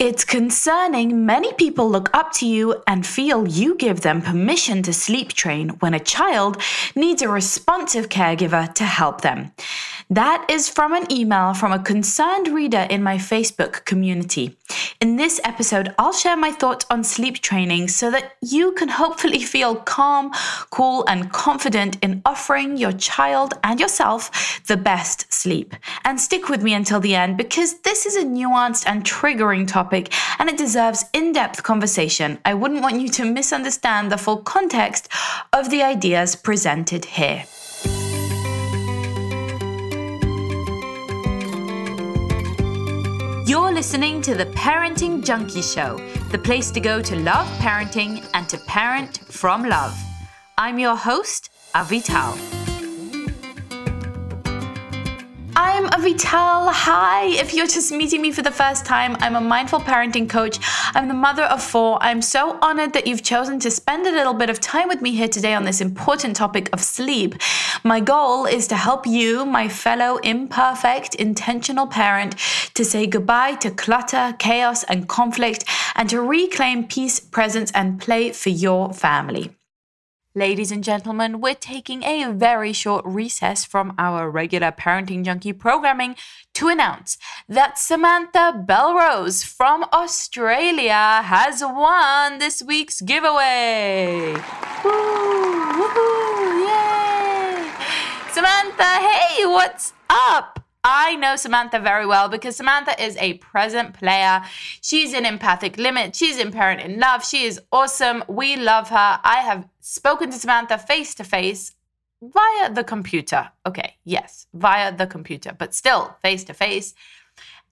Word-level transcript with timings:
It's 0.00 0.24
concerning 0.24 1.26
many 1.26 1.52
people 1.52 1.90
look 1.90 2.08
up 2.16 2.32
to 2.36 2.46
you 2.46 2.82
and 2.86 3.06
feel 3.06 3.46
you 3.46 3.74
give 3.74 4.00
them 4.00 4.22
permission 4.22 4.82
to 4.84 4.94
sleep 4.94 5.34
train 5.34 5.68
when 5.80 5.92
a 5.92 6.00
child 6.00 6.56
needs 6.96 7.20
a 7.20 7.28
responsive 7.28 8.08
caregiver 8.08 8.72
to 8.76 8.84
help 8.84 9.20
them. 9.20 9.52
That 10.08 10.46
is 10.48 10.70
from 10.70 10.94
an 10.94 11.12
email 11.12 11.52
from 11.52 11.72
a 11.72 11.78
concerned 11.78 12.48
reader 12.48 12.86
in 12.88 13.02
my 13.02 13.18
Facebook 13.18 13.84
community. 13.84 14.56
In 15.00 15.16
this 15.16 15.40
episode, 15.44 15.94
I'll 15.98 16.12
share 16.12 16.36
my 16.36 16.50
thoughts 16.50 16.86
on 16.90 17.04
sleep 17.04 17.40
training 17.40 17.88
so 17.88 18.10
that 18.10 18.36
you 18.40 18.72
can 18.72 18.88
hopefully 18.88 19.42
feel 19.54 19.76
calm, 19.76 20.32
cool, 20.70 21.04
and 21.06 21.32
confident 21.32 21.96
in 22.02 22.22
offering 22.24 22.76
your 22.76 22.92
child 22.92 23.54
and 23.64 23.80
yourself 23.80 24.62
the 24.66 24.76
best 24.76 25.32
sleep. 25.32 25.74
And 26.04 26.20
stick 26.20 26.48
with 26.48 26.62
me 26.62 26.74
until 26.74 27.00
the 27.00 27.14
end 27.14 27.36
because 27.36 27.80
this 27.80 28.06
is 28.06 28.16
a 28.16 28.24
nuanced 28.24 28.84
and 28.86 29.04
triggering 29.04 29.66
topic 29.66 30.12
and 30.38 30.48
it 30.48 30.58
deserves 30.58 31.04
in 31.12 31.32
depth 31.32 31.62
conversation. 31.62 32.38
I 32.44 32.54
wouldn't 32.54 32.82
want 32.82 33.00
you 33.00 33.08
to 33.08 33.24
misunderstand 33.24 34.10
the 34.10 34.18
full 34.18 34.38
context 34.38 35.08
of 35.52 35.70
the 35.70 35.82
ideas 35.82 36.36
presented 36.36 37.04
here. 37.04 37.44
You're 43.50 43.72
listening 43.72 44.22
to 44.22 44.36
the 44.36 44.46
Parenting 44.46 45.24
Junkie 45.24 45.60
Show, 45.60 45.98
the 46.30 46.38
place 46.38 46.70
to 46.70 46.78
go 46.78 47.02
to 47.02 47.16
love 47.16 47.48
parenting 47.58 48.24
and 48.32 48.48
to 48.48 48.56
parent 48.58 49.22
from 49.24 49.64
love. 49.64 49.98
I'm 50.56 50.78
your 50.78 50.94
host, 50.94 51.50
Avital. 51.74 52.69
I'm 55.62 55.90
Avital. 55.90 56.72
Hi. 56.72 57.26
If 57.26 57.52
you're 57.52 57.66
just 57.66 57.92
meeting 57.92 58.22
me 58.22 58.30
for 58.32 58.40
the 58.40 58.50
first 58.50 58.86
time, 58.86 59.14
I'm 59.20 59.36
a 59.36 59.42
mindful 59.42 59.80
parenting 59.80 60.26
coach. 60.26 60.58
I'm 60.94 61.06
the 61.06 61.12
mother 61.12 61.42
of 61.42 61.62
four. 61.62 61.98
I'm 62.00 62.22
so 62.22 62.58
honored 62.62 62.94
that 62.94 63.06
you've 63.06 63.22
chosen 63.22 63.60
to 63.60 63.70
spend 63.70 64.06
a 64.06 64.10
little 64.10 64.32
bit 64.32 64.48
of 64.48 64.58
time 64.58 64.88
with 64.88 65.02
me 65.02 65.14
here 65.14 65.28
today 65.28 65.52
on 65.52 65.64
this 65.64 65.82
important 65.82 66.34
topic 66.34 66.70
of 66.72 66.80
sleep. 66.80 67.34
My 67.84 68.00
goal 68.00 68.46
is 68.46 68.68
to 68.68 68.74
help 68.74 69.06
you, 69.06 69.44
my 69.44 69.68
fellow 69.68 70.16
imperfect, 70.22 71.14
intentional 71.16 71.86
parent, 71.86 72.36
to 72.72 72.82
say 72.82 73.06
goodbye 73.06 73.56
to 73.56 73.70
clutter, 73.70 74.34
chaos, 74.38 74.82
and 74.84 75.08
conflict, 75.08 75.66
and 75.94 76.08
to 76.08 76.22
reclaim 76.22 76.86
peace, 76.86 77.20
presence, 77.20 77.70
and 77.72 78.00
play 78.00 78.32
for 78.32 78.48
your 78.48 78.94
family. 78.94 79.59
Ladies 80.36 80.70
and 80.70 80.84
gentlemen, 80.84 81.40
we're 81.40 81.56
taking 81.56 82.04
a 82.04 82.30
very 82.30 82.72
short 82.72 83.04
recess 83.04 83.64
from 83.64 83.92
our 83.98 84.30
regular 84.30 84.70
Parenting 84.70 85.24
Junkie 85.24 85.52
programming 85.52 86.14
to 86.54 86.68
announce 86.68 87.18
that 87.48 87.80
Samantha 87.80 88.64
Belrose 88.64 89.44
from 89.44 89.84
Australia 89.92 91.22
has 91.24 91.62
won 91.62 92.38
this 92.38 92.62
week's 92.62 93.00
giveaway. 93.00 94.34
Woo, 94.84 94.92
woohoo, 95.74 96.62
yay! 96.62 97.72
Samantha, 98.30 98.84
hey, 98.84 99.44
what's 99.46 99.94
up? 100.08 100.59
I 100.82 101.16
know 101.16 101.36
Samantha 101.36 101.78
very 101.78 102.06
well 102.06 102.28
because 102.28 102.56
Samantha 102.56 103.00
is 103.02 103.16
a 103.18 103.34
present 103.34 103.92
player. 103.92 104.42
She's 104.80 105.12
in 105.12 105.26
Empathic 105.26 105.76
Limit. 105.76 106.16
She's 106.16 106.38
in 106.38 106.52
Parent 106.52 106.80
in 106.80 106.98
Love. 106.98 107.24
She 107.24 107.44
is 107.44 107.60
awesome. 107.70 108.24
We 108.28 108.56
love 108.56 108.88
her. 108.88 109.20
I 109.22 109.42
have 109.44 109.68
spoken 109.80 110.30
to 110.30 110.38
Samantha 110.38 110.78
face 110.78 111.14
to 111.16 111.24
face 111.24 111.72
via 112.22 112.72
the 112.72 112.84
computer. 112.84 113.50
Okay, 113.66 113.96
yes, 114.04 114.46
via 114.54 114.96
the 114.96 115.06
computer, 115.06 115.54
but 115.58 115.74
still 115.74 116.16
face 116.22 116.44
to 116.44 116.54
face. 116.54 116.94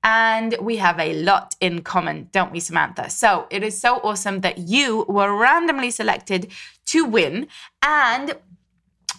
And 0.05 0.55
we 0.61 0.77
have 0.77 1.01
a 1.01 1.15
lot 1.15 1.57
in 1.61 1.83
common, 1.83 2.29
don't 2.31 2.53
we, 2.53 2.61
Samantha? 2.61 3.11
So 3.11 3.47
it 3.51 3.63
is 3.63 3.77
so 3.79 3.97
awesome 3.97 4.43
that 4.43 4.59
you 4.59 5.05
were 5.09 5.37
randomly 5.37 5.91
selected 5.91 6.53
to 6.87 7.05
win. 7.05 7.49
And 7.83 8.35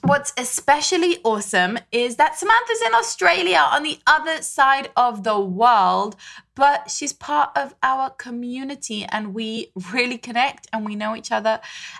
What's 0.03 0.31
especially 0.37 1.17
awesome 1.23 1.77
is 1.91 2.15
that 2.15 2.37
Samantha's 2.37 2.81
in 2.85 2.95
Australia 2.95 3.57
on 3.71 3.83
the 3.83 3.99
other 4.07 4.41
side 4.41 4.91
of 4.95 5.23
the 5.23 5.37
world, 5.39 6.15
but 6.55 6.89
she's 6.89 7.11
part 7.11 7.49
of 7.57 7.75
our 7.83 8.09
community 8.11 9.03
and 9.03 9.33
we 9.33 9.71
really 9.91 10.17
connect 10.17 10.67
and 10.71 10.85
we 10.85 10.95
know 10.95 11.15
each 11.15 11.33
other 11.33 11.59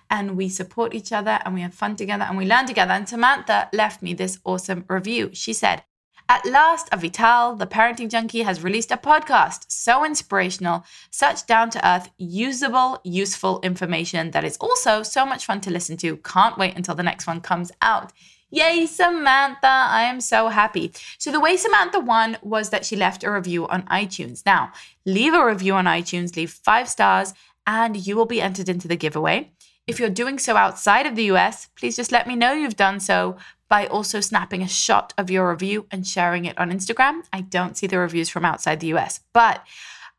and 0.09 0.37
we 0.37 0.47
support 0.47 0.93
each 0.93 1.11
other 1.11 1.39
and 1.43 1.53
we 1.53 1.61
have 1.61 1.73
fun 1.73 1.97
together 1.97 2.23
and 2.23 2.37
we 2.37 2.45
learn 2.45 2.65
together. 2.65 2.93
And 2.93 3.07
Samantha 3.07 3.69
left 3.73 4.01
me 4.01 4.13
this 4.13 4.39
awesome 4.45 4.85
review. 4.87 5.31
She 5.33 5.51
said, 5.51 5.83
at 6.29 6.45
last, 6.45 6.91
Avital, 6.91 7.57
the 7.57 7.65
parenting 7.65 8.07
junkie, 8.07 8.43
has 8.43 8.63
released 8.63 8.91
a 8.91 8.97
podcast. 8.97 9.65
So 9.67 10.05
inspirational, 10.05 10.85
such 11.09 11.47
down 11.47 11.71
to 11.71 11.87
earth, 11.87 12.11
usable, 12.19 13.01
useful 13.03 13.59
information 13.61 14.29
that 14.31 14.43
is 14.43 14.55
also 14.57 15.01
so 15.01 15.25
much 15.25 15.45
fun 15.45 15.59
to 15.61 15.71
listen 15.71 15.97
to. 15.97 16.17
Can't 16.17 16.55
wait 16.55 16.77
until 16.77 16.93
the 16.93 17.01
next 17.01 17.25
one 17.25 17.41
comes 17.41 17.71
out. 17.81 18.13
Yay, 18.51 18.85
Samantha! 18.85 19.67
I 19.67 20.03
am 20.03 20.21
so 20.21 20.49
happy. 20.49 20.91
So, 21.17 21.31
the 21.31 21.39
way 21.39 21.57
Samantha 21.57 21.99
won 21.99 22.37
was 22.43 22.69
that 22.69 22.85
she 22.85 22.95
left 22.95 23.23
a 23.23 23.31
review 23.31 23.67
on 23.67 23.83
iTunes. 23.83 24.43
Now, 24.45 24.71
leave 25.05 25.33
a 25.33 25.43
review 25.43 25.73
on 25.73 25.85
iTunes, 25.85 26.35
leave 26.35 26.51
five 26.51 26.87
stars, 26.89 27.33
and 27.65 28.07
you 28.07 28.15
will 28.15 28.25
be 28.25 28.41
entered 28.41 28.69
into 28.69 28.87
the 28.87 28.95
giveaway. 28.95 29.51
If 29.85 29.99
you're 29.99 30.09
doing 30.09 30.37
so 30.37 30.55
outside 30.55 31.07
of 31.07 31.15
the 31.15 31.25
US, 31.31 31.67
please 31.75 31.95
just 31.95 32.11
let 32.11 32.27
me 32.27 32.35
know 32.35 32.53
you've 32.53 32.75
done 32.75 32.99
so 32.99 33.37
by 33.69 33.85
also 33.87 34.19
snapping 34.19 34.61
a 34.61 34.67
shot 34.67 35.13
of 35.17 35.29
your 35.29 35.49
review 35.49 35.85
and 35.91 36.05
sharing 36.05 36.45
it 36.45 36.57
on 36.57 36.71
Instagram. 36.71 37.21
I 37.31 37.41
don't 37.41 37.77
see 37.77 37.87
the 37.87 37.99
reviews 37.99 38.29
from 38.29 38.43
outside 38.43 38.79
the 38.79 38.93
US, 38.95 39.21
but 39.31 39.63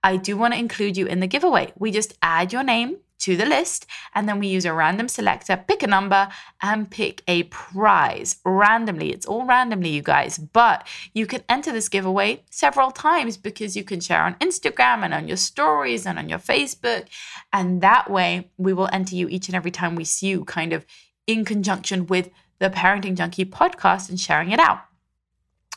I 0.03 0.17
do 0.17 0.37
want 0.37 0.55
to 0.55 0.61
include 0.61 0.97
you 0.97 1.07
in 1.07 1.21
the 1.21 1.27
giveaway. 1.27 1.73
We 1.77 1.91
just 1.91 2.17
add 2.23 2.53
your 2.53 2.63
name 2.63 2.99
to 3.21 3.37
the 3.37 3.45
list 3.45 3.87
and 4.15 4.29
then 4.29 4.39
we 4.39 4.47
use 4.47 4.65
a 4.65 4.73
random 4.73 5.09
selector, 5.09 5.63
pick 5.69 5.83
a 5.83 5.87
number 5.87 6.29
and 6.63 6.91
pick 6.91 7.23
a 7.29 7.43
prize 7.45 8.37
randomly. 8.45 9.13
It's 9.13 9.27
all 9.27 9.45
randomly, 9.45 9.91
you 9.91 10.03
guys, 10.03 10.39
but 10.39 10.87
you 11.13 11.27
can 11.27 11.43
enter 11.49 11.71
this 11.71 11.89
giveaway 11.89 12.43
several 12.51 12.91
times 12.91 13.37
because 13.37 13.77
you 13.77 13.85
can 13.85 14.01
share 14.01 14.23
on 14.23 14.37
Instagram 14.37 15.05
and 15.05 15.13
on 15.13 15.29
your 15.29 15.37
stories 15.37 16.07
and 16.07 16.19
on 16.19 16.29
your 16.29 16.39
Facebook. 16.39 17.07
And 17.53 17.83
that 17.83 18.11
way 18.11 18.51
we 18.57 18.73
will 18.73 18.89
enter 18.93 19.15
you 19.15 19.29
each 19.29 19.49
and 19.49 19.55
every 19.55 19.71
time 19.71 19.95
we 19.97 20.05
see 20.05 20.29
you 20.29 20.45
kind 20.45 20.73
of 20.73 20.87
in 21.27 21.45
conjunction 21.45 22.07
with 22.07 22.31
the 22.61 22.71
Parenting 22.71 23.17
Junkie 23.17 23.45
podcast 23.45 24.09
and 24.09 24.21
sharing 24.21 24.53
it 24.53 24.61
out. 24.61 24.79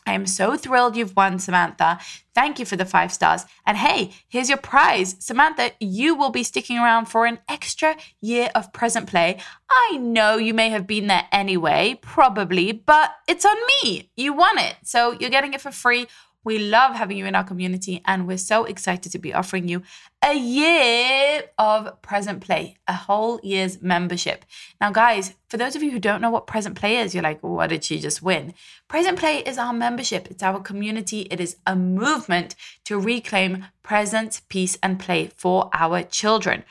I 0.05 0.13
am 0.13 0.25
so 0.25 0.57
thrilled 0.57 0.97
you've 0.97 1.15
won, 1.15 1.39
Samantha. 1.39 1.97
Thank 2.35 2.59
you 2.59 2.65
for 2.65 2.75
the 2.75 2.85
five 2.85 3.11
stars. 3.11 3.45
And 3.65 3.77
hey, 3.77 4.11
here's 4.27 4.49
your 4.49 4.57
prize. 4.57 5.15
Samantha, 5.19 5.71
you 5.79 6.13
will 6.13 6.29
be 6.29 6.43
sticking 6.43 6.77
around 6.77 7.05
for 7.05 7.25
an 7.25 7.39
extra 7.47 7.95
year 8.19 8.49
of 8.53 8.73
present 8.73 9.07
play. 9.07 9.37
I 9.69 9.97
know 9.97 10.35
you 10.35 10.53
may 10.53 10.69
have 10.69 10.85
been 10.85 11.07
there 11.07 11.27
anyway, 11.31 11.99
probably, 12.01 12.73
but 12.73 13.15
it's 13.27 13.45
on 13.45 13.55
me. 13.83 14.09
You 14.17 14.33
won 14.33 14.57
it. 14.57 14.75
So 14.83 15.13
you're 15.13 15.29
getting 15.29 15.53
it 15.53 15.61
for 15.61 15.71
free 15.71 16.07
we 16.43 16.59
love 16.59 16.95
having 16.95 17.17
you 17.17 17.25
in 17.25 17.35
our 17.35 17.43
community, 17.43 18.01
and 18.05 18.27
we're 18.27 18.37
so 18.37 18.65
excited 18.65 19.11
to 19.11 19.19
be 19.19 19.33
offering 19.33 19.67
you 19.67 19.81
a 20.23 20.33
year 20.35 21.43
of 21.57 22.01
Present 22.01 22.41
Play, 22.41 22.77
a 22.87 22.93
whole 22.93 23.39
year's 23.43 23.81
membership. 23.81 24.45
Now, 24.79 24.91
guys, 24.91 25.33
for 25.47 25.57
those 25.57 25.75
of 25.75 25.83
you 25.83 25.91
who 25.91 25.99
don't 25.99 26.21
know 26.21 26.29
what 26.29 26.47
Present 26.47 26.75
Play 26.75 26.97
is, 26.97 27.13
you're 27.13 27.23
like, 27.23 27.41
what 27.41 27.67
did 27.67 27.83
she 27.83 27.99
just 27.99 28.21
win? 28.21 28.53
Present 28.87 29.19
Play 29.19 29.39
is 29.39 29.57
our 29.57 29.73
membership, 29.73 30.27
it's 30.29 30.43
our 30.43 30.59
community, 30.59 31.27
it 31.31 31.39
is 31.39 31.57
a 31.65 31.75
movement 31.75 32.55
to 32.85 32.99
reclaim 32.99 33.65
presence, 33.81 34.41
peace, 34.49 34.77
and 34.81 34.99
play 34.99 35.29
for 35.35 35.69
our 35.73 36.03
children. 36.03 36.63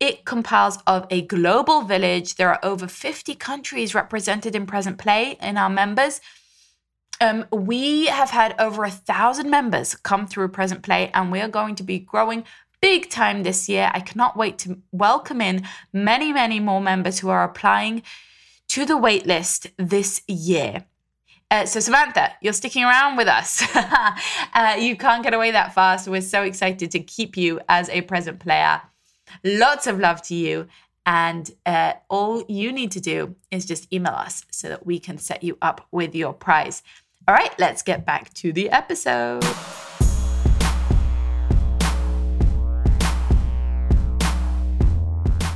It 0.00 0.24
compiles 0.24 0.78
of 0.86 1.06
a 1.10 1.20
global 1.20 1.82
village. 1.82 2.36
There 2.36 2.48
are 2.48 2.58
over 2.62 2.86
50 2.86 3.34
countries 3.34 3.94
represented 3.94 4.56
in 4.56 4.64
Present 4.64 4.96
Play 4.96 5.36
in 5.42 5.58
our 5.58 5.68
members. 5.68 6.22
Um, 7.20 7.44
we 7.52 8.06
have 8.06 8.30
had 8.30 8.54
over 8.58 8.84
a 8.84 8.90
thousand 8.90 9.50
members 9.50 9.94
come 9.94 10.26
through 10.26 10.48
Present 10.48 10.82
Play, 10.82 11.10
and 11.12 11.30
we 11.30 11.40
are 11.40 11.48
going 11.48 11.74
to 11.74 11.82
be 11.82 11.98
growing 11.98 12.44
big 12.80 13.10
time 13.10 13.42
this 13.42 13.68
year. 13.68 13.90
I 13.92 14.00
cannot 14.00 14.38
wait 14.38 14.58
to 14.60 14.78
welcome 14.90 15.42
in 15.42 15.66
many, 15.92 16.32
many 16.32 16.60
more 16.60 16.80
members 16.80 17.18
who 17.18 17.28
are 17.28 17.44
applying 17.44 18.02
to 18.68 18.86
the 18.86 18.94
waitlist 18.94 19.70
this 19.76 20.22
year. 20.26 20.86
Uh, 21.50 21.66
so, 21.66 21.80
Samantha, 21.80 22.32
you're 22.40 22.52
sticking 22.52 22.84
around 22.84 23.16
with 23.16 23.28
us. 23.28 23.62
uh, 24.54 24.76
you 24.78 24.96
can't 24.96 25.22
get 25.22 25.34
away 25.34 25.50
that 25.50 25.74
fast. 25.74 26.08
We're 26.08 26.20
so 26.22 26.42
excited 26.42 26.90
to 26.92 27.00
keep 27.00 27.36
you 27.36 27.60
as 27.68 27.88
a 27.90 28.00
present 28.02 28.38
player. 28.38 28.80
Lots 29.44 29.86
of 29.86 29.98
love 29.98 30.22
to 30.22 30.34
you. 30.34 30.68
And 31.04 31.50
uh, 31.66 31.94
all 32.08 32.44
you 32.48 32.72
need 32.72 32.92
to 32.92 33.00
do 33.00 33.34
is 33.50 33.66
just 33.66 33.92
email 33.92 34.12
us 34.12 34.44
so 34.50 34.68
that 34.68 34.86
we 34.86 35.00
can 35.00 35.18
set 35.18 35.42
you 35.42 35.58
up 35.60 35.86
with 35.90 36.14
your 36.14 36.32
prize. 36.32 36.82
All 37.30 37.36
right, 37.36 37.56
let's 37.60 37.82
get 37.82 38.04
back 38.04 38.34
to 38.34 38.52
the 38.52 38.68
episode. 38.70 39.44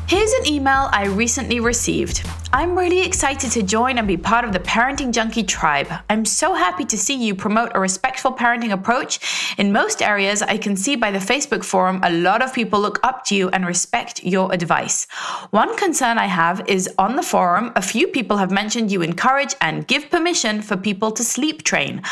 Here's 0.06 0.32
an 0.34 0.46
email 0.46 0.88
I 0.92 1.06
recently 1.12 1.58
received. 1.58 2.24
I'm 2.56 2.78
really 2.78 3.04
excited 3.04 3.50
to 3.50 3.64
join 3.64 3.98
and 3.98 4.06
be 4.06 4.16
part 4.16 4.44
of 4.44 4.52
the 4.52 4.60
Parenting 4.60 5.10
Junkie 5.10 5.42
tribe. 5.42 5.88
I'm 6.08 6.24
so 6.24 6.54
happy 6.54 6.84
to 6.84 6.96
see 6.96 7.16
you 7.16 7.34
promote 7.34 7.72
a 7.74 7.80
respectful 7.80 8.32
parenting 8.32 8.70
approach. 8.70 9.18
In 9.58 9.72
most 9.72 10.00
areas, 10.00 10.40
I 10.40 10.58
can 10.58 10.76
see 10.76 10.94
by 10.94 11.10
the 11.10 11.18
Facebook 11.18 11.64
forum, 11.64 11.98
a 12.04 12.12
lot 12.12 12.42
of 12.42 12.54
people 12.54 12.78
look 12.78 13.00
up 13.02 13.24
to 13.24 13.34
you 13.34 13.48
and 13.48 13.66
respect 13.66 14.22
your 14.22 14.52
advice. 14.54 15.08
One 15.50 15.76
concern 15.76 16.16
I 16.16 16.26
have 16.26 16.62
is 16.68 16.88
on 16.96 17.16
the 17.16 17.24
forum, 17.24 17.72
a 17.74 17.82
few 17.82 18.06
people 18.06 18.36
have 18.36 18.52
mentioned 18.52 18.92
you 18.92 19.02
encourage 19.02 19.56
and 19.60 19.88
give 19.88 20.08
permission 20.08 20.62
for 20.62 20.76
people 20.76 21.10
to 21.10 21.24
sleep 21.24 21.64
train. 21.64 22.02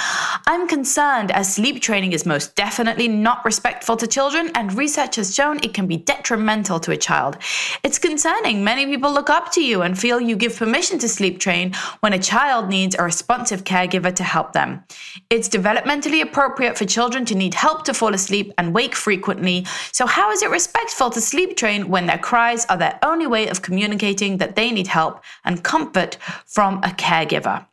I'm 0.48 0.66
concerned 0.66 1.30
as 1.30 1.54
sleep 1.54 1.80
training 1.80 2.14
is 2.14 2.26
most 2.26 2.56
definitely 2.56 3.06
not 3.06 3.44
respectful 3.44 3.96
to 3.96 4.08
children, 4.08 4.50
and 4.56 4.76
research 4.76 5.14
has 5.14 5.32
shown 5.32 5.60
it 5.62 5.72
can 5.72 5.86
be 5.86 5.98
detrimental 5.98 6.80
to 6.80 6.90
a 6.90 6.96
child. 6.96 7.38
It's 7.84 8.00
concerning. 8.00 8.64
Many 8.64 8.86
people 8.86 9.12
look 9.12 9.30
up 9.30 9.52
to 9.52 9.64
you 9.64 9.82
and 9.82 9.96
feel 9.96 10.20
you 10.20 10.31
you 10.32 10.36
give 10.36 10.56
permission 10.56 10.98
to 10.98 11.08
sleep 11.08 11.38
train 11.38 11.74
when 12.00 12.14
a 12.14 12.18
child 12.18 12.70
needs 12.70 12.96
a 12.96 13.02
responsive 13.02 13.64
caregiver 13.64 14.12
to 14.14 14.24
help 14.24 14.54
them. 14.54 14.82
It's 15.28 15.48
developmentally 15.48 16.22
appropriate 16.22 16.78
for 16.78 16.86
children 16.86 17.26
to 17.26 17.34
need 17.34 17.52
help 17.52 17.84
to 17.84 17.92
fall 17.92 18.14
asleep 18.14 18.50
and 18.56 18.72
wake 18.72 18.94
frequently, 18.94 19.66
so 19.92 20.06
how 20.06 20.30
is 20.32 20.42
it 20.42 20.50
respectful 20.50 21.10
to 21.10 21.20
sleep 21.20 21.56
train 21.58 21.88
when 21.88 22.06
their 22.06 22.16
cries 22.16 22.64
are 22.66 22.78
their 22.78 22.98
only 23.02 23.26
way 23.26 23.48
of 23.48 23.60
communicating 23.60 24.38
that 24.38 24.56
they 24.56 24.70
need 24.70 24.86
help 24.86 25.22
and 25.44 25.62
comfort 25.62 26.16
from 26.46 26.78
a 26.78 26.88
caregiver? 26.88 27.66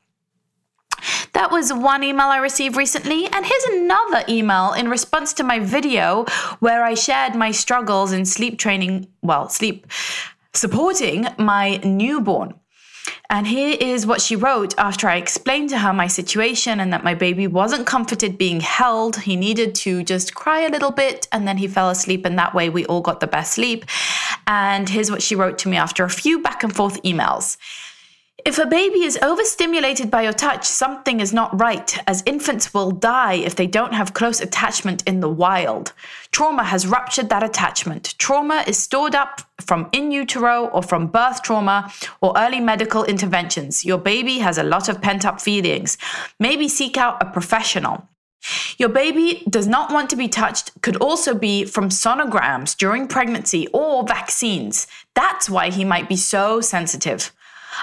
That 1.31 1.49
was 1.49 1.71
one 1.71 2.03
email 2.03 2.27
I 2.27 2.39
received 2.39 2.75
recently, 2.75 3.25
and 3.27 3.45
here's 3.45 3.63
another 3.71 4.25
email 4.27 4.73
in 4.73 4.89
response 4.89 5.31
to 5.35 5.45
my 5.45 5.59
video 5.59 6.25
where 6.59 6.83
I 6.83 6.93
shared 6.93 7.35
my 7.35 7.51
struggles 7.51 8.11
in 8.11 8.25
sleep 8.25 8.59
training, 8.59 9.07
well, 9.21 9.47
sleep 9.47 9.87
supporting 10.53 11.27
my 11.37 11.77
newborn. 11.77 12.53
And 13.29 13.45
here 13.45 13.77
is 13.79 14.07
what 14.07 14.21
she 14.21 14.35
wrote 14.35 14.77
after 14.77 15.07
I 15.07 15.17
explained 15.17 15.69
to 15.69 15.77
her 15.79 15.93
my 15.93 16.07
situation 16.07 16.79
and 16.79 16.91
that 16.93 17.03
my 17.03 17.13
baby 17.13 17.47
wasn't 17.47 17.85
comforted 17.85 18.37
being 18.37 18.59
held. 18.59 19.17
He 19.17 19.35
needed 19.35 19.75
to 19.75 20.03
just 20.03 20.33
cry 20.33 20.61
a 20.61 20.69
little 20.69 20.91
bit 20.91 21.27
and 21.31 21.47
then 21.47 21.57
he 21.57 21.67
fell 21.67 21.89
asleep, 21.89 22.25
and 22.25 22.37
that 22.39 22.55
way 22.55 22.69
we 22.69 22.85
all 22.85 23.01
got 23.01 23.19
the 23.19 23.27
best 23.27 23.53
sleep. 23.53 23.85
And 24.47 24.89
here's 24.89 25.11
what 25.11 25.21
she 25.21 25.35
wrote 25.35 25.59
to 25.59 25.69
me 25.69 25.77
after 25.77 26.03
a 26.03 26.09
few 26.09 26.41
back 26.41 26.63
and 26.63 26.75
forth 26.75 27.01
emails. 27.03 27.57
If 28.45 28.57
a 28.57 28.65
baby 28.65 29.03
is 29.03 29.19
overstimulated 29.21 30.09
by 30.09 30.21
your 30.21 30.33
touch, 30.33 30.65
something 30.65 31.19
is 31.19 31.33
not 31.33 31.59
right, 31.59 31.97
as 32.07 32.23
infants 32.25 32.73
will 32.73 32.91
die 32.91 33.33
if 33.33 33.55
they 33.55 33.67
don't 33.67 33.93
have 33.93 34.13
close 34.13 34.39
attachment 34.39 35.03
in 35.05 35.19
the 35.19 35.29
wild. 35.29 35.91
Trauma 36.31 36.63
has 36.63 36.87
ruptured 36.87 37.29
that 37.29 37.43
attachment. 37.43 38.15
Trauma 38.17 38.63
is 38.65 38.77
stored 38.77 39.13
up 39.13 39.41
from 39.59 39.89
in 39.91 40.11
utero 40.11 40.67
or 40.67 40.81
from 40.81 41.07
birth 41.07 41.43
trauma 41.43 41.91
or 42.21 42.33
early 42.37 42.61
medical 42.61 43.03
interventions. 43.03 43.83
Your 43.83 43.97
baby 43.97 44.37
has 44.39 44.57
a 44.57 44.63
lot 44.63 44.87
of 44.87 45.01
pent 45.01 45.25
up 45.25 45.41
feelings. 45.41 45.97
Maybe 46.39 46.69
seek 46.69 46.95
out 46.95 47.21
a 47.21 47.29
professional. 47.29 48.07
Your 48.77 48.89
baby 48.89 49.43
does 49.49 49.67
not 49.67 49.91
want 49.91 50.09
to 50.11 50.15
be 50.15 50.29
touched 50.29 50.81
could 50.81 50.95
also 50.97 51.35
be 51.35 51.65
from 51.65 51.89
sonograms 51.89 52.75
during 52.77 53.07
pregnancy 53.07 53.67
or 53.73 54.05
vaccines. 54.07 54.87
That's 55.13 55.49
why 55.49 55.71
he 55.71 55.83
might 55.83 56.07
be 56.07 56.15
so 56.15 56.61
sensitive. 56.61 57.33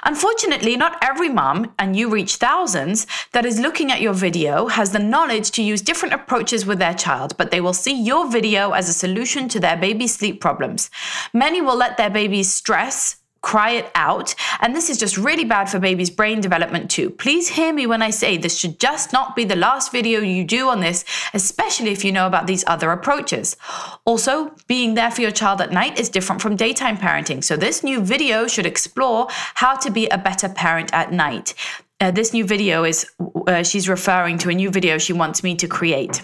Unfortunately, 0.04 0.76
not 0.76 0.98
every 1.02 1.28
mom, 1.28 1.72
and 1.78 1.96
you 1.96 2.08
reach 2.08 2.36
thousands, 2.36 3.06
that 3.32 3.46
is 3.46 3.60
looking 3.60 3.90
at 3.90 4.00
your 4.00 4.12
video 4.12 4.66
has 4.68 4.92
the 4.92 4.98
knowledge 4.98 5.50
to 5.52 5.62
use 5.62 5.82
different 5.82 6.14
approaches 6.14 6.66
with 6.66 6.78
their 6.78 6.94
child, 6.94 7.36
but 7.36 7.50
they 7.50 7.60
will 7.60 7.72
see 7.72 8.00
your 8.02 8.30
video 8.30 8.72
as 8.72 8.88
a 8.88 8.92
solution 8.92 9.48
to 9.48 9.60
their 9.60 9.76
baby's 9.76 10.14
sleep 10.14 10.40
problems. 10.40 10.90
Many 11.32 11.60
will 11.60 11.76
let 11.76 11.96
their 11.96 12.10
baby's 12.10 12.52
stress, 12.52 13.16
cry 13.46 13.70
it 13.70 13.88
out. 13.94 14.34
And 14.60 14.74
this 14.74 14.90
is 14.90 14.98
just 14.98 15.16
really 15.16 15.44
bad 15.44 15.70
for 15.70 15.78
baby's 15.78 16.10
brain 16.10 16.40
development 16.40 16.90
too. 16.90 17.10
Please 17.10 17.46
hear 17.48 17.72
me 17.72 17.86
when 17.86 18.02
I 18.02 18.10
say 18.10 18.36
this 18.36 18.58
should 18.58 18.80
just 18.80 19.12
not 19.12 19.36
be 19.36 19.44
the 19.44 19.54
last 19.54 19.92
video 19.92 20.20
you 20.20 20.42
do 20.42 20.68
on 20.68 20.80
this, 20.80 21.04
especially 21.32 21.90
if 21.92 22.04
you 22.04 22.10
know 22.10 22.26
about 22.26 22.48
these 22.48 22.64
other 22.66 22.90
approaches. 22.90 23.56
Also, 24.04 24.52
being 24.66 24.94
there 24.94 25.12
for 25.12 25.22
your 25.22 25.30
child 25.30 25.60
at 25.60 25.70
night 25.70 26.00
is 26.00 26.08
different 26.08 26.42
from 26.42 26.56
daytime 26.56 26.96
parenting. 26.96 27.42
So 27.44 27.56
this 27.56 27.84
new 27.84 28.00
video 28.00 28.48
should 28.48 28.66
explore 28.66 29.28
how 29.30 29.76
to 29.76 29.90
be 29.92 30.08
a 30.08 30.18
better 30.18 30.48
parent 30.48 30.92
at 30.92 31.12
night. 31.12 31.54
Uh, 32.00 32.10
this 32.10 32.32
new 32.32 32.44
video 32.44 32.82
is, 32.82 33.06
uh, 33.46 33.62
she's 33.62 33.88
referring 33.88 34.38
to 34.38 34.50
a 34.50 34.54
new 34.54 34.70
video 34.70 34.98
she 34.98 35.12
wants 35.12 35.44
me 35.44 35.54
to 35.54 35.68
create. 35.68 36.20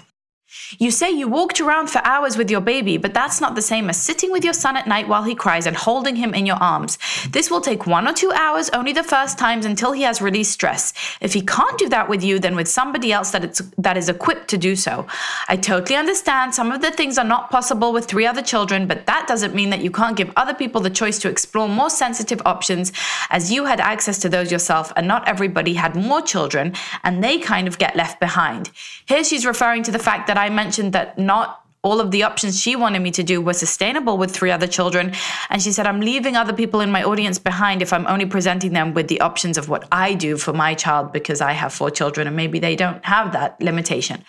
You 0.79 0.91
say 0.91 1.11
you 1.11 1.29
walked 1.29 1.61
around 1.61 1.91
for 1.91 2.01
hours 2.05 2.37
with 2.37 2.51
your 2.51 2.61
baby, 2.61 2.97
but 2.97 3.15
that's 3.15 3.41
not 3.41 3.55
the 3.55 3.63
same 3.63 3.91
as 3.91 4.01
sitting 4.01 4.33
with 4.33 4.45
your 4.45 4.55
son 4.55 4.77
at 4.77 4.87
night 4.87 5.09
while 5.09 5.23
he 5.23 5.35
cries 5.35 5.67
and 5.67 5.77
holding 5.77 6.17
him 6.17 6.35
in 6.35 6.47
your 6.47 6.57
arms. 6.57 6.99
This 7.31 7.51
will 7.51 7.61
take 7.61 7.87
one 7.87 8.09
or 8.09 8.13
two 8.13 8.33
hours 8.33 8.71
only 8.71 8.93
the 8.93 9.03
first 9.03 9.39
times 9.39 9.67
until 9.67 9.93
he 9.93 10.03
has 10.03 10.23
released 10.23 10.53
stress. 10.53 10.93
If 11.21 11.35
he 11.35 11.43
can't 11.43 11.79
do 11.79 11.89
that 11.91 12.09
with 12.09 12.25
you, 12.25 12.39
then 12.39 12.57
with 12.57 12.69
somebody 12.69 13.13
else 13.13 13.31
that, 13.33 13.45
it's, 13.45 13.61
that 13.79 13.97
is 13.97 14.09
equipped 14.09 14.49
to 14.49 14.59
do 14.59 14.75
so. 14.75 15.07
I 15.49 15.57
totally 15.57 15.97
understand 15.97 16.55
some 16.55 16.73
of 16.73 16.81
the 16.81 16.91
things 16.91 17.19
are 17.19 17.25
not 17.25 17.51
possible 17.51 17.93
with 17.93 18.07
three 18.07 18.27
other 18.27 18.43
children, 18.43 18.87
but 18.87 19.07
that 19.07 19.27
doesn't 19.29 19.55
mean 19.55 19.71
that 19.71 19.83
you 19.83 19.91
can't 19.91 20.17
give 20.17 20.33
other 20.37 20.55
people 20.55 20.81
the 20.81 20.91
choice 20.91 21.19
to 21.21 21.29
explore 21.29 21.69
more 21.69 21.91
sensitive 21.91 22.41
options 22.47 22.93
as 23.31 23.53
you 23.53 23.67
had 23.67 23.81
access 23.81 24.19
to 24.21 24.29
those 24.29 24.51
yourself 24.51 24.93
and 24.97 25.07
not 25.07 25.27
everybody 25.29 25.75
had 25.75 25.95
more 25.95 26.23
children 26.23 26.73
and 27.05 27.23
they 27.23 27.39
kind 27.39 27.69
of 27.69 27.79
get 27.79 27.95
left 27.95 28.21
behind. 28.21 28.71
Here 29.07 29.23
she's 29.23 29.45
referring 29.45 29.83
to 29.85 29.91
the 29.91 29.99
fact 29.99 30.27
that 30.29 30.39
I 30.39 30.49
mentioned 30.49 30.62
that 30.71 31.19
not 31.19 31.63
all 31.85 32.01
of 32.01 32.13
the 32.13 32.23
options 32.23 32.61
she 32.61 32.77
wanted 32.77 33.01
me 33.01 33.11
to 33.11 33.25
do 33.25 33.41
were 33.41 33.53
sustainable 33.53 34.17
with 34.17 34.31
three 34.31 34.53
other 34.53 34.69
children. 34.69 35.13
And 35.51 35.61
she 35.61 35.73
said, 35.73 35.87
I'm 35.87 36.01
leaving 36.01 36.37
other 36.37 36.53
people 36.53 36.81
in 36.81 36.93
my 36.93 37.03
audience 37.03 37.41
behind 37.41 37.83
if 37.83 37.93
I'm 37.93 38.07
only 38.07 38.27
presenting 38.27 38.73
them 38.73 38.95
with 38.95 39.09
the 39.09 39.21
options 39.21 39.59
of 39.59 39.69
what 39.69 39.89
I 39.91 40.15
do 40.15 40.37
for 40.37 40.53
my 40.53 40.75
child 40.75 41.13
because 41.13 41.41
I 41.41 41.53
have 41.53 41.73
four 41.73 41.91
children 41.91 42.29
and 42.29 42.37
maybe 42.37 42.61
they 42.61 42.77
don't 42.77 43.05
have 43.05 43.33
that 43.33 43.61
limitation. 43.61 44.25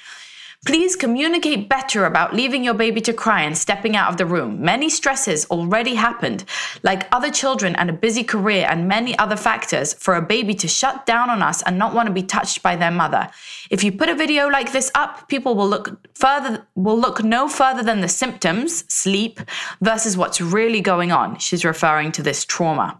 Please 0.65 0.95
communicate 0.95 1.68
better 1.68 2.06
about 2.06 2.33
leaving 2.33 2.63
your 2.63 2.74
baby 2.74 3.01
to 3.01 3.12
cry 3.12 3.42
and 3.42 3.57
stepping 3.57 3.98
out 3.98 4.10
of 4.10 4.15
the 4.15 4.25
room. 4.25 4.62
Many 4.62 4.89
stresses 4.89 5.45
already 5.48 5.95
happened, 5.95 6.45
like 6.83 7.06
other 7.12 7.30
children 7.30 7.75
and 7.75 7.89
a 7.89 7.94
busy 7.94 8.24
career 8.24 8.65
and 8.69 8.88
many 8.88 9.18
other 9.19 9.36
factors, 9.36 9.94
for 9.94 10.15
a 10.15 10.21
baby 10.21 10.56
to 10.56 10.68
shut 10.69 11.06
down 11.06 11.30
on 11.30 11.42
us 11.42 11.62
and 11.63 11.77
not 11.77 11.94
want 11.94 12.07
to 12.07 12.13
be 12.13 12.24
touched 12.24 12.63
by 12.63 12.77
their 12.77 12.92
mother. 12.92 13.30
If 13.69 13.83
you 13.83 13.92
put 13.92 14.07
a 14.07 14.15
video 14.15 14.48
like 14.48 14.71
this 14.71 14.89
up, 14.95 15.27
people 15.27 15.54
will 15.54 15.68
look 15.68 16.00
further 16.15 16.66
will 16.75 17.00
look 17.00 17.24
no 17.24 17.50
further 17.50 17.83
than 17.83 18.00
the 18.00 18.07
symptoms, 18.07 18.86
sleep, 18.88 19.42
versus 19.81 20.16
what's 20.16 20.39
really 20.39 20.80
going 20.80 21.12
on. 21.12 21.39
She's 21.39 21.66
referring 21.66 22.13
to 22.13 22.24
this 22.24 22.45
trauma. 22.45 22.98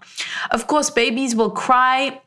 Of 0.52 0.68
course, 0.68 0.90
babies 0.90 1.34
will 1.34 1.52
cry 1.52 2.22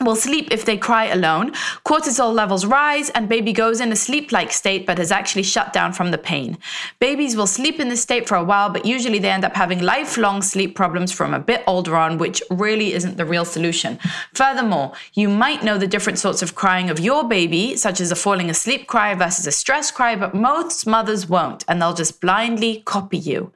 will 0.00 0.16
sleep 0.16 0.48
if 0.50 0.64
they 0.64 0.76
cry 0.76 1.06
alone. 1.06 1.52
Cortisol 1.84 2.32
levels 2.32 2.66
rise, 2.66 3.10
and 3.10 3.28
baby 3.28 3.52
goes 3.52 3.80
in 3.80 3.92
a 3.92 3.96
sleep 3.96 4.32
like 4.32 4.52
state 4.52 4.86
but 4.86 4.98
has 4.98 5.12
actually 5.12 5.42
shut 5.42 5.72
down 5.72 5.92
from 5.92 6.10
the 6.10 6.18
pain. 6.18 6.58
Babies 6.98 7.36
will 7.36 7.46
sleep 7.46 7.78
in 7.78 7.88
this 7.88 8.02
state 8.02 8.28
for 8.28 8.36
a 8.36 8.44
while, 8.44 8.70
but 8.70 8.86
usually 8.86 9.18
they 9.18 9.30
end 9.30 9.44
up 9.44 9.54
having 9.54 9.80
lifelong 9.80 10.42
sleep 10.42 10.74
problems 10.74 11.12
from 11.12 11.34
a 11.34 11.38
bit 11.38 11.62
older 11.66 11.96
on, 11.96 12.18
which 12.18 12.42
really 12.50 12.92
isn't 12.94 13.16
the 13.16 13.24
real 13.24 13.44
solution. 13.44 13.98
Furthermore, 14.34 14.92
you 15.14 15.28
might 15.28 15.62
know 15.62 15.78
the 15.78 15.86
different 15.86 16.18
sorts 16.18 16.42
of 16.42 16.54
crying 16.54 16.90
of 16.90 17.00
your 17.00 17.28
baby, 17.28 17.76
such 17.76 18.00
as 18.00 18.10
a 18.10 18.16
falling 18.16 18.50
asleep 18.50 18.86
cry 18.86 19.14
versus 19.14 19.46
a 19.46 19.52
stress 19.52 19.90
cry, 19.90 20.16
but 20.16 20.34
most 20.34 20.86
mothers 20.86 21.28
won't, 21.28 21.64
and 21.68 21.80
they'll 21.80 21.94
just 21.94 22.20
blindly 22.20 22.82
copy 22.84 23.18
you. 23.18 23.52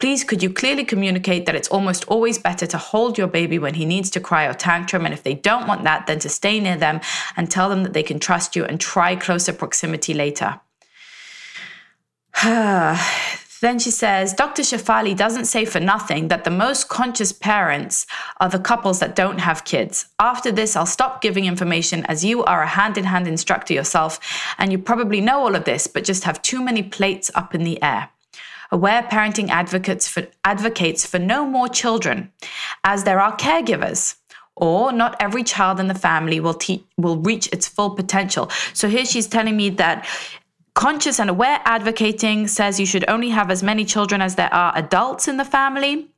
Please, 0.00 0.24
could 0.24 0.42
you 0.42 0.50
clearly 0.50 0.84
communicate 0.84 1.44
that 1.44 1.54
it's 1.54 1.68
almost 1.68 2.06
always 2.08 2.38
better 2.38 2.66
to 2.66 2.78
hold 2.78 3.18
your 3.18 3.26
baby 3.26 3.58
when 3.58 3.74
he 3.74 3.84
needs 3.84 4.08
to 4.10 4.18
cry 4.18 4.46
or 4.46 4.54
tantrum? 4.54 5.04
And 5.04 5.12
if 5.12 5.22
they 5.22 5.34
don't 5.34 5.68
want 5.68 5.84
that, 5.84 6.06
then 6.06 6.18
to 6.20 6.28
stay 6.30 6.58
near 6.58 6.78
them 6.78 7.00
and 7.36 7.50
tell 7.50 7.68
them 7.68 7.82
that 7.82 7.92
they 7.92 8.02
can 8.02 8.18
trust 8.18 8.56
you 8.56 8.64
and 8.64 8.80
try 8.80 9.14
closer 9.14 9.52
proximity 9.52 10.14
later. 10.14 10.60
Then 13.60 13.78
she 13.78 13.90
says, 13.90 14.32
Dr. 14.32 14.62
Shefali 14.62 15.14
doesn't 15.14 15.44
say 15.44 15.66
for 15.66 15.80
nothing 15.80 16.28
that 16.28 16.44
the 16.44 16.50
most 16.50 16.88
conscious 16.88 17.30
parents 17.30 18.06
are 18.40 18.48
the 18.48 18.58
couples 18.58 19.00
that 19.00 19.14
don't 19.14 19.38
have 19.38 19.66
kids. 19.66 20.06
After 20.18 20.50
this, 20.50 20.76
I'll 20.76 20.86
stop 20.86 21.20
giving 21.20 21.44
information 21.44 22.06
as 22.06 22.24
you 22.24 22.42
are 22.44 22.62
a 22.62 22.66
hand 22.66 22.96
in 22.96 23.04
hand 23.04 23.28
instructor 23.28 23.74
yourself, 23.74 24.18
and 24.56 24.72
you 24.72 24.78
probably 24.78 25.20
know 25.20 25.40
all 25.40 25.54
of 25.54 25.66
this, 25.66 25.86
but 25.86 26.04
just 26.04 26.24
have 26.24 26.40
too 26.40 26.64
many 26.64 26.82
plates 26.82 27.30
up 27.34 27.54
in 27.54 27.64
the 27.64 27.82
air. 27.82 28.08
Aware 28.72 29.02
Parenting 29.04 29.48
advocates 29.48 30.06
for, 30.06 30.26
advocates 30.44 31.04
for 31.04 31.18
no 31.18 31.44
more 31.44 31.68
children, 31.68 32.32
as 32.84 33.04
there 33.04 33.20
are 33.20 33.36
caregivers. 33.36 34.16
Or 34.56 34.92
not 34.92 35.16
every 35.20 35.42
child 35.42 35.80
in 35.80 35.88
the 35.88 35.94
family 35.94 36.38
will 36.38 36.54
te- 36.54 36.84
will 36.98 37.16
reach 37.16 37.48
its 37.50 37.66
full 37.66 37.90
potential. 37.90 38.50
So 38.74 38.88
here 38.88 39.06
she's 39.06 39.26
telling 39.26 39.56
me 39.56 39.70
that 39.70 40.06
conscious 40.74 41.18
and 41.18 41.30
aware 41.30 41.60
advocating 41.64 42.46
says 42.46 42.78
you 42.78 42.84
should 42.84 43.08
only 43.08 43.30
have 43.30 43.50
as 43.50 43.62
many 43.62 43.84
children 43.84 44.20
as 44.20 44.34
there 44.34 44.52
are 44.52 44.72
adults 44.76 45.28
in 45.28 45.38
the 45.38 45.44
family. 45.44 46.08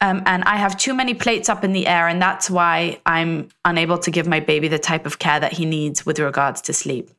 Um, 0.00 0.22
and 0.26 0.44
I 0.44 0.56
have 0.56 0.76
too 0.76 0.94
many 0.94 1.14
plates 1.14 1.48
up 1.48 1.64
in 1.64 1.72
the 1.72 1.86
air, 1.86 2.06
and 2.06 2.22
that's 2.22 2.48
why 2.48 3.00
I'm 3.04 3.48
unable 3.64 3.98
to 3.98 4.10
give 4.10 4.28
my 4.28 4.40
baby 4.40 4.68
the 4.68 4.78
type 4.78 5.06
of 5.06 5.18
care 5.18 5.40
that 5.40 5.52
he 5.52 5.64
needs 5.64 6.06
with 6.06 6.18
regards 6.20 6.60
to 6.62 6.72
sleep. 6.72 7.10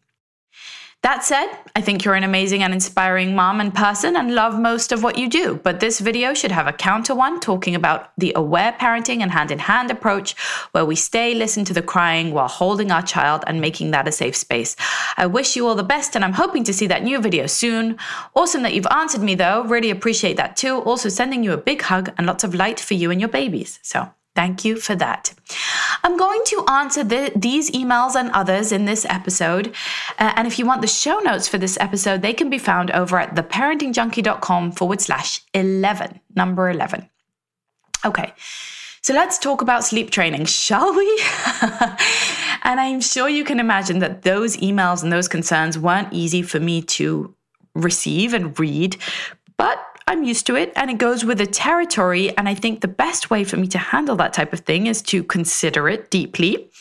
That 1.01 1.23
said, 1.23 1.47
I 1.77 1.81
think 1.81 2.03
you're 2.03 2.15
an 2.15 2.25
amazing 2.25 2.61
and 2.61 2.73
inspiring 2.73 3.33
mom 3.33 3.61
and 3.61 3.73
person 3.73 4.17
and 4.17 4.35
love 4.35 4.59
most 4.59 4.91
of 4.91 5.01
what 5.01 5.17
you 5.17 5.29
do. 5.29 5.55
But 5.55 5.79
this 5.79 6.01
video 6.01 6.33
should 6.33 6.51
have 6.51 6.67
a 6.67 6.73
counter 6.73 7.15
one 7.15 7.39
talking 7.39 7.73
about 7.73 8.11
the 8.17 8.33
aware 8.35 8.73
parenting 8.73 9.21
and 9.21 9.31
hand 9.31 9.49
in 9.49 9.59
hand 9.59 9.91
approach 9.91 10.35
where 10.73 10.83
we 10.83 10.97
stay, 10.97 11.33
listen 11.33 11.63
to 11.65 11.73
the 11.73 11.81
crying 11.81 12.33
while 12.33 12.49
holding 12.49 12.91
our 12.91 13.01
child 13.01 13.45
and 13.47 13.61
making 13.61 13.91
that 13.91 14.09
a 14.09 14.11
safe 14.11 14.35
space. 14.35 14.75
I 15.15 15.25
wish 15.25 15.55
you 15.55 15.65
all 15.67 15.75
the 15.75 15.83
best 15.83 16.17
and 16.17 16.25
I'm 16.25 16.33
hoping 16.33 16.65
to 16.65 16.73
see 16.73 16.87
that 16.87 17.03
new 17.03 17.21
video 17.21 17.47
soon. 17.47 17.97
Awesome 18.35 18.63
that 18.63 18.73
you've 18.73 18.85
answered 18.91 19.21
me 19.21 19.35
though. 19.35 19.63
Really 19.63 19.91
appreciate 19.91 20.35
that 20.35 20.57
too. 20.57 20.79
Also 20.79 21.07
sending 21.07 21.45
you 21.45 21.53
a 21.53 21.57
big 21.57 21.81
hug 21.81 22.11
and 22.17 22.27
lots 22.27 22.43
of 22.43 22.53
light 22.53 22.77
for 22.77 22.95
you 22.95 23.09
and 23.09 23.21
your 23.21 23.29
babies. 23.29 23.79
So 23.83 24.11
Thank 24.35 24.63
you 24.63 24.77
for 24.77 24.95
that. 24.95 25.33
I'm 26.03 26.17
going 26.17 26.41
to 26.45 26.63
answer 26.69 27.03
the, 27.03 27.31
these 27.35 27.71
emails 27.71 28.15
and 28.15 28.31
others 28.31 28.71
in 28.71 28.85
this 28.85 29.05
episode. 29.09 29.73
Uh, 30.17 30.33
and 30.35 30.47
if 30.47 30.57
you 30.57 30.65
want 30.65 30.81
the 30.81 30.87
show 30.87 31.19
notes 31.19 31.47
for 31.47 31.57
this 31.57 31.77
episode, 31.79 32.21
they 32.21 32.33
can 32.33 32.49
be 32.49 32.57
found 32.57 32.91
over 32.91 33.17
at 33.17 33.35
theparentingjunkie.com 33.35 34.71
forward 34.73 35.01
slash 35.01 35.41
11, 35.53 36.19
number 36.35 36.69
11. 36.69 37.09
Okay. 38.05 38.33
So 39.01 39.13
let's 39.13 39.37
talk 39.39 39.61
about 39.61 39.83
sleep 39.83 40.11
training, 40.11 40.45
shall 40.45 40.93
we? 40.93 41.21
and 42.63 42.79
I'm 42.79 43.01
sure 43.01 43.29
you 43.29 43.43
can 43.43 43.59
imagine 43.59 43.99
that 43.99 44.23
those 44.23 44.57
emails 44.57 45.03
and 45.03 45.11
those 45.11 45.27
concerns 45.27 45.77
weren't 45.79 46.11
easy 46.11 46.41
for 46.41 46.59
me 46.59 46.81
to 46.83 47.33
receive 47.75 48.33
and 48.33 48.57
read, 48.59 48.97
but 49.57 49.79
I'm 50.09 50.23
used 50.23 50.47
to 50.47 50.55
it 50.55 50.73
and 50.75 50.89
it 50.89 50.97
goes 50.97 51.23
with 51.23 51.37
the 51.37 51.45
territory. 51.45 52.35
And 52.35 52.49
I 52.49 52.55
think 52.55 52.81
the 52.81 52.87
best 52.87 53.29
way 53.29 53.43
for 53.43 53.57
me 53.57 53.67
to 53.67 53.77
handle 53.77 54.15
that 54.15 54.33
type 54.33 54.53
of 54.53 54.61
thing 54.61 54.87
is 54.87 55.03
to 55.03 55.23
consider 55.23 55.87
it 55.87 56.09
deeply, 56.09 56.71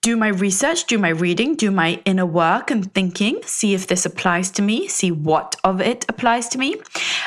do 0.00 0.16
my 0.16 0.28
research, 0.28 0.86
do 0.86 0.98
my 0.98 1.10
reading, 1.10 1.54
do 1.54 1.70
my 1.70 2.02
inner 2.04 2.26
work 2.26 2.72
and 2.72 2.92
thinking, 2.92 3.40
see 3.44 3.72
if 3.72 3.86
this 3.86 4.04
applies 4.04 4.50
to 4.50 4.62
me, 4.62 4.88
see 4.88 5.12
what 5.12 5.54
of 5.62 5.80
it 5.80 6.04
applies 6.08 6.48
to 6.48 6.58
me. 6.58 6.74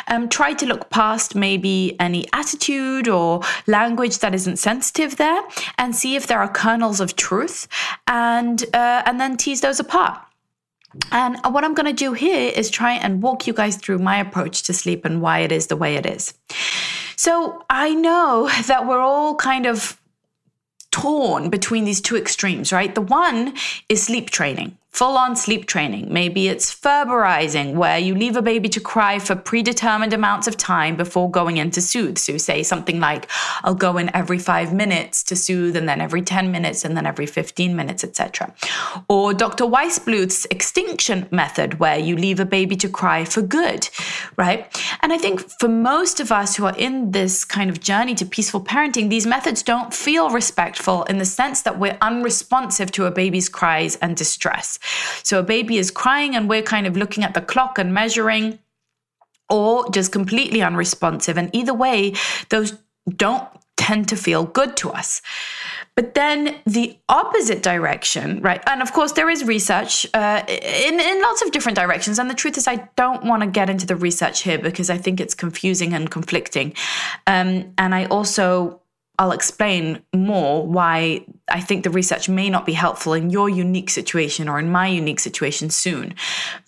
Um, 0.10 0.28
try 0.28 0.52
to 0.56 0.66
look 0.66 0.90
past 0.90 1.36
maybe 1.36 1.96
any 2.02 2.26
attitude 2.34 3.08
or 3.08 3.42
language 3.66 4.20
that 4.20 4.36
isn't 4.36 4.58
sensitive 4.58 5.16
there 5.16 5.42
and 5.78 5.96
see 5.96 6.18
if 6.18 6.28
there 6.28 6.40
are 6.40 6.52
kernels 6.52 7.00
of 7.00 7.16
truth 7.16 7.70
and, 8.08 8.62
uh, 8.74 9.04
and 9.06 9.22
then 9.22 9.38
tease 9.38 9.62
those 9.62 9.80
apart. 9.80 10.27
And 11.12 11.38
what 11.50 11.63
I'm 11.63 11.74
going 11.74 11.86
to 11.86 11.94
do 11.94 12.13
here 12.13 12.51
is 12.56 12.70
try 12.70 12.94
and 12.94 13.22
walk 13.22 13.48
you 13.48 13.54
guys 13.54 13.75
through 13.75 14.00
my 14.00 14.18
approach 14.18 14.63
to 14.63 14.74
sleep 14.74 15.06
and 15.06 15.22
why 15.22 15.39
it 15.39 15.51
is 15.51 15.68
the 15.68 15.75
way 15.75 15.96
it 15.96 16.06
is. 16.06 16.34
So 17.16 17.63
I 17.70 17.94
know 17.94 18.50
that 18.68 18.88
we're 18.88 19.00
all 19.00 19.36
kind 19.36 19.66
of 19.66 20.00
torn 20.92 21.50
between 21.50 21.86
these 21.86 22.01
two 22.01 22.18
extremes, 22.18 22.72
right? 22.72 22.94
The 22.94 23.01
one 23.01 23.54
is 23.89 24.04
sleep 24.04 24.30
training 24.30 24.77
full 24.98 25.16
on 25.16 25.36
sleep 25.36 25.68
training. 25.68 26.12
Maybe 26.12 26.48
it's 26.48 26.74
Ferberizing, 26.74 27.75
where 27.75 28.00
you 28.00 28.16
leave 28.16 28.36
a 28.36 28.42
baby 28.42 28.68
to 28.70 28.80
cry 28.80 29.20
for 29.20 29.36
predetermined 29.36 30.12
amounts 30.12 30.48
of 30.48 30.58
time 30.58 30.96
before 30.96 31.30
going 31.30 31.58
in 31.58 31.70
to 31.72 31.82
soothe. 31.84 32.18
So, 32.18 32.38
say 32.39 32.63
something 32.63 33.00
like, 33.00 33.30
I'll 33.63 33.75
go 33.75 33.98
in 33.98 34.10
every 34.16 34.39
five 34.39 34.74
minutes 34.74 35.22
to 35.25 35.36
soothe, 35.36 35.75
and 35.75 35.88
then 35.88 36.01
every 36.01 36.24
10 36.24 36.51
minutes, 36.51 36.84
and 36.84 36.98
then 36.98 37.06
every 37.06 37.27
15 37.27 37.75
minutes, 37.75 38.04
etc. 38.04 38.56
Or 39.08 39.36
Dr. 39.36 39.66
Weissbluth's 39.66 40.46
extinction 40.50 41.27
method, 41.30 41.77
where 41.77 42.00
you 42.00 42.18
leave 42.18 42.39
a 42.39 42.46
baby 42.46 42.75
to 42.77 42.89
cry 42.89 43.24
for 43.24 43.44
good, 43.44 43.88
right? 44.36 44.66
And 45.04 45.13
I 45.13 45.20
think 45.20 45.48
for 45.60 45.70
most 45.70 46.20
of 46.20 46.32
us 46.32 46.56
who 46.56 46.66
are 46.66 46.75
in 46.75 47.12
this 47.12 47.46
kind 47.46 47.70
of 47.70 47.82
journey 47.82 48.16
to 48.16 48.25
peaceful 48.25 48.62
parenting, 48.62 49.12
these 49.12 49.27
methods 49.27 49.62
don't 49.62 49.94
feel 49.94 50.32
respectful 50.32 51.04
in 51.04 51.20
the 51.20 51.25
sense 51.25 51.62
that 51.62 51.77
we're 51.77 52.00
unresponsive 52.01 52.92
to 52.94 53.06
a 53.06 53.12
baby's 53.12 53.48
cries 53.48 53.96
and 53.98 54.18
distress. 54.18 54.80
So 55.24 55.39
a 55.39 55.44
baby 55.44 55.77
is 55.77 55.91
crying 55.91 56.36
and 56.36 56.50
we're 56.50 56.62
kind 56.62 56.88
of 56.88 56.96
looking 56.96 57.24
at 57.24 57.34
the 57.34 57.41
clock 57.41 57.77
and 57.77 57.94
measuring, 57.94 58.60
or 59.50 59.89
just 59.91 60.12
completely 60.12 60.62
unresponsive. 60.62 61.38
And 61.38 61.50
either 61.56 61.74
way, 61.74 62.13
those 62.50 62.77
don't 63.15 63.48
tend 63.77 64.10
to 64.10 64.17
feel 64.17 64.44
good 64.44 64.75
to 64.75 64.89
us. 64.89 65.22
But 65.96 66.13
then 66.13 66.56
the 66.65 66.98
opposite 67.08 67.63
direction, 67.63 68.41
right? 68.41 68.62
And 68.67 68.82
of 68.82 68.91
course, 68.91 69.13
there 69.13 69.29
is 69.29 69.44
research 69.46 70.06
uh, 70.13 70.44
in, 70.48 71.00
in 71.00 71.22
lots 71.22 71.41
of 71.41 71.51
different 71.51 71.77
directions. 71.77 72.20
And 72.20 72.29
the 72.29 72.36
truth 72.36 72.58
is, 72.58 72.67
I 72.67 72.88
don't 72.96 73.24
want 73.24 73.44
to 73.44 73.48
get 73.48 73.70
into 73.70 73.88
the 73.88 73.96
research 73.96 74.41
here 74.41 74.60
because 74.60 74.89
I 74.89 74.98
think 74.98 75.20
it's 75.20 75.34
confusing 75.34 75.94
and 75.94 76.12
conflicting. 76.12 76.74
Um, 77.25 77.74
and 77.77 77.96
I 77.96 78.06
also 78.06 78.82
I'll 79.20 79.32
explain 79.32 80.04
more 80.14 80.66
why 80.66 81.26
I 81.50 81.60
think 81.60 81.84
the 81.84 81.90
research 81.90 82.30
may 82.30 82.50
not 82.50 82.66
be 82.66 82.74
helpful 82.74 83.14
in 83.14 83.30
your 83.30 83.50
unique 83.50 83.90
situation 83.90 84.48
or 84.48 84.60
in 84.60 84.72
my 84.72 84.88
unique 84.88 85.20
situation 85.20 85.70
soon. 85.70 86.14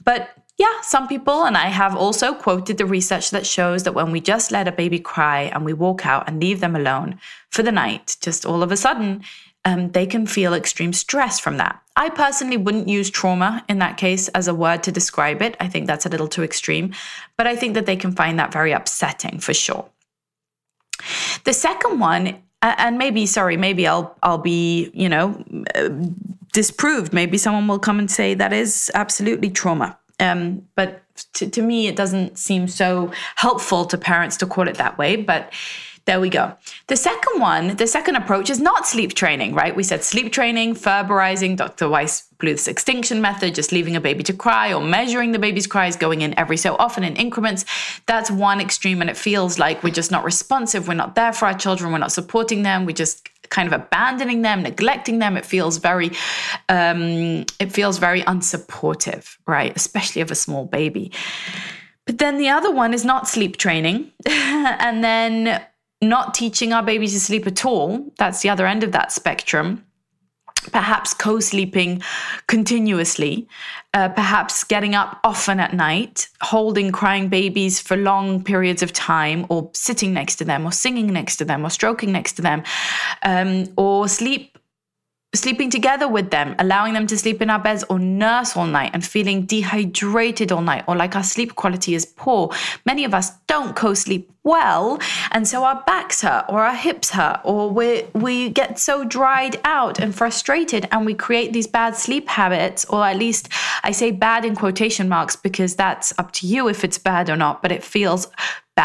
But 0.03 0.32
yeah, 0.58 0.82
some 0.82 1.08
people, 1.08 1.46
and 1.46 1.56
I 1.56 1.68
have 1.68 1.96
also 1.96 2.34
quoted 2.34 2.77
the 2.77 2.86
research 2.86 3.29
that 3.29 3.46
shows 3.46 3.84
that 3.84 3.94
when 3.94 4.12
we 4.12 4.20
just 4.20 4.51
let 4.51 4.68
a 4.68 4.74
baby 4.74 5.00
cry 5.00 5.44
and 5.44 5.63
we 5.63 5.74
walk 5.74 6.06
out 6.06 6.27
and 6.27 6.41
leave 6.41 6.60
them 6.60 6.75
alone 6.75 7.20
for 7.50 7.63
the 7.63 7.72
night, 7.72 8.18
just 8.20 8.46
all 8.46 8.62
of 8.62 8.72
a 8.72 8.77
sudden, 8.77 9.24
um, 9.63 9.91
they 9.91 10.06
can 10.06 10.25
feel 10.25 10.53
extreme 10.53 10.91
stress 10.91 11.39
from 11.39 11.58
that. 11.58 11.82
I 11.96 12.10
personally 12.10 12.58
wouldn't 12.58 12.88
use 12.88 13.10
trauma 13.10 13.63
in 13.70 13.79
that 13.79 13.98
case 13.98 14.27
as 14.29 14.48
a 14.48 14.53
word 14.53 14.84
to 14.84 14.91
describe 14.91 15.41
it. 15.41 15.56
I 15.60 15.68
think 15.68 15.88
that's 15.88 16.06
a 16.06 16.10
little 16.10 16.27
too 16.27 16.44
extreme, 16.44 16.94
but 17.38 17.48
I 17.48 17.56
think 17.56 17.74
that 17.75 17.86
they 17.86 17.96
can 17.96 18.12
find 18.12 18.39
that 18.39 18.51
very 18.51 18.72
upsetting 18.72 19.39
for 19.39 19.53
sure. 19.53 19.89
The 21.44 21.53
second 21.53 22.00
one, 22.00 22.41
and 22.62 22.98
maybe 22.98 23.25
sorry, 23.25 23.58
maybe 23.58 23.88
I'll 23.88 24.15
I'll 24.24 24.38
be 24.38 24.91
you 24.94 25.10
know 25.10 25.44
uh, 25.75 25.89
disproved. 26.53 27.13
Maybe 27.13 27.38
someone 27.38 27.68
will 27.68 27.79
come 27.79 28.00
and 28.00 28.10
say 28.10 28.34
that 28.34 28.53
is 28.53 28.91
absolutely 28.94 29.50
trauma. 29.50 29.98
Um, 30.20 30.68
but 30.75 31.01
to, 31.34 31.50
to 31.50 31.62
me, 31.62 31.88
it 31.88 31.96
doesn't 31.96 32.38
seem 32.38 32.68
so 32.68 33.12
helpful 33.36 33.86
to 33.86 33.98
parents 33.98 34.38
to 34.38 34.46
call 34.46 34.68
it 34.68 34.75
that 34.75 34.98
way. 34.98 35.15
But 35.15 35.53
there 36.10 36.20
we 36.20 36.30
go. 36.32 36.51
The 36.88 36.96
second 36.96 37.39
one, 37.39 37.75
the 37.75 37.86
second 37.86 38.16
approach 38.16 38.50
is 38.50 38.60
not 38.60 38.88
sleep 38.88 39.13
training, 39.13 39.54
right? 39.54 39.75
We 39.75 39.84
said 39.84 40.04
sleep 40.04 40.34
training, 40.34 40.74
Ferberizing, 40.74 41.56
Dr. 41.56 41.86
Weissbluth's 41.86 42.68
extinction 42.68 43.22
method, 43.22 43.54
just 43.54 43.72
leaving 43.72 43.96
a 43.96 44.01
baby 44.01 44.24
to 44.24 44.34
cry 44.34 44.74
or 44.74 44.82
measuring 44.82 45.34
the 45.34 45.38
baby's 45.38 45.68
cries, 45.68 45.96
going 45.96 46.22
in 46.22 46.34
every 46.39 46.58
so 46.58 46.75
often 46.78 47.04
in 47.04 47.16
increments. 47.16 47.63
That's 48.08 48.32
one 48.32 48.60
extreme, 48.60 49.01
and 49.01 49.10
it 49.12 49.18
feels 49.18 49.60
like 49.60 49.84
we're 49.84 49.94
just 49.94 50.10
not 50.10 50.24
responsive. 50.24 50.88
We're 50.88 50.96
not 50.96 51.13
there 51.13 51.32
for 51.32 51.46
our 51.46 51.54
children. 51.54 51.92
We're 51.92 52.00
not 52.00 52.12
supporting 52.12 52.63
them. 52.63 52.88
We're 52.88 52.94
just 52.94 53.30
kind 53.50 53.72
of 53.72 53.74
abandoning 53.80 54.42
them, 54.42 54.63
neglecting 54.63 55.20
them. 55.20 55.38
It 55.38 55.46
feels 55.46 55.78
very, 55.78 56.10
um, 56.70 57.46
it 57.60 57.72
feels 57.72 58.00
very 58.00 58.24
unsupportive, 58.24 59.38
right? 59.46 59.75
Especially 59.75 60.24
of 60.24 60.32
a 60.32 60.36
small 60.36 60.66
baby. 60.66 61.12
But 62.08 62.18
then 62.18 62.39
the 62.39 62.50
other 62.50 62.72
one 62.72 62.96
is 62.96 63.06
not 63.06 63.28
sleep 63.28 63.58
training. 63.58 64.12
and 64.25 65.04
then 65.04 65.62
not 66.01 66.34
teaching 66.34 66.74
our 66.74 66.84
baby 66.84 67.08
to 67.08 67.20
sleep 67.20 67.46
at 67.48 67.65
all. 67.65 68.12
That's 68.18 68.41
the 68.41 68.50
other 68.50 68.65
end 68.65 68.84
of 68.84 68.91
that 68.94 69.12
spectrum. 69.12 69.86
Perhaps 70.72 71.13
co 71.13 71.39
sleeping 71.39 72.01
continuously, 72.48 73.48
uh, 73.94 74.10
perhaps 74.10 74.65
getting 74.65 74.94
up 74.94 75.20
often 75.24 75.60
at 75.60 75.74
night, 75.74 76.27
holding 76.41 76.91
crying 76.91 77.29
babies 77.29 77.79
for 77.79 77.96
long 77.96 78.44
periods 78.44 78.84
of 78.84 78.91
time, 78.91 79.46
or 79.50 79.70
sitting 79.74 80.13
next 80.13 80.36
to 80.36 80.46
them, 80.46 80.65
or 80.65 80.72
singing 80.74 81.08
next 81.08 81.38
to 81.38 81.46
them, 81.46 81.65
or 81.65 81.70
stroking 81.70 82.12
next 82.12 82.34
to 82.34 82.41
them, 82.41 82.63
um, 83.24 83.65
or 83.77 84.10
sleep 84.10 84.59
sleeping 85.36 85.69
together 85.69 86.07
with 86.07 86.31
them, 86.31 86.55
allowing 86.57 86.93
them 86.93 87.05
to 87.05 87.17
sleep 87.17 87.41
in 87.41 87.50
our 87.50 87.59
beds 87.59 87.83
or 87.89 88.00
nurse 88.00 88.57
all 88.57 88.65
night 88.65 88.91
and 88.93 89.05
feeling 89.05 89.45
dehydrated 89.45 90.51
all 90.51 90.62
night 90.62 90.83
or 90.88 90.95
like 90.95 91.15
our 91.15 91.24
sleep 91.24 91.55
quality 91.55 91.93
is 91.93 92.05
poor. 92.05 92.51
Many 92.86 93.03
of 93.03 93.13
us 93.13 93.31
don't 93.48 93.75
co 93.75 93.93
sleep 93.93 94.31
well, 94.43 95.00
and 95.31 95.48
so 95.48 95.63
our 95.63 95.83
backs 95.86 96.21
hurt 96.21 96.45
or 96.50 96.63
our 96.63 96.74
hips 96.74 97.12
hurt 97.12 97.41
or 97.43 97.69
we 97.69 98.05
we 98.13 98.50
get 98.50 98.79
so 98.79 99.03
dried 99.03 99.59
out 99.63 100.00
and 100.00 100.15
frustrated 100.15 100.88
and 100.91 101.05
we 101.05 101.13
create 101.13 101.53
these 101.53 101.67
bad 101.67 101.95
sleep 101.95 102.27
habits 102.27 102.86
or 102.86 103.05
at 103.05 103.17
least 103.17 103.50
I 103.83 103.91
say 103.91 104.09
bad 104.12 104.45
in 104.45 104.55
quotation 104.55 105.07
marks 105.09 105.36
because 105.36 105.75
that's 105.75 106.17
up 106.17 106.31
to 106.33 106.48
you 106.48 106.67
if 106.69 106.83
it's 106.83 106.98
bad 106.98 107.29
or 107.29 107.36
not, 107.36 107.62
but 107.62 107.71
it 107.71 107.83
feels 107.83 108.27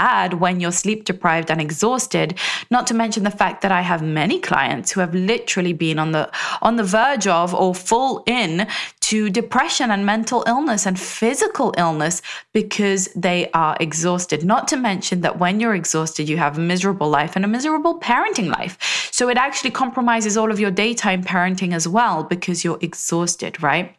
bad 0.01 0.35
when 0.43 0.61
you're 0.61 0.81
sleep 0.83 1.05
deprived 1.05 1.51
and 1.51 1.61
exhausted 1.61 2.29
not 2.71 2.85
to 2.87 2.95
mention 3.03 3.23
the 3.25 3.39
fact 3.43 3.63
that 3.63 3.73
i 3.81 3.83
have 3.91 4.03
many 4.03 4.39
clients 4.51 4.91
who 4.91 5.01
have 5.01 5.15
literally 5.15 5.73
been 5.73 5.99
on 6.05 6.11
the 6.17 6.25
on 6.63 6.77
the 6.77 6.89
verge 6.99 7.27
of 7.27 7.55
or 7.55 7.75
full 7.75 8.23
in 8.27 8.67
to 9.05 9.29
depression 9.29 9.91
and 9.91 10.07
mental 10.07 10.43
illness 10.47 10.87
and 10.87 10.99
physical 10.99 11.75
illness 11.77 12.23
because 12.55 13.09
they 13.15 13.51
are 13.53 13.77
exhausted. 13.79 14.45
Not 14.45 14.67
to 14.69 14.79
mention 14.79 15.21
that 15.21 15.39
when 15.39 15.61
you're 15.61 15.75
exhausted 15.75 16.27
you 16.27 16.39
have 16.39 16.57
a 16.57 16.61
miserable 16.61 17.11
life 17.11 17.37
and 17.37 17.45
a 17.45 17.49
miserable 17.57 18.01
parenting 18.01 18.49
life. 18.49 18.79
So 19.13 19.29
it 19.29 19.37
actually 19.37 19.73
compromises 19.73 20.39
all 20.39 20.51
of 20.51 20.59
your 20.59 20.71
daytime 20.71 21.23
parenting 21.23 21.75
as 21.75 21.87
well 21.87 22.25
because 22.25 22.65
you're 22.65 22.79
exhausted 22.81 23.63
right 23.63 23.95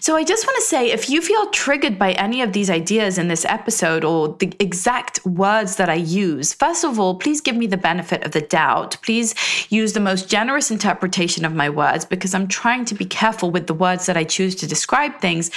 So, 0.00 0.16
I 0.16 0.24
just 0.24 0.46
want 0.46 0.56
to 0.56 0.62
say 0.62 0.90
if 0.90 1.10
you 1.10 1.20
feel 1.20 1.50
triggered 1.50 1.98
by 1.98 2.12
any 2.12 2.42
of 2.42 2.52
these 2.52 2.70
ideas 2.70 3.18
in 3.18 3.28
this 3.28 3.44
episode 3.44 4.04
or 4.04 4.36
the 4.38 4.52
exact 4.58 5.24
words 5.26 5.76
that 5.76 5.88
I 5.88 5.94
use, 5.94 6.52
first 6.54 6.84
of 6.84 6.98
all, 6.98 7.14
please 7.16 7.40
give 7.40 7.56
me 7.56 7.66
the 7.66 7.76
benefit 7.76 8.24
of 8.24 8.32
the 8.32 8.40
doubt. 8.40 8.96
Please 9.02 9.34
use 9.70 9.92
the 9.92 10.00
most 10.00 10.28
generous 10.28 10.70
interpretation 10.70 11.44
of 11.44 11.54
my 11.54 11.68
words 11.68 12.04
because 12.04 12.34
I'm 12.34 12.48
trying 12.48 12.84
to 12.86 12.94
be 12.94 13.04
careful 13.04 13.50
with 13.50 13.66
the 13.66 13.74
words 13.74 14.06
that 14.06 14.16
I 14.16 14.24
choose 14.24 14.54
to 14.56 14.66
describe 14.66 15.20
things. 15.20 15.50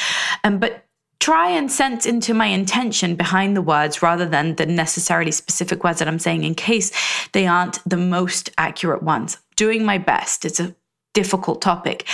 Um, 0.44 0.58
but 0.60 0.86
try 1.20 1.50
and 1.50 1.72
sense 1.72 2.06
into 2.06 2.34
my 2.34 2.48
intention 2.48 3.16
behind 3.16 3.56
the 3.56 3.62
words 3.62 4.02
rather 4.02 4.26
than 4.26 4.56
the 4.56 4.66
necessarily 4.66 5.32
specific 5.32 5.84
words 5.84 6.00
that 6.00 6.08
I'm 6.08 6.20
saying 6.20 6.44
in 6.44 6.56
case 6.56 6.92
they 7.32 7.46
aren't 7.46 7.80
the 7.88 7.98
most 7.98 8.50
accurate 8.58 9.04
ones. 9.04 9.38
Doing 9.56 9.86
my 9.86 10.00
best. 10.00 10.46
It's 10.46 10.60
a 10.60 10.76
difficult 11.14 11.62
topic. 11.62 12.08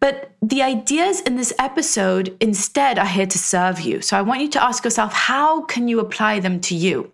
But 0.00 0.32
the 0.42 0.62
ideas 0.62 1.20
in 1.20 1.36
this 1.36 1.52
episode 1.58 2.36
instead 2.40 2.98
are 2.98 3.06
here 3.06 3.26
to 3.26 3.38
serve 3.38 3.80
you. 3.80 4.00
So 4.00 4.16
I 4.16 4.22
want 4.22 4.40
you 4.40 4.48
to 4.50 4.62
ask 4.62 4.84
yourself 4.84 5.12
how 5.12 5.62
can 5.62 5.88
you 5.88 6.00
apply 6.00 6.40
them 6.40 6.60
to 6.62 6.74
you? 6.74 7.10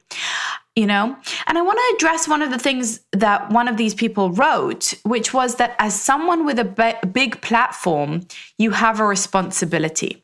You 0.77 0.87
know, 0.87 1.17
and 1.47 1.57
I 1.57 1.63
want 1.63 1.79
to 1.79 1.95
address 1.97 2.27
one 2.27 2.43
of 2.43 2.51
the 2.51 2.59
things 2.59 3.01
that 3.13 3.49
one 3.51 3.69
of 3.69 3.77
these 3.77 3.95
people 3.95 4.31
wrote, 4.33 4.93
which 5.05 5.33
was 5.33 5.55
that 5.57 5.77
as 5.79 5.95
someone 5.95 6.45
with 6.45 6.59
a 6.59 6.99
big 7.13 7.41
platform, 7.43 8.27
you 8.59 8.73
have 8.73 8.99
a 8.99 9.07
responsibility. 9.07 10.24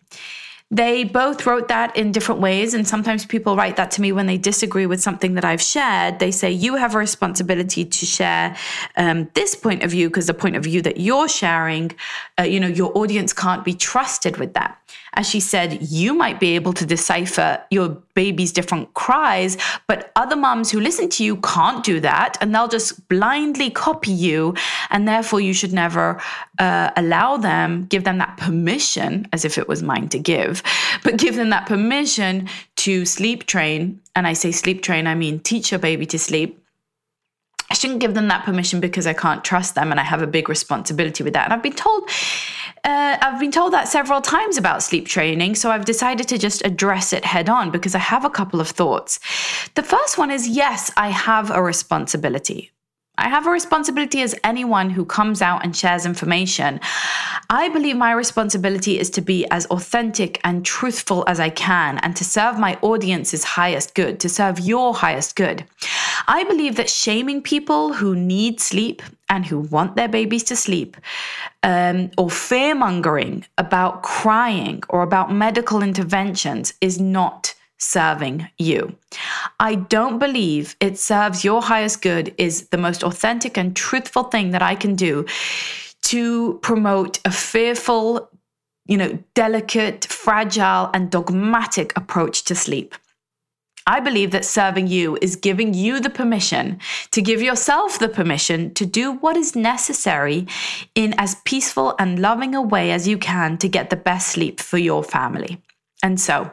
They 0.73 1.03
both 1.03 1.47
wrote 1.47 1.67
that 1.67 1.97
in 1.97 2.12
different 2.12 2.41
ways. 2.41 2.75
And 2.75 2.87
sometimes 2.87 3.27
people 3.27 3.57
write 3.57 3.77
that 3.77 3.91
to 3.93 4.00
me 4.00 4.12
when 4.12 4.27
they 4.27 4.39
disagree 4.39 4.87
with 4.87 5.03
something 5.03 5.35
that 5.35 5.45
I've 5.45 5.61
shared. 5.61 6.21
They 6.21 6.31
say, 6.31 6.50
You 6.53 6.77
have 6.77 6.95
a 6.95 6.99
responsibility 6.99 7.85
to 7.85 8.07
share 8.07 8.57
um, 8.97 9.29
this 9.35 9.57
point 9.57 9.83
of 9.83 9.91
view 9.91 10.09
because 10.09 10.29
the 10.29 10.35
point 10.35 10.55
of 10.55 10.62
view 10.62 10.81
that 10.83 10.99
you're 10.99 11.29
sharing, 11.29 11.91
uh, 12.39 12.45
you 12.45 12.61
know, 12.61 12.69
your 12.69 12.97
audience 12.97 13.33
can't 13.33 13.65
be 13.65 13.75
trusted 13.75 14.37
with 14.37 14.55
that. 14.55 14.79
As 15.14 15.29
she 15.29 15.40
said, 15.40 15.83
you 15.83 16.14
might 16.14 16.38
be 16.38 16.55
able 16.55 16.73
to 16.75 16.87
decipher 16.87 17.62
your 17.71 17.88
baby's 18.14 18.52
different 18.52 18.95
cries, 18.95 19.57
but 19.87 20.12
other 20.14 20.37
moms 20.37 20.71
who 20.71 20.81
listen 20.81 21.09
to 21.11 21.25
you 21.25 21.37
can't 21.38 21.83
do 21.85 22.00
that. 22.00 22.37
And 22.40 22.55
they'll 22.55 22.69
just 22.69 23.09
blindly 23.09 23.71
copy 23.71 24.12
you. 24.12 24.55
And 24.90 25.09
therefore, 25.09 25.40
you 25.40 25.52
should 25.52 25.73
never 25.73 26.21
uh, 26.59 26.90
allow 26.97 27.37
them, 27.37 27.87
give 27.87 28.05
them 28.05 28.19
that 28.19 28.37
permission, 28.37 29.26
as 29.33 29.45
if 29.45 29.59
it 29.59 29.69
was 29.69 29.83
mine 29.83 30.09
to 30.11 30.19
give, 30.19 30.62
but 31.02 31.17
give 31.17 31.37
them 31.37 31.50
that 31.50 31.67
permission 31.67 32.49
to 32.76 33.05
sleep 33.05 33.47
train. 33.47 34.00
And 34.14 34.26
I 34.26 34.33
say 34.35 34.52
sleep 34.52 34.83
train, 34.83 35.07
I 35.07 35.14
mean 35.14 35.40
teach 35.40 35.71
your 35.71 35.81
baby 35.81 36.07
to 36.07 36.19
sleep. 36.19 36.57
I 37.71 37.75
shouldn't 37.75 38.00
give 38.00 38.14
them 38.14 38.29
that 38.29 38.45
permission 38.45 38.81
because 38.81 39.07
I 39.07 39.12
can't 39.12 39.45
trust 39.45 39.76
them 39.76 39.93
and 39.93 40.00
I 40.00 40.02
have 40.02 40.23
a 40.23 40.26
big 40.26 40.49
responsibility 40.49 41.23
with 41.23 41.35
that. 41.35 41.45
And 41.45 41.52
I've 41.52 41.62
been 41.62 41.73
told 41.73 42.11
uh, 42.84 43.18
I've 43.20 43.40
been 43.40 43.50
told 43.50 43.72
that 43.72 43.88
several 43.88 44.20
times 44.20 44.56
about 44.56 44.82
sleep 44.82 45.06
training, 45.06 45.54
so 45.54 45.70
I've 45.70 45.84
decided 45.84 46.28
to 46.28 46.38
just 46.38 46.64
address 46.64 47.12
it 47.12 47.25
head 47.25 47.49
on 47.49 47.70
because 47.70 47.94
I 47.94 47.99
have 47.99 48.25
a 48.25 48.30
couple 48.30 48.60
of 48.60 48.68
thoughts. 48.68 49.18
The 49.75 49.82
first 49.82 50.18
one 50.18 50.30
is 50.30 50.49
yes, 50.49 50.90
I 50.96 51.08
have 51.08 51.50
a 51.50 51.62
responsibility. 51.62 52.70
I 53.18 53.28
have 53.28 53.46
a 53.46 53.50
responsibility 53.50 54.22
as 54.22 54.34
anyone 54.44 54.88
who 54.88 55.04
comes 55.04 55.42
out 55.42 55.62
and 55.62 55.76
shares 55.76 56.06
information. 56.06 56.80
I 57.50 57.68
believe 57.68 57.96
my 57.96 58.12
responsibility 58.12 58.99
is 58.99 59.10
to 59.10 59.20
be 59.20 59.46
as 59.50 59.66
authentic 59.66 60.40
and 60.42 60.64
truthful 60.64 61.25
as 61.26 61.38
I 61.38 61.50
can 61.50 61.99
and 61.99 62.16
to 62.16 62.25
serve 62.25 62.58
my 62.58 62.78
audience's 62.80 63.44
highest 63.44 63.94
good, 63.94 64.20
to 64.20 64.30
serve 64.30 64.58
your 64.58 64.94
highest 64.94 65.37
good. 65.37 65.66
I 66.28 66.44
believe 66.44 66.76
that 66.76 66.88
shaming 66.88 67.42
people 67.42 67.92
who 67.92 68.16
need 68.16 68.58
sleep 68.58 69.02
and 69.30 69.46
who 69.46 69.60
want 69.60 69.96
their 69.96 70.08
babies 70.08 70.44
to 70.44 70.56
sleep, 70.56 70.96
um, 71.62 72.10
or 72.18 72.28
fear 72.28 72.75
mongering 72.75 73.46
about 73.56 74.02
crying 74.02 74.82
or 74.90 75.02
about 75.02 75.32
medical 75.32 75.82
interventions 75.82 76.75
is 76.82 77.00
not 77.00 77.54
serving 77.78 78.46
you. 78.58 78.94
I 79.58 79.76
don't 79.76 80.18
believe 80.18 80.76
it 80.80 80.99
serves 80.99 81.44
your 81.44 81.62
highest 81.62 82.02
good 82.02 82.34
is 82.37 82.68
the 82.68 82.76
most 82.76 83.02
authentic 83.02 83.56
and 83.56 83.75
truthful 83.75 84.25
thing 84.25 84.50
that 84.50 84.62
I 84.62 84.75
can 84.75 84.94
do 84.94 85.25
to 86.02 86.58
promote 86.62 87.20
a 87.25 87.30
fearful, 87.30 88.28
you 88.87 88.96
know, 88.96 89.18
delicate, 89.34 90.04
fragile, 90.04 90.90
and 90.92 91.10
dogmatic 91.10 91.96
approach 91.96 92.44
to 92.44 92.54
sleep. 92.54 92.94
I 93.90 93.99
believe 93.99 94.30
that 94.30 94.44
serving 94.44 94.87
you 94.87 95.18
is 95.20 95.35
giving 95.35 95.75
you 95.75 95.99
the 95.99 96.11
permission 96.11 96.78
to 97.11 97.20
give 97.20 97.42
yourself 97.42 97.99
the 97.99 98.09
permission 98.09 98.73
to 98.75 98.87
do 98.87 99.14
what 99.14 99.37
is 99.37 99.56
necessary 99.56 100.47
in 100.94 101.12
as 101.18 101.35
peaceful 101.44 101.97
and 101.99 102.20
loving 102.20 102.54
a 102.54 102.62
way 102.62 102.92
as 102.92 103.09
you 103.09 103.18
can 103.18 103.59
to 103.59 103.68
get 103.68 103.90
the 103.90 103.97
best 103.97 104.28
sleep 104.28 104.61
for 104.61 104.78
your 104.78 105.02
family. 105.02 105.61
And 106.04 106.20
so, 106.20 106.52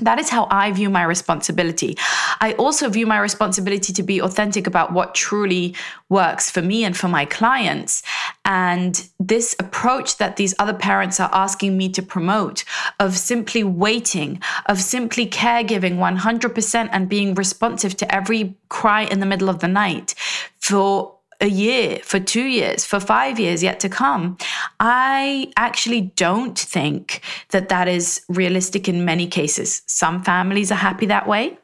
that 0.00 0.18
is 0.18 0.30
how 0.30 0.46
I 0.50 0.72
view 0.72 0.90
my 0.90 1.02
responsibility. 1.02 1.96
I 2.40 2.52
also 2.54 2.88
view 2.88 3.06
my 3.06 3.18
responsibility 3.18 3.92
to 3.92 4.02
be 4.02 4.20
authentic 4.20 4.66
about 4.66 4.92
what 4.92 5.14
truly 5.14 5.74
works 6.08 6.50
for 6.50 6.62
me 6.62 6.84
and 6.84 6.96
for 6.96 7.08
my 7.08 7.24
clients. 7.24 8.02
And 8.44 9.08
this 9.18 9.54
approach 9.58 10.16
that 10.18 10.36
these 10.36 10.54
other 10.58 10.74
parents 10.74 11.20
are 11.20 11.30
asking 11.32 11.76
me 11.76 11.88
to 11.90 12.02
promote 12.02 12.64
of 12.98 13.16
simply 13.16 13.62
waiting, 13.62 14.42
of 14.66 14.80
simply 14.80 15.26
caregiving 15.26 15.96
100% 15.96 16.88
and 16.92 17.08
being 17.08 17.34
responsive 17.34 17.96
to 17.98 18.14
every 18.14 18.56
cry 18.68 19.02
in 19.02 19.20
the 19.20 19.26
middle 19.26 19.48
of 19.48 19.60
the 19.60 19.68
night 19.68 20.14
for 20.58 21.19
a 21.40 21.48
year, 21.48 21.98
for 22.02 22.20
two 22.20 22.44
years, 22.44 22.84
for 22.84 23.00
five 23.00 23.40
years 23.40 23.62
yet 23.62 23.80
to 23.80 23.88
come. 23.88 24.36
I 24.78 25.52
actually 25.56 26.12
don't 26.16 26.58
think 26.58 27.22
that 27.50 27.68
that 27.70 27.88
is 27.88 28.22
realistic 28.28 28.88
in 28.88 29.04
many 29.04 29.26
cases. 29.26 29.82
Some 29.86 30.22
families 30.22 30.70
are 30.70 30.76
happy 30.76 31.06
that 31.06 31.26
way. 31.26 31.58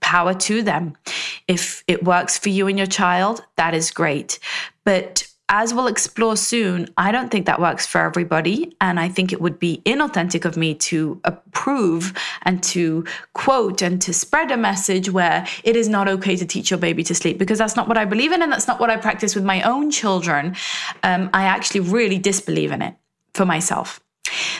Power 0.00 0.34
to 0.34 0.62
them. 0.62 0.96
If 1.48 1.82
it 1.86 2.04
works 2.04 2.38
for 2.38 2.50
you 2.50 2.66
and 2.66 2.76
your 2.76 2.86
child, 2.86 3.42
that 3.56 3.74
is 3.74 3.90
great. 3.90 4.38
But 4.84 5.23
as 5.48 5.74
we'll 5.74 5.88
explore 5.88 6.36
soon, 6.36 6.88
I 6.96 7.12
don't 7.12 7.30
think 7.30 7.46
that 7.46 7.60
works 7.60 7.86
for 7.86 8.00
everybody. 8.00 8.74
And 8.80 8.98
I 8.98 9.08
think 9.08 9.32
it 9.32 9.40
would 9.40 9.58
be 9.58 9.82
inauthentic 9.84 10.44
of 10.44 10.56
me 10.56 10.74
to 10.76 11.20
approve 11.24 12.14
and 12.42 12.62
to 12.64 13.04
quote 13.34 13.82
and 13.82 14.00
to 14.02 14.14
spread 14.14 14.50
a 14.50 14.56
message 14.56 15.10
where 15.10 15.46
it 15.62 15.76
is 15.76 15.88
not 15.88 16.08
okay 16.08 16.36
to 16.36 16.46
teach 16.46 16.70
your 16.70 16.78
baby 16.78 17.04
to 17.04 17.14
sleep 17.14 17.38
because 17.38 17.58
that's 17.58 17.76
not 17.76 17.88
what 17.88 17.98
I 17.98 18.06
believe 18.06 18.32
in 18.32 18.42
and 18.42 18.50
that's 18.50 18.66
not 18.66 18.80
what 18.80 18.88
I 18.88 18.96
practice 18.96 19.34
with 19.34 19.44
my 19.44 19.60
own 19.62 19.90
children. 19.90 20.56
Um, 21.02 21.28
I 21.34 21.44
actually 21.44 21.80
really 21.80 22.18
disbelieve 22.18 22.72
in 22.72 22.80
it 22.80 22.94
for 23.34 23.44
myself. 23.44 24.00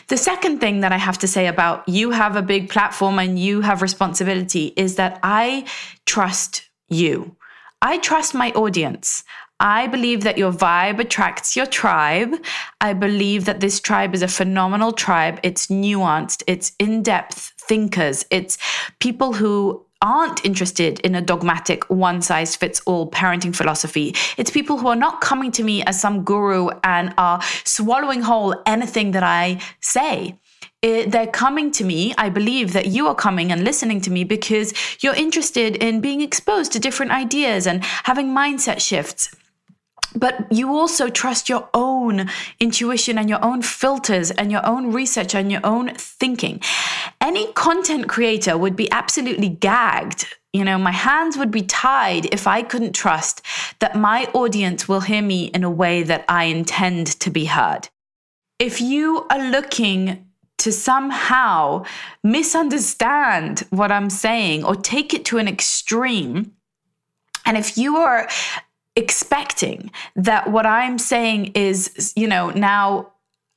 The 0.09 0.19
second 0.19 0.61
thing 0.61 0.81
that 0.81 0.93
I 0.93 0.99
have 0.99 1.19
to 1.19 1.27
say 1.27 1.47
about 1.47 1.89
you 1.89 2.11
have 2.11 2.37
a 2.37 2.43
big 2.43 2.69
platform 2.69 3.19
and 3.19 3.39
you 3.39 3.63
have 3.63 3.81
responsibility 3.81 4.75
is 4.77 4.97
that 4.97 5.19
I 5.23 5.65
trust 6.05 6.69
you. 6.89 7.37
I 7.81 7.99
trust 7.99 8.35
my 8.35 8.51
audience. 8.53 9.25
I 9.61 9.87
believe 9.87 10.25
that 10.25 10.37
your 10.37 10.53
vibe 10.53 10.99
attracts 10.99 11.55
your 11.55 11.67
tribe. 11.67 12.35
I 12.81 12.93
believe 12.93 13.45
that 13.45 13.61
this 13.61 13.81
tribe 13.81 14.15
is 14.15 14.23
a 14.23 14.29
phenomenal 14.29 14.93
tribe. 14.93 15.39
It's 15.43 15.69
nuanced, 15.69 16.43
it's 16.47 16.73
in 16.79 17.03
depth 17.03 17.53
thinkers, 17.61 18.25
it's 18.31 18.59
people 18.99 19.33
who 19.35 19.87
aren't 20.03 20.45
interested 20.45 21.01
in 21.01 21.15
a 21.15 21.23
dogmatic 21.23 21.85
one 21.89 22.21
size 22.21 22.55
fits 22.55 22.81
all 22.85 23.11
parenting 23.11 23.57
philosophy. 23.57 24.15
It's 24.37 24.51
people 24.51 24.77
who 24.77 24.89
are 24.89 24.97
not 24.97 25.23
coming 25.23 25.51
to 25.53 25.63
me 25.63 25.83
as 25.85 25.99
some 25.99 26.25
guru 26.25 26.69
and 26.83 27.15
are 27.17 27.41
swallowing 27.65 28.21
whole 28.21 28.55
anything 28.67 29.13
that 29.13 29.23
I 29.23 29.61
say. 29.81 30.39
It, 30.83 31.11
they're 31.11 31.27
coming 31.27 31.71
to 31.73 31.85
me. 31.85 32.13
I 32.19 32.29
believe 32.29 32.75
that 32.75 32.89
you 32.89 33.07
are 33.07 33.15
coming 33.15 33.51
and 33.51 33.65
listening 33.65 34.03
to 34.03 34.11
me 34.11 34.25
because 34.25 34.75
you're 35.03 35.15
interested 35.15 35.77
in 35.77 36.03
being 36.03 36.21
exposed 36.21 36.73
to 36.73 36.79
different 36.79 37.13
ideas 37.13 37.67
and 37.67 37.83
having 37.83 38.29
mindset 38.29 38.81
shifts 38.81 39.35
but 40.15 40.51
you 40.53 40.71
also 40.71 41.09
trust 41.09 41.49
your 41.49 41.69
own 41.75 42.31
intuition 42.61 43.19
and 43.19 43.29
your 43.29 43.45
own 43.45 43.63
filters 43.63 44.31
and 44.31 44.51
your 44.51 44.65
own 44.65 44.93
research 44.93 45.35
and 45.35 45.51
your 45.51 45.61
own 45.65 45.95
thinking. 45.95 46.61
Any 47.21 47.53
content 47.53 48.09
creator 48.09 48.57
would 48.57 48.77
be 48.77 48.91
absolutely 48.91 49.49
gagged. 49.49 50.27
You 50.53 50.65
know, 50.65 50.79
my 50.79 50.93
hands 50.93 51.37
would 51.37 51.51
be 51.51 51.63
tied 51.63 52.33
if 52.33 52.47
I 52.47 52.63
couldn't 52.63 52.95
trust 52.95 53.43
that 53.81 53.97
my 53.97 54.27
audience 54.35 54.89
will 54.89 55.01
hear 55.01 55.23
me 55.23 55.47
in 55.47 55.65
a 55.65 55.71
way 55.71 56.05
that 56.05 56.25
I 56.29 56.45
intend 56.45 57.09
to 57.21 57.31
be 57.31 57.47
heard. 57.47 57.89
If 58.61 58.81
you 58.81 59.27
are 59.31 59.51
looking 59.51 60.27
to 60.59 60.71
somehow 60.71 61.85
misunderstand 62.23 63.67
what 63.71 63.91
I'm 63.91 64.09
saying 64.09 64.65
or 64.65 64.77
take 64.77 65.13
it 65.13 65.25
to 65.27 65.39
an 65.39 65.49
extreme, 65.49 66.53
and 67.45 67.59
if 67.59 67.77
you 67.77 67.97
are 67.97 68.29
expecting 68.97 69.91
that 70.17 70.51
what 70.51 70.67
I'm 70.67 70.99
saying 70.99 71.53
is, 71.55 72.13
you 72.17 72.29
know, 72.29 72.51
now 72.51 73.13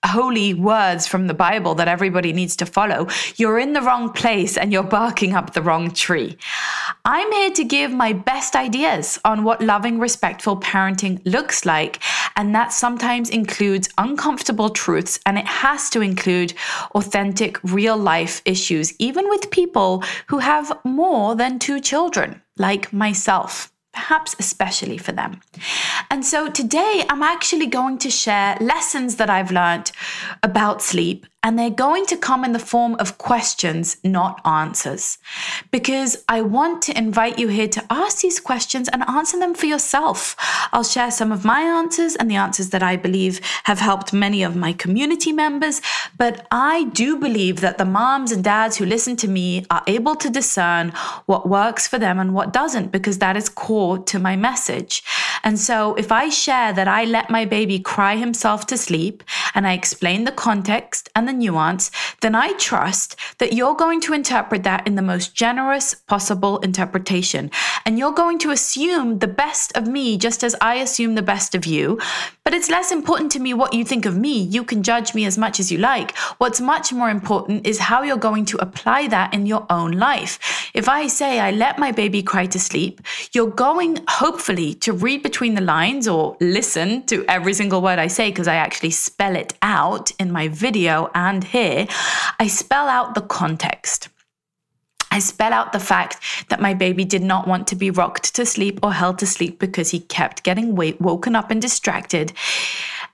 holy 0.06 0.54
words 0.54 1.08
from 1.08 1.28
the 1.28 1.34
Bible 1.34 1.76
that 1.76 1.88
everybody 1.88 2.32
needs 2.32 2.56
to 2.56 2.66
follow, 2.66 3.08
you're 3.36 3.60
in 3.60 3.74
the 3.74 3.82
wrong 3.82 4.12
place 4.12 4.58
and 4.58 4.72
you're 4.72 4.84
barking 4.84 5.34
up 5.34 5.54
the 5.54 5.62
wrong 5.62 5.92
tree. 5.92 6.38
I'm 7.04 7.32
here 7.32 7.52
to 7.52 7.64
give 7.64 7.92
my 7.92 8.14
best 8.14 8.56
ideas 8.56 9.20
on 9.26 9.44
what 9.44 9.62
loving, 9.62 10.00
respectful 10.00 10.60
parenting 10.60 11.22
looks 11.26 11.66
like 11.66 12.00
And 12.38 12.54
that 12.54 12.72
sometimes 12.72 13.32
includes 13.32 13.90
uncomfortable 13.98 14.70
truths 14.70 15.20
and 15.26 15.40
it 15.40 15.48
has 15.48 15.90
to 15.90 16.02
include 16.02 16.54
authentic, 16.94 17.62
real 17.64 17.98
life 17.98 18.42
issues, 18.46 18.94
even 19.00 19.28
with 19.28 19.50
people 19.50 20.04
who 20.28 20.38
have 20.38 20.72
more 20.86 21.36
than 21.36 21.58
two 21.58 21.80
children, 21.80 22.42
like 22.58 22.94
myself 22.94 23.72
perhaps 23.98 24.36
especially 24.38 25.00
for 25.00 25.12
them. 25.12 25.42
And 26.12 26.24
so 26.24 26.52
today 26.52 27.04
I'm 27.10 27.24
actually 27.24 27.66
going 27.66 27.98
to 28.00 28.12
share 28.12 28.56
lessons 28.62 29.16
that 29.16 29.28
I've 29.28 29.52
learned 29.52 29.92
about 30.44 30.84
sleep 30.84 31.26
and 31.48 31.58
they're 31.58 31.70
going 31.70 32.06
to 32.06 32.18
come 32.18 32.44
in 32.44 32.52
the 32.52 32.60
form 32.60 32.98
of 33.00 33.18
questions, 33.18 33.96
not 34.04 34.42
answers. 34.46 35.18
Because 35.72 36.26
I 36.28 36.42
want 36.42 36.82
to 36.82 36.98
invite 36.98 37.40
you 37.40 37.48
here 37.48 37.70
to 37.70 37.86
ask 37.90 38.20
these 38.20 38.42
questions 38.42 38.90
and 38.90 39.02
answer 39.08 39.40
them 39.40 39.54
for 39.54 39.66
yourself. 39.66 40.36
I'll 40.74 40.84
share 40.84 41.10
some 41.10 41.32
of 41.32 41.46
my 41.46 41.62
answers 41.62 42.18
and 42.18 42.30
the 42.30 42.36
answers 42.36 42.72
that 42.72 42.84
I 42.84 42.98
believe 42.98 43.40
have 43.64 43.80
helped 43.80 44.12
many 44.12 44.44
of 44.44 44.58
my 44.58 44.74
community 44.74 45.32
members. 45.32 45.80
But 46.18 46.46
I 46.52 46.84
do 46.84 47.18
believe 47.18 47.62
that 47.62 47.78
the 47.78 47.86
moms 47.86 48.34
and 48.34 48.44
dads 48.44 48.76
who 48.76 48.86
listen 48.86 49.16
to 49.16 49.30
me 49.30 49.66
are 49.72 49.84
able 49.88 50.18
to 50.18 50.30
discern 50.30 50.90
what 51.28 51.48
works 51.48 51.88
for 51.88 51.98
them 51.98 52.20
and 52.20 52.34
what 52.34 52.52
doesn't, 52.52 52.92
because 52.92 53.20
that 53.20 53.38
is 53.38 53.48
core 53.48 54.00
to 54.00 54.20
my 54.20 54.36
message. 54.36 55.02
And 55.46 55.58
so 55.58 55.96
if 55.96 56.12
I 56.12 56.28
share 56.28 56.74
that 56.74 56.90
I 56.90 57.06
let 57.06 57.30
my 57.30 57.46
baby 57.46 57.80
cry 57.80 58.18
himself 58.18 58.68
to 58.68 58.78
sleep 58.78 59.24
and 59.56 59.66
I 59.66 59.72
explain 59.72 60.26
the 60.26 60.34
context 60.34 61.08
and 61.16 61.26
the 61.26 61.37
nuance, 61.38 61.92
then 62.22 62.36
I 62.36 62.54
trust 62.54 63.16
that 63.38 63.54
you're 63.54 63.76
going 63.76 64.02
to 64.02 64.14
interpret 64.14 64.64
that 64.64 64.86
in 64.88 64.96
the 64.96 65.02
most 65.02 65.36
generous 65.36 65.94
possible 65.94 66.60
interpretation. 66.60 67.52
And 67.86 67.98
you're 67.98 68.12
going 68.12 68.40
to 68.40 68.52
assume 68.52 69.20
the 69.20 69.28
best 69.28 69.76
of 69.78 69.88
me 69.88 70.18
just 70.18 70.44
as 70.44 70.56
I 70.62 70.76
assume 70.76 71.16
the 71.16 71.22
best 71.22 71.56
of 71.56 71.66
you. 71.66 72.00
But 72.44 72.54
it's 72.54 72.70
less 72.70 72.92
important 72.92 73.32
to 73.34 73.40
me 73.40 73.54
what 73.54 73.74
you 73.74 73.84
think 73.84 74.06
of 74.06 74.18
me. 74.18 74.42
You 74.42 74.64
can 74.64 74.82
judge 74.82 75.14
me 75.14 75.26
as 75.26 75.38
much 75.38 75.60
as 75.60 75.72
you 75.72 75.78
like. 75.78 76.18
What's 76.38 76.62
much 76.62 76.94
more 76.94 77.10
important 77.10 77.68
is 77.68 77.80
how 77.80 78.04
you're 78.04 78.18
going 78.18 78.46
to 78.46 78.58
apply 78.58 79.08
that 79.08 79.34
in 79.34 79.46
your 79.46 79.66
own 79.70 79.92
life. 79.92 80.40
If 80.74 80.88
I 80.88 81.08
say 81.08 81.40
I 81.40 81.52
let 81.52 81.78
my 81.78 81.92
baby 81.92 82.24
cry 82.24 82.46
to 82.48 82.60
sleep, 82.60 83.02
you're 83.34 83.52
going 83.52 84.00
hopefully 84.08 84.74
to 84.76 84.94
read 84.94 85.24
between 85.24 85.56
the 85.56 85.62
lines 85.62 86.08
or 86.08 86.38
listen 86.40 87.04
to 87.08 87.26
every 87.28 87.54
single 87.54 87.82
word 87.82 88.00
I 88.00 88.08
say 88.08 88.30
because 88.30 88.48
I 88.48 88.56
actually 88.56 88.92
spell 88.92 89.36
it 89.36 89.54
out 89.62 90.12
in 90.20 90.32
my 90.32 90.48
video 90.48 91.10
and 91.18 91.44
here, 91.44 91.88
I 92.40 92.46
spell 92.46 92.88
out 92.88 93.16
the 93.16 93.22
context. 93.22 94.10
I 95.10 95.18
spell 95.18 95.52
out 95.52 95.74
the 95.74 95.80
fact 95.80 96.18
that 96.50 96.62
my 96.62 96.76
baby 96.76 97.06
did 97.06 97.24
not 97.24 97.48
want 97.48 97.66
to 97.68 97.76
be 97.76 97.90
rocked 97.90 98.36
to 98.36 98.46
sleep 98.46 98.80
or 98.84 98.94
held 98.94 99.18
to 99.20 99.26
sleep 99.26 99.58
because 99.58 99.90
he 99.90 100.00
kept 100.00 100.44
getting 100.44 100.76
woken 100.76 101.36
up 101.36 101.50
and 101.50 101.60
distracted. 101.60 102.34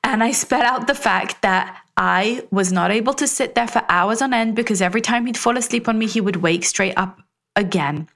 And 0.03 0.21
I 0.21 0.31
spell 0.31 0.63
out 0.63 0.87
the 0.87 0.95
fact 0.95 1.41
that 1.43 1.77
I 1.95 2.45
was 2.51 2.73
not 2.73 2.91
able 2.91 3.13
to 3.13 3.25
sit 3.25 3.55
there 3.55 3.69
for 3.69 3.85
hours 3.87 4.21
on 4.21 4.33
end 4.33 4.55
because 4.55 4.81
every 4.81 5.01
time 5.01 5.25
he'd 5.25 5.37
fall 5.37 5.55
asleep 5.55 5.87
on 5.87 5.97
me, 5.97 6.07
he 6.07 6.19
would 6.19 6.37
wake 6.37 6.65
straight 6.65 6.97
up 6.97 7.21
again. 7.55 8.09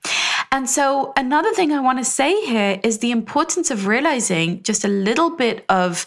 And 0.51 0.69
so, 0.69 1.13
another 1.15 1.53
thing 1.53 1.71
I 1.71 1.79
want 1.79 1.99
to 1.99 2.05
say 2.05 2.45
here 2.45 2.79
is 2.83 2.97
the 2.97 3.11
importance 3.11 3.71
of 3.71 3.87
realizing 3.87 4.63
just 4.63 4.83
a 4.83 4.89
little 4.89 5.29
bit 5.29 5.63
of, 5.69 6.05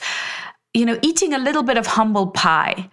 you 0.74 0.84
know, 0.84 0.98
eating 1.02 1.32
a 1.32 1.38
little 1.38 1.62
bit 1.62 1.78
of 1.78 1.86
humble 1.86 2.26
pie. 2.26 2.90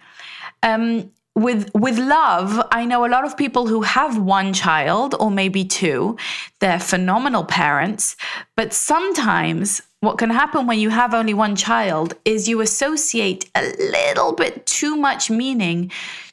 Um, 0.62 1.10
with 1.34 1.70
with 1.72 1.98
love 1.98 2.60
i 2.72 2.84
know 2.84 3.06
a 3.06 3.12
lot 3.14 3.24
of 3.24 3.36
people 3.36 3.68
who 3.68 3.82
have 3.82 4.18
one 4.18 4.52
child 4.52 5.14
or 5.20 5.30
maybe 5.30 5.64
two. 5.64 6.16
They're 6.60 6.80
phenomenal 6.80 7.44
parents. 7.44 8.16
But 8.56 8.72
sometimes 8.72 9.80
what 10.00 10.18
can 10.18 10.30
happen 10.30 10.66
when 10.66 10.78
you 10.78 10.90
have 10.90 11.14
only 11.14 11.34
one 11.34 11.56
child 11.56 12.14
is 12.24 12.48
you 12.48 12.60
associate 12.60 13.50
a 13.54 13.62
little 13.78 14.32
bit 14.32 14.66
too 14.66 14.96
much 14.96 15.30
meaning 15.30 15.90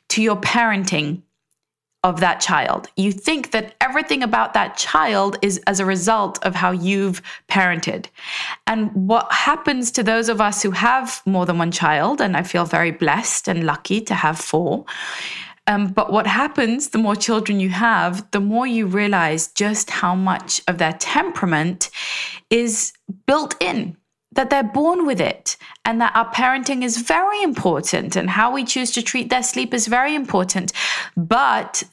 to 0.10 0.22
your 0.22 0.38
parenting 0.38 1.22
of 2.06 2.20
that 2.20 2.40
child. 2.40 2.88
You 2.96 3.12
think 3.12 3.50
that 3.50 3.74
everything 3.82 4.22
about 4.22 4.54
that 4.54 4.78
child 4.78 5.40
is 5.42 5.60
as 5.66 5.80
a 5.80 5.86
result 5.86 6.38
of 6.46 6.54
how 6.54 6.70
you've 6.70 7.20
parented. 7.50 8.06
And 8.68 8.92
what 8.94 9.30
happens 9.34 9.90
to 9.94 10.04
those 10.04 10.30
of 10.30 10.40
us 10.40 10.62
who 10.62 10.70
have 10.70 11.24
more 11.26 11.48
than 11.48 11.58
one 11.58 11.72
child, 11.72 12.22
and 12.22 12.38
I 12.38 12.44
feel 12.44 12.66
very 12.66 12.92
blessed 12.92 13.48
and 13.48 13.64
lucky 13.64 14.02
to 14.02 14.14
have 14.14 14.38
four. 14.38 14.86
Um, 15.66 15.88
but 15.88 16.12
what 16.12 16.28
happens 16.28 16.90
the 16.90 17.00
more 17.00 17.16
children 17.16 17.60
you 17.60 17.70
have, 17.70 18.30
the 18.30 18.40
more 18.40 18.68
you 18.68 18.86
realize 18.86 19.48
just 19.48 19.90
how 19.90 20.14
much 20.14 20.62
of 20.68 20.78
their 20.78 20.94
temperament 20.94 21.90
is 22.52 22.94
built 23.26 23.56
in 23.60 23.98
that 24.36 24.50
they're 24.50 24.64
born 24.64 25.06
with 25.06 25.20
it 25.20 25.58
and 25.84 26.00
that 26.00 26.16
our 26.16 26.32
parenting 26.32 26.84
is 26.84 26.98
very 26.98 27.42
important 27.42 28.16
and 28.16 28.30
how 28.30 28.52
we 28.52 28.64
choose 28.64 28.92
to 28.92 29.02
treat 29.02 29.30
their 29.30 29.44
sleep 29.44 29.74
is 29.74 29.88
very 29.88 30.16
important. 30.16 30.72
But 31.18 31.84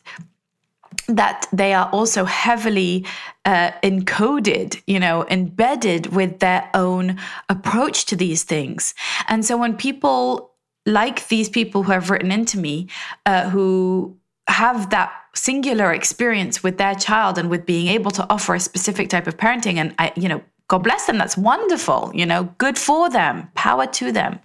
that 1.08 1.46
they 1.52 1.74
are 1.74 1.88
also 1.90 2.24
heavily 2.24 3.04
uh, 3.44 3.72
encoded, 3.82 4.80
you 4.86 5.00
know, 5.00 5.26
embedded 5.28 6.06
with 6.14 6.38
their 6.38 6.68
own 6.74 7.18
approach 7.48 8.04
to 8.06 8.16
these 8.16 8.44
things. 8.44 8.94
And 9.28 9.44
so 9.44 9.56
when 9.56 9.76
people 9.76 10.52
like 10.86 11.28
these 11.28 11.48
people 11.48 11.82
who 11.82 11.92
have 11.92 12.10
written 12.10 12.32
into 12.32 12.58
me, 12.58 12.88
uh, 13.26 13.48
who 13.50 14.16
have 14.48 14.90
that 14.90 15.12
singular 15.34 15.92
experience 15.92 16.62
with 16.62 16.78
their 16.78 16.94
child 16.94 17.38
and 17.38 17.48
with 17.48 17.64
being 17.64 17.88
able 17.88 18.10
to 18.10 18.26
offer 18.30 18.54
a 18.54 18.60
specific 18.60 19.08
type 19.08 19.26
of 19.26 19.36
parenting 19.36 19.76
and 19.76 19.94
I, 19.98 20.12
you 20.14 20.28
know 20.28 20.42
God 20.68 20.82
bless 20.84 21.06
them. 21.06 21.18
That's 21.18 21.36
wonderful. 21.36 22.10
You 22.14 22.26
know, 22.26 22.44
good 22.58 22.78
for 22.78 23.10
them. 23.10 23.50
Power 23.54 23.86
to 23.86 24.12
them. 24.12 24.38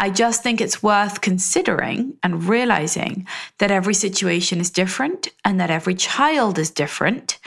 I 0.00 0.10
just 0.10 0.44
think 0.44 0.60
it's 0.60 0.80
worth 0.80 1.20
considering 1.22 2.14
and 2.22 2.48
realizing 2.48 3.26
that 3.58 3.72
every 3.72 3.94
situation 3.94 4.60
is 4.60 4.70
different 4.70 5.28
and 5.44 5.60
that 5.60 5.70
every 5.70 5.96
child 5.96 6.56
is 6.56 6.70
different. 6.70 7.38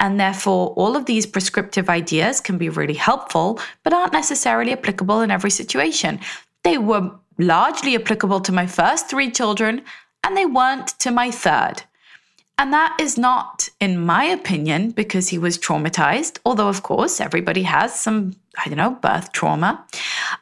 And 0.00 0.18
therefore, 0.18 0.70
all 0.70 0.96
of 0.96 1.06
these 1.06 1.24
prescriptive 1.24 1.88
ideas 1.88 2.40
can 2.40 2.58
be 2.58 2.68
really 2.68 2.94
helpful, 2.94 3.60
but 3.84 3.92
aren't 3.92 4.12
necessarily 4.12 4.72
applicable 4.72 5.20
in 5.20 5.30
every 5.30 5.50
situation. 5.50 6.18
They 6.64 6.78
were 6.78 7.12
largely 7.38 7.94
applicable 7.94 8.40
to 8.40 8.52
my 8.52 8.66
first 8.66 9.08
three 9.08 9.30
children, 9.30 9.82
and 10.24 10.36
they 10.36 10.46
weren't 10.46 10.88
to 11.00 11.12
my 11.12 11.30
third. 11.30 11.84
And 12.60 12.74
that 12.74 12.94
is 13.00 13.16
not, 13.16 13.70
in 13.80 13.98
my 13.98 14.24
opinion, 14.24 14.90
because 14.90 15.28
he 15.28 15.38
was 15.38 15.56
traumatized, 15.56 16.40
although, 16.44 16.68
of 16.68 16.82
course, 16.82 17.18
everybody 17.18 17.62
has 17.62 17.98
some 17.98 18.36
I 18.58 18.68
don't 18.68 18.78
know, 18.78 18.90
birth 18.90 19.32
trauma. 19.32 19.84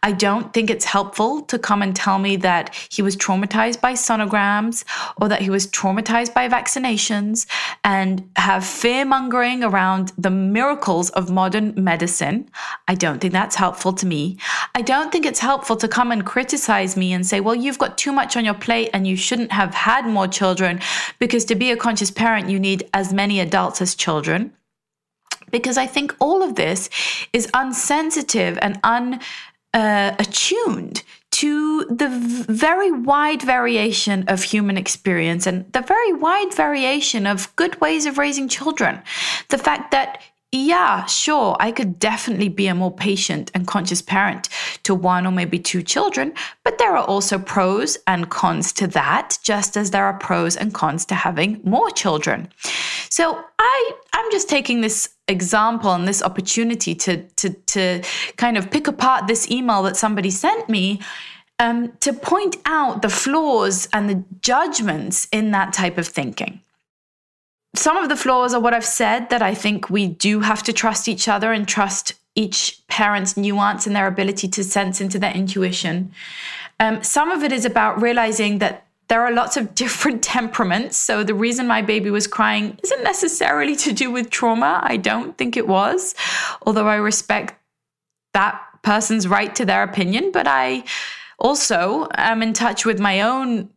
I 0.03 0.13
don't 0.13 0.53
think 0.53 0.71
it's 0.71 0.85
helpful 0.85 1.43
to 1.43 1.59
come 1.59 1.83
and 1.83 1.95
tell 1.95 2.19
me 2.19 2.37
that 2.37 2.75
he 2.91 3.03
was 3.03 3.17
traumatized 3.17 3.81
by 3.81 3.93
sonograms 3.95 4.85
or 5.21 5.29
that 5.29 5.43
he 5.43 5.51
was 5.51 5.67
traumatized 5.67 6.35
by 6.35 6.49
vaccinations 6.49 7.47
and 7.85 8.29
have 8.37 8.65
fear 8.65 9.05
mongering 9.05 9.65
around 9.65 10.13
the 10.17 10.31
miracles 10.31 11.11
of 11.11 11.31
modern 11.31 11.75
medicine. 11.77 12.49
I 12.87 12.95
don't 12.95 13.21
think 13.21 13.33
that's 13.33 13.57
helpful 13.57 13.93
to 13.95 14.07
me. 14.07 14.39
I 14.75 14.83
don't 14.83 15.11
think 15.11 15.27
it's 15.27 15.41
helpful 15.41 15.77
to 15.77 15.89
come 15.89 16.13
and 16.13 16.25
criticize 16.25 16.97
me 16.97 17.13
and 17.13 17.27
say, 17.27 17.41
well, 17.41 17.55
you've 17.55 17.79
got 17.79 17.99
too 17.99 18.13
much 18.13 18.37
on 18.37 18.45
your 18.45 18.55
plate 18.55 18.91
and 18.93 19.07
you 19.07 19.17
shouldn't 19.17 19.53
have 19.53 19.75
had 19.75 20.07
more 20.07 20.29
children 20.29 20.81
because 21.19 21.45
to 21.47 21.55
be 21.55 21.71
a 21.71 21.77
conscious 21.77 22.11
parent, 22.11 22.49
you 22.49 22.61
need 22.61 22.89
as 22.95 23.13
many 23.13 23.41
adults 23.41 23.83
as 23.83 23.95
children 23.95 24.53
because 25.51 25.79
I 25.79 25.87
think 25.87 26.15
all 26.19 26.43
of 26.43 26.55
this 26.55 26.91
is 27.33 27.49
unsensitive 27.55 28.59
and 28.61 28.79
unattuned 28.85 29.23
uh, 29.75 30.15
attuned 30.19 31.03
to 31.31 31.85
the 31.85 32.09
very 32.09 32.91
wide 32.91 33.43
variation 33.43 34.25
of 34.27 34.43
human 34.43 34.77
experience 34.77 35.47
and 35.47 35.71
the 35.73 35.83
very 35.83 36.13
wide 36.13 36.53
variation 36.55 37.27
of 37.27 37.55
good 37.57 37.81
ways 37.81 38.07
of 38.07 38.19
raising 38.19 38.49
children. 38.49 39.01
The 39.51 39.59
fact 39.59 39.91
that 39.93 40.21
yeah, 40.51 41.05
sure, 41.05 41.57
I 41.61 41.73
could 41.73 41.99
definitely 41.99 42.49
be 42.49 42.69
a 42.69 42.75
more 42.75 42.91
patient 42.91 43.51
and 43.55 43.67
conscious 43.67 44.01
parent 44.01 44.49
to 44.85 44.95
one 44.95 45.27
or 45.27 45.31
maybe 45.31 45.59
two 45.59 45.83
children, 45.83 46.33
but 46.65 46.79
there 46.79 46.97
are 46.97 47.05
also 47.05 47.39
pros 47.39 47.99
and 48.07 48.31
cons 48.31 48.73
to 48.75 48.87
that, 48.89 49.37
just 49.43 49.77
as 49.77 49.91
there 49.91 50.07
are 50.07 50.19
pros 50.19 50.57
and 50.57 50.73
cons 50.73 51.05
to 51.07 51.15
having 51.15 51.61
more 51.65 51.91
children. 51.91 52.49
So 53.11 53.39
I 53.59 53.93
I'm 54.15 54.31
just 54.33 54.49
taking 54.49 54.81
this 54.81 55.11
example 55.29 55.93
and 55.93 56.09
this 56.09 56.23
opportunity 56.23 56.95
to 56.95 57.23
to 57.37 57.51
to 57.51 58.03
kind 58.37 58.57
of 58.57 58.71
pick 58.71 58.87
apart 58.87 59.27
this 59.27 59.51
email 59.51 59.83
that 59.83 59.99
somebody 59.99 60.31
sent 60.31 60.67
me 60.71 61.03
um, 61.59 61.93
to 62.01 62.15
point 62.15 62.57
out 62.65 63.03
the 63.03 63.11
flaws 63.11 63.87
and 63.93 64.09
the 64.09 64.25
judgments 64.41 65.29
in 65.31 65.51
that 65.51 65.75
type 65.75 65.99
of 65.99 66.07
thinking 66.07 66.63
some 67.79 67.97
of 67.97 68.09
the 68.09 68.17
flaws 68.17 68.53
are 68.55 68.61
what 68.61 68.75
I've 68.75 68.85
said 68.85 69.31
that 69.31 69.43
I 69.43 69.55
think 69.55 69.89
we 69.89 70.07
do 70.07 70.41
have 70.41 70.63
to 70.65 70.73
trust 70.73 71.09
each 71.09 71.29
other 71.29 71.53
and 71.53 71.67
trust 71.67 72.15
each 72.35 72.81
parent's 72.89 73.37
nuance 73.37 73.87
and 73.87 73.97
their 73.97 74.07
ability 74.07 74.49
to 74.49 74.65
sense 74.65 75.01
into 75.01 75.19
their 75.19 75.33
intuition. 75.33 76.13
Um, 76.81 77.03
some 77.03 77.31
of 77.31 77.43
it 77.43 77.53
is 77.53 77.65
about 77.65 78.01
realizing 78.01 78.59
that 78.59 78.87
there 79.09 79.23
are 79.23 79.33
lots 79.33 79.57
of 79.57 79.75
different 79.83 80.23
temperaments. 80.23 80.97
So 80.97 81.25
the 81.25 81.35
reason 81.35 81.67
my 81.67 81.83
baby 81.83 82.11
was 82.11 82.27
crying 82.27 82.79
isn't 82.83 83.03
necessarily 83.03 83.77
to 83.77 83.93
do 83.93 84.11
with 84.11 84.31
trauma. 84.31 84.81
I 84.83 84.97
don't 84.97 85.37
think 85.39 85.57
it 85.57 85.67
was, 85.67 86.15
although 86.67 86.89
I 86.89 86.97
respect 86.97 87.55
that 88.35 88.61
person's 88.83 89.27
right 89.27 89.55
to 89.57 89.65
their 89.65 89.83
opinion, 89.83 90.31
but 90.33 90.47
I 90.47 90.85
also 91.39 92.09
am 92.17 92.43
in 92.43 92.53
touch 92.53 92.85
with 92.85 93.01
my 93.01 93.21
own, 93.21 93.71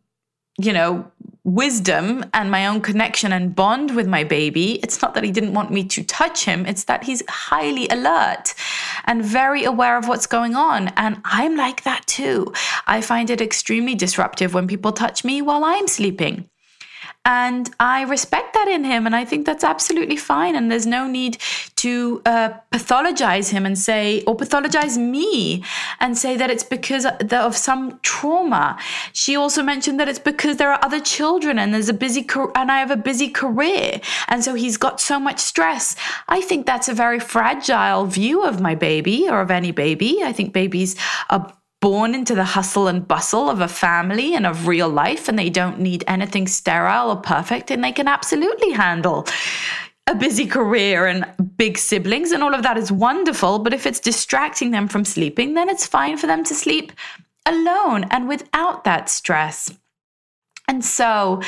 you 0.58 0.72
know, 0.72 1.10
wisdom 1.44 2.24
and 2.34 2.50
my 2.50 2.66
own 2.66 2.80
connection 2.80 3.32
and 3.32 3.54
bond 3.54 3.96
with 3.96 4.06
my 4.06 4.22
baby. 4.22 4.78
It's 4.82 5.02
not 5.02 5.14
that 5.14 5.24
he 5.24 5.32
didn't 5.32 5.54
want 5.54 5.72
me 5.72 5.84
to 5.84 6.04
touch 6.04 6.44
him, 6.44 6.66
it's 6.66 6.84
that 6.84 7.04
he's 7.04 7.22
highly 7.28 7.88
alert 7.88 8.54
and 9.04 9.24
very 9.24 9.64
aware 9.64 9.96
of 9.96 10.06
what's 10.06 10.26
going 10.26 10.54
on. 10.54 10.88
And 10.96 11.20
I'm 11.24 11.56
like 11.56 11.82
that 11.82 12.06
too. 12.06 12.52
I 12.86 13.00
find 13.00 13.28
it 13.30 13.40
extremely 13.40 13.94
disruptive 13.94 14.54
when 14.54 14.68
people 14.68 14.92
touch 14.92 15.24
me 15.24 15.42
while 15.42 15.64
I'm 15.64 15.88
sleeping. 15.88 16.48
And 17.24 17.70
I 17.78 18.02
respect 18.02 18.54
that 18.54 18.66
in 18.66 18.82
him. 18.84 19.06
And 19.06 19.14
I 19.14 19.24
think 19.24 19.46
that's 19.46 19.62
absolutely 19.62 20.16
fine. 20.16 20.56
And 20.56 20.70
there's 20.70 20.86
no 20.86 21.06
need 21.06 21.38
to 21.76 22.20
uh, 22.26 22.50
pathologize 22.72 23.50
him 23.50 23.64
and 23.64 23.78
say, 23.78 24.22
or 24.24 24.36
pathologize 24.36 24.96
me 24.98 25.62
and 26.00 26.18
say 26.18 26.36
that 26.36 26.50
it's 26.50 26.64
because 26.64 27.06
of 27.06 27.56
some 27.56 28.00
trauma. 28.02 28.76
She 29.12 29.36
also 29.36 29.62
mentioned 29.62 30.00
that 30.00 30.08
it's 30.08 30.18
because 30.18 30.56
there 30.56 30.72
are 30.72 30.84
other 30.84 31.00
children 31.00 31.58
and 31.58 31.72
there's 31.72 31.88
a 31.88 31.94
busy, 31.94 32.26
and 32.56 32.72
I 32.72 32.78
have 32.80 32.90
a 32.90 32.96
busy 32.96 33.28
career. 33.28 34.00
And 34.28 34.42
so 34.42 34.54
he's 34.54 34.76
got 34.76 35.00
so 35.00 35.20
much 35.20 35.38
stress. 35.38 35.94
I 36.28 36.40
think 36.40 36.66
that's 36.66 36.88
a 36.88 36.94
very 36.94 37.20
fragile 37.20 38.06
view 38.06 38.42
of 38.44 38.60
my 38.60 38.74
baby 38.74 39.28
or 39.28 39.40
of 39.40 39.50
any 39.50 39.70
baby. 39.70 40.22
I 40.24 40.32
think 40.32 40.52
babies 40.52 40.96
are 41.30 41.52
born 41.82 42.14
into 42.14 42.34
the 42.34 42.44
hustle 42.44 42.88
and 42.88 43.06
bustle 43.06 43.50
of 43.50 43.60
a 43.60 43.68
family 43.68 44.34
and 44.34 44.46
of 44.46 44.66
real 44.66 44.88
life, 44.88 45.28
and 45.28 45.38
they 45.38 45.50
don't 45.50 45.78
need 45.78 46.04
anything 46.06 46.46
sterile 46.46 47.10
or 47.10 47.16
perfect, 47.16 47.70
and 47.70 47.84
they 47.84 47.92
can 47.92 48.08
absolutely 48.08 48.70
handle 48.70 49.26
a 50.06 50.14
busy 50.14 50.46
career 50.46 51.06
and 51.06 51.26
big 51.56 51.76
siblings, 51.76 52.32
and 52.32 52.42
all 52.42 52.54
of 52.54 52.62
that 52.62 52.78
is 52.78 52.90
wonderful. 52.90 53.58
But 53.58 53.74
if 53.74 53.84
it's 53.84 54.00
distracting 54.00 54.70
them 54.70 54.88
from 54.88 55.04
sleeping, 55.04 55.54
then 55.54 55.68
it's 55.68 55.86
fine 55.86 56.16
for 56.16 56.26
them 56.26 56.44
to 56.44 56.54
sleep 56.54 56.92
alone 57.46 58.04
and 58.10 58.28
without 58.28 58.84
that 58.84 59.10
stress. 59.10 59.70
And 60.68 60.84
so 60.84 61.42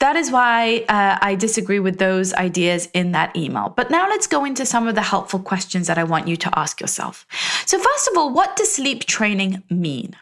that 0.00 0.14
is 0.14 0.30
why 0.30 0.84
uh, 0.88 1.18
I 1.20 1.34
disagree 1.34 1.80
with 1.80 1.98
those 1.98 2.34
ideas 2.34 2.88
in 2.92 3.12
that 3.12 3.34
email. 3.36 3.70
But 3.70 3.90
now 3.90 4.08
let's 4.08 4.26
go 4.26 4.44
into 4.44 4.66
some 4.66 4.86
of 4.86 4.94
the 4.94 5.02
helpful 5.02 5.40
questions 5.40 5.86
that 5.86 5.98
I 5.98 6.04
want 6.04 6.28
you 6.28 6.36
to 6.36 6.58
ask 6.58 6.80
yourself. 6.80 7.26
So, 7.66 7.78
first 7.78 8.08
of 8.08 8.16
all, 8.16 8.32
what 8.32 8.56
does 8.56 8.72
sleep 8.72 9.04
training 9.04 9.62
mean? 9.70 10.14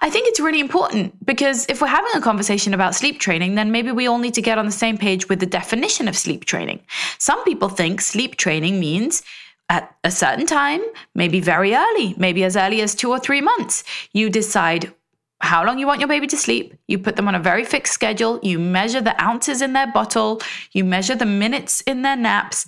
I 0.00 0.10
think 0.10 0.28
it's 0.28 0.40
really 0.40 0.60
important 0.60 1.24
because 1.24 1.66
if 1.68 1.80
we're 1.80 1.88
having 1.88 2.10
a 2.14 2.20
conversation 2.20 2.74
about 2.74 2.94
sleep 2.94 3.20
training, 3.20 3.54
then 3.54 3.70
maybe 3.70 3.92
we 3.92 4.06
all 4.06 4.18
need 4.18 4.34
to 4.34 4.42
get 4.42 4.58
on 4.58 4.66
the 4.66 4.72
same 4.72 4.98
page 4.98 5.28
with 5.28 5.40
the 5.40 5.46
definition 5.46 6.08
of 6.08 6.16
sleep 6.16 6.44
training. 6.44 6.80
Some 7.18 7.42
people 7.44 7.68
think 7.68 8.00
sleep 8.00 8.36
training 8.36 8.80
means 8.80 9.22
at 9.68 9.94
a 10.02 10.10
certain 10.10 10.46
time, 10.46 10.80
maybe 11.14 11.40
very 11.40 11.74
early, 11.74 12.14
maybe 12.16 12.42
as 12.44 12.56
early 12.56 12.80
as 12.80 12.94
two 12.94 13.10
or 13.10 13.18
three 13.18 13.42
months, 13.42 13.84
you 14.12 14.30
decide 14.30 14.92
how 15.40 15.64
long 15.64 15.78
you 15.78 15.86
want 15.86 16.00
your 16.00 16.08
baby 16.08 16.26
to 16.26 16.36
sleep. 16.36 16.74
You 16.88 16.98
put 16.98 17.16
them 17.16 17.28
on 17.28 17.34
a 17.34 17.40
very 17.40 17.64
fixed 17.64 17.92
schedule. 17.92 18.40
You 18.42 18.58
measure 18.58 19.00
the 19.00 19.20
ounces 19.22 19.62
in 19.62 19.72
their 19.72 19.90
bottle. 19.90 20.40
You 20.72 20.84
measure 20.84 21.14
the 21.14 21.26
minutes 21.26 21.80
in 21.82 22.02
their 22.02 22.16
naps. 22.16 22.66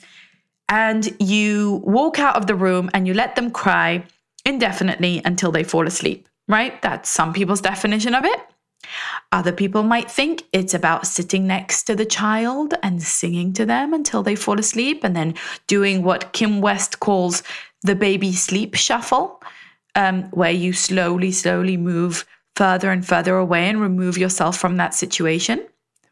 And 0.68 1.16
you 1.18 1.82
walk 1.84 2.18
out 2.20 2.36
of 2.36 2.46
the 2.46 2.54
room 2.54 2.90
and 2.94 3.06
you 3.06 3.14
let 3.14 3.34
them 3.34 3.50
cry 3.50 4.04
indefinitely 4.44 5.20
until 5.24 5.50
they 5.50 5.64
fall 5.64 5.86
asleep, 5.86 6.28
right? 6.46 6.80
That's 6.80 7.10
some 7.10 7.32
people's 7.32 7.60
definition 7.60 8.14
of 8.14 8.24
it. 8.24 8.40
Other 9.32 9.52
people 9.52 9.82
might 9.82 10.10
think 10.10 10.44
it's 10.52 10.72
about 10.72 11.06
sitting 11.06 11.46
next 11.46 11.84
to 11.84 11.94
the 11.94 12.06
child 12.06 12.74
and 12.82 13.02
singing 13.02 13.52
to 13.54 13.66
them 13.66 13.92
until 13.92 14.22
they 14.22 14.34
fall 14.34 14.58
asleep 14.58 15.04
and 15.04 15.14
then 15.14 15.34
doing 15.66 16.02
what 16.02 16.32
Kim 16.32 16.60
West 16.60 17.00
calls 17.00 17.42
the 17.82 17.94
baby 17.94 18.32
sleep 18.32 18.74
shuffle, 18.74 19.42
um, 19.94 20.24
where 20.30 20.50
you 20.50 20.72
slowly, 20.72 21.32
slowly 21.32 21.76
move 21.76 22.26
further 22.60 22.90
and 22.90 23.06
further 23.06 23.36
away 23.36 23.70
and 23.70 23.80
remove 23.80 24.18
yourself 24.18 24.54
from 24.58 24.76
that 24.76 24.92
situation. 24.92 25.66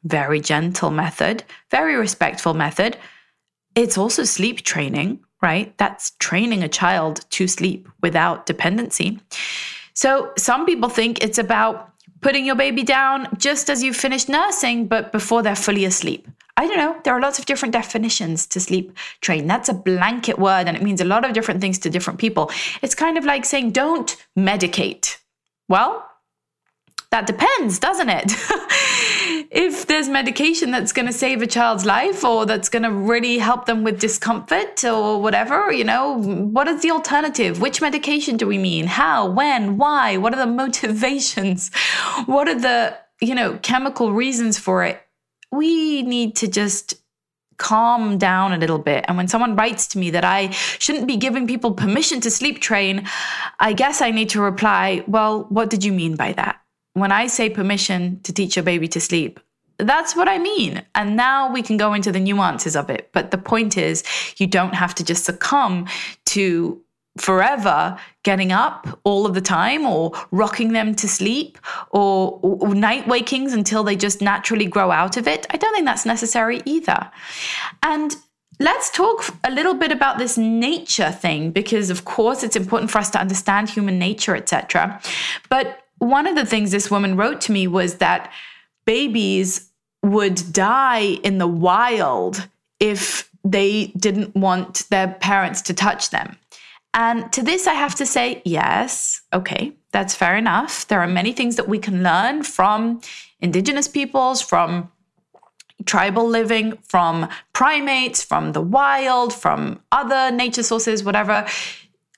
Very 0.04 0.40
gentle 0.40 0.90
method, 0.90 1.44
very 1.70 1.94
respectful 1.94 2.54
method. 2.54 2.96
It's 3.74 3.98
also 3.98 4.24
sleep 4.24 4.62
training, 4.62 5.20
right? 5.42 5.76
That's 5.76 6.12
training 6.20 6.62
a 6.62 6.68
child 6.68 7.20
to 7.32 7.46
sleep 7.48 7.86
without 8.00 8.46
dependency. 8.46 9.20
So 9.92 10.32
some 10.38 10.64
people 10.64 10.88
think 10.88 11.22
it's 11.22 11.36
about 11.36 11.92
putting 12.22 12.46
your 12.46 12.56
baby 12.56 12.82
down 12.82 13.28
just 13.36 13.68
as 13.68 13.82
you've 13.82 14.04
finished 14.06 14.30
nursing, 14.30 14.86
but 14.86 15.12
before 15.12 15.42
they're 15.42 15.54
fully 15.54 15.84
asleep. 15.84 16.26
I 16.56 16.66
don't 16.66 16.78
know. 16.78 16.96
There 17.04 17.12
are 17.12 17.20
lots 17.20 17.38
of 17.38 17.44
different 17.44 17.74
definitions 17.74 18.46
to 18.46 18.58
sleep 18.58 18.96
train. 19.20 19.46
That's 19.46 19.68
a 19.68 19.74
blanket 19.74 20.38
word 20.38 20.66
and 20.66 20.78
it 20.78 20.82
means 20.82 21.02
a 21.02 21.04
lot 21.04 21.26
of 21.26 21.34
different 21.34 21.60
things 21.60 21.78
to 21.80 21.90
different 21.90 22.18
people. 22.18 22.50
It's 22.80 22.94
kind 22.94 23.18
of 23.18 23.26
like 23.26 23.44
saying, 23.44 23.72
don't 23.72 24.16
medicate. 24.34 25.18
Well, 25.68 26.07
that 27.10 27.26
depends, 27.26 27.78
doesn't 27.78 28.10
it? 28.10 28.32
if 29.50 29.86
there's 29.86 30.08
medication 30.08 30.70
that's 30.70 30.92
going 30.92 31.06
to 31.06 31.12
save 31.12 31.40
a 31.40 31.46
child's 31.46 31.86
life 31.86 32.22
or 32.22 32.44
that's 32.44 32.68
going 32.68 32.82
to 32.82 32.92
really 32.92 33.38
help 33.38 33.64
them 33.64 33.82
with 33.82 33.98
discomfort 33.98 34.84
or 34.84 35.20
whatever, 35.20 35.72
you 35.72 35.84
know, 35.84 36.18
what 36.18 36.68
is 36.68 36.82
the 36.82 36.90
alternative? 36.90 37.60
Which 37.60 37.80
medication 37.80 38.36
do 38.36 38.46
we 38.46 38.58
mean? 38.58 38.86
How, 38.86 39.30
when, 39.30 39.78
why? 39.78 40.18
What 40.18 40.34
are 40.34 40.44
the 40.44 40.52
motivations? 40.64 41.70
What 42.26 42.46
are 42.46 42.60
the, 42.60 42.98
you 43.20 43.34
know, 43.34 43.58
chemical 43.62 44.12
reasons 44.12 44.58
for 44.58 44.84
it? 44.84 45.00
We 45.50 46.02
need 46.02 46.36
to 46.36 46.48
just 46.48 46.94
calm 47.56 48.18
down 48.18 48.52
a 48.52 48.58
little 48.58 48.78
bit. 48.78 49.06
And 49.08 49.16
when 49.16 49.28
someone 49.28 49.56
writes 49.56 49.88
to 49.88 49.98
me 49.98 50.10
that 50.10 50.24
I 50.24 50.50
shouldn't 50.50 51.08
be 51.08 51.16
giving 51.16 51.46
people 51.46 51.72
permission 51.72 52.20
to 52.20 52.30
sleep 52.30 52.60
train, 52.60 53.08
I 53.58 53.72
guess 53.72 54.02
I 54.02 54.10
need 54.10 54.28
to 54.30 54.40
reply, 54.42 55.04
well, 55.06 55.44
what 55.48 55.70
did 55.70 55.84
you 55.84 55.92
mean 55.92 56.14
by 56.14 56.32
that? 56.34 56.60
When 57.00 57.12
I 57.12 57.26
say 57.26 57.50
permission 57.50 58.20
to 58.22 58.32
teach 58.32 58.56
your 58.56 58.62
baby 58.62 58.88
to 58.88 59.00
sleep, 59.00 59.40
that's 59.78 60.16
what 60.16 60.28
I 60.28 60.38
mean. 60.38 60.82
And 60.94 61.16
now 61.16 61.52
we 61.52 61.62
can 61.62 61.76
go 61.76 61.94
into 61.94 62.10
the 62.10 62.18
nuances 62.18 62.74
of 62.74 62.90
it. 62.90 63.10
But 63.12 63.30
the 63.30 63.38
point 63.38 63.76
is, 63.76 64.02
you 64.36 64.46
don't 64.46 64.74
have 64.74 64.94
to 64.96 65.04
just 65.04 65.24
succumb 65.24 65.86
to 66.26 66.80
forever 67.16 67.98
getting 68.22 68.52
up 68.52 69.00
all 69.04 69.26
of 69.26 69.34
the 69.34 69.40
time 69.40 69.84
or 69.86 70.12
rocking 70.30 70.72
them 70.72 70.94
to 70.94 71.08
sleep 71.08 71.58
or, 71.90 72.38
or, 72.42 72.74
night 72.74 73.06
wakings 73.08 73.52
until 73.52 73.82
they 73.82 73.96
just 73.96 74.20
naturally 74.20 74.66
grow 74.66 74.90
out 74.90 75.16
of 75.16 75.26
it. 75.26 75.46
I 75.50 75.56
don't 75.56 75.74
think 75.74 75.86
that's 75.86 76.06
necessary 76.06 76.62
either. 76.64 77.10
And 77.82 78.14
let's 78.60 78.90
talk 78.90 79.24
a 79.44 79.50
little 79.50 79.74
bit 79.74 79.92
about 79.92 80.18
this 80.18 80.38
nature 80.38 81.10
thing 81.10 81.50
because 81.50 81.90
of 81.90 82.04
course 82.04 82.42
it's 82.42 82.56
important 82.56 82.90
for 82.90 82.98
us 82.98 83.10
to 83.10 83.20
understand 83.20 83.70
human 83.70 83.98
nature 83.98 84.34
etc. 84.36 85.00
But 85.48 85.87
one 85.98 86.26
of 86.26 86.34
the 86.34 86.46
things 86.46 86.70
this 86.70 86.90
woman 86.90 87.16
wrote 87.16 87.40
to 87.42 87.52
me 87.52 87.66
was 87.66 87.96
that 87.96 88.32
babies 88.84 89.70
would 90.02 90.52
die 90.52 91.18
in 91.22 91.38
the 91.38 91.46
wild 91.46 92.48
if 92.80 93.30
they 93.44 93.86
didn't 93.98 94.34
want 94.34 94.88
their 94.90 95.08
parents 95.08 95.62
to 95.62 95.74
touch 95.74 96.10
them. 96.10 96.36
And 96.94 97.32
to 97.32 97.42
this, 97.42 97.66
I 97.66 97.74
have 97.74 97.94
to 97.96 98.06
say, 98.06 98.42
yes, 98.44 99.22
okay, 99.32 99.72
that's 99.92 100.14
fair 100.14 100.36
enough. 100.36 100.86
There 100.88 101.00
are 101.00 101.06
many 101.06 101.32
things 101.32 101.56
that 101.56 101.68
we 101.68 101.78
can 101.78 102.02
learn 102.02 102.42
from 102.42 103.00
indigenous 103.40 103.88
peoples, 103.88 104.40
from 104.40 104.90
tribal 105.84 106.26
living, 106.26 106.78
from 106.82 107.28
primates, 107.52 108.22
from 108.22 108.52
the 108.52 108.60
wild, 108.60 109.32
from 109.32 109.80
other 109.92 110.34
nature 110.34 110.62
sources, 110.62 111.04
whatever 111.04 111.46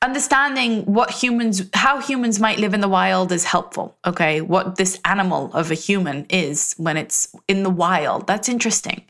understanding 0.02 0.82
what 0.86 1.10
humans 1.10 1.68
how 1.74 2.00
humans 2.00 2.40
might 2.40 2.58
live 2.58 2.72
in 2.72 2.80
the 2.80 2.88
wild 2.88 3.32
is 3.32 3.44
helpful 3.44 3.96
okay? 4.06 4.40
What 4.40 4.76
this 4.76 4.98
animal 5.04 5.50
of 5.52 5.70
a 5.70 5.74
human 5.74 6.26
is 6.30 6.74
when 6.78 6.96
it's 6.96 7.34
in 7.48 7.62
the 7.62 7.70
wild 7.70 8.26
that's 8.26 8.48
interesting. 8.48 9.04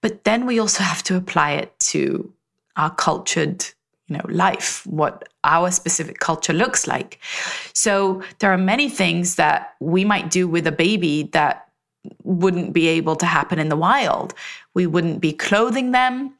But 0.00 0.24
then 0.24 0.46
we 0.46 0.58
also 0.58 0.82
have 0.82 1.02
to 1.04 1.16
apply 1.16 1.52
it 1.52 1.78
to 1.90 2.32
our 2.76 2.90
cultured 2.90 3.64
you 4.08 4.16
know 4.16 4.24
life 4.28 4.86
what 4.86 5.28
our 5.44 5.70
specific 5.70 6.18
culture 6.18 6.52
looks 6.52 6.86
like. 6.86 7.18
So 7.74 8.22
there 8.38 8.52
are 8.52 8.58
many 8.58 8.88
things 8.88 9.36
that 9.36 9.74
we 9.80 10.04
might 10.04 10.30
do 10.30 10.48
with 10.48 10.66
a 10.66 10.72
baby 10.72 11.24
that 11.32 11.68
wouldn't 12.24 12.72
be 12.72 12.88
able 12.88 13.16
to 13.16 13.26
happen 13.26 13.58
in 13.58 13.68
the 13.68 13.76
wild. 13.76 14.34
We 14.74 14.86
wouldn't 14.86 15.20
be 15.20 15.32
clothing 15.32 15.92
them 15.92 16.34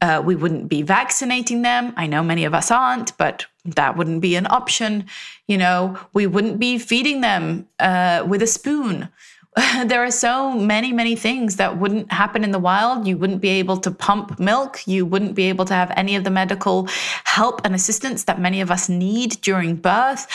uh, 0.00 0.22
we 0.24 0.34
wouldn't 0.34 0.68
be 0.68 0.82
vaccinating 0.82 1.62
them. 1.62 1.92
I 1.96 2.06
know 2.06 2.22
many 2.22 2.44
of 2.44 2.54
us 2.54 2.70
aren't, 2.70 3.16
but 3.16 3.46
that 3.64 3.96
wouldn't 3.96 4.20
be 4.20 4.36
an 4.36 4.46
option. 4.50 5.06
You 5.46 5.58
know, 5.58 5.98
we 6.12 6.26
wouldn't 6.26 6.58
be 6.58 6.78
feeding 6.78 7.20
them 7.20 7.68
uh, 7.78 8.24
with 8.26 8.42
a 8.42 8.46
spoon. 8.46 9.08
there 9.86 10.04
are 10.04 10.10
so 10.10 10.52
many, 10.52 10.92
many 10.92 11.16
things 11.16 11.56
that 11.56 11.78
wouldn't 11.78 12.12
happen 12.12 12.44
in 12.44 12.50
the 12.50 12.58
wild. 12.58 13.06
You 13.06 13.16
wouldn't 13.16 13.40
be 13.40 13.48
able 13.48 13.78
to 13.78 13.90
pump 13.90 14.38
milk. 14.38 14.86
You 14.86 15.06
wouldn't 15.06 15.34
be 15.34 15.44
able 15.44 15.64
to 15.64 15.74
have 15.74 15.90
any 15.96 16.14
of 16.14 16.24
the 16.24 16.30
medical 16.30 16.88
help 17.24 17.62
and 17.64 17.74
assistance 17.74 18.24
that 18.24 18.38
many 18.38 18.60
of 18.60 18.70
us 18.70 18.88
need 18.88 19.40
during 19.40 19.76
birth. 19.76 20.26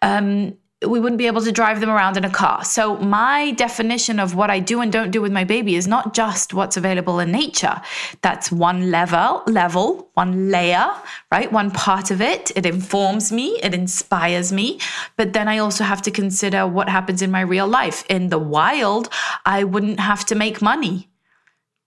Um, 0.00 0.56
we 0.86 1.00
wouldn't 1.00 1.18
be 1.18 1.26
able 1.26 1.42
to 1.42 1.50
drive 1.50 1.80
them 1.80 1.90
around 1.90 2.16
in 2.16 2.24
a 2.24 2.30
car. 2.30 2.64
So 2.64 2.96
my 2.98 3.50
definition 3.52 4.20
of 4.20 4.36
what 4.36 4.48
I 4.48 4.60
do 4.60 4.80
and 4.80 4.92
don't 4.92 5.10
do 5.10 5.20
with 5.20 5.32
my 5.32 5.42
baby 5.42 5.74
is 5.74 5.88
not 5.88 6.14
just 6.14 6.54
what's 6.54 6.76
available 6.76 7.18
in 7.18 7.32
nature. 7.32 7.80
That's 8.22 8.52
one 8.52 8.92
level, 8.92 9.42
level, 9.48 10.08
one 10.14 10.50
layer, 10.50 10.88
right? 11.32 11.50
One 11.50 11.72
part 11.72 12.12
of 12.12 12.20
it. 12.20 12.52
It 12.54 12.64
informs 12.64 13.32
me, 13.32 13.58
it 13.60 13.74
inspires 13.74 14.52
me, 14.52 14.78
but 15.16 15.32
then 15.32 15.48
I 15.48 15.58
also 15.58 15.82
have 15.82 16.02
to 16.02 16.12
consider 16.12 16.64
what 16.64 16.88
happens 16.88 17.22
in 17.22 17.32
my 17.32 17.40
real 17.40 17.66
life. 17.66 18.04
In 18.08 18.28
the 18.28 18.38
wild, 18.38 19.08
I 19.44 19.64
wouldn't 19.64 19.98
have 19.98 20.24
to 20.26 20.36
make 20.36 20.62
money. 20.62 21.08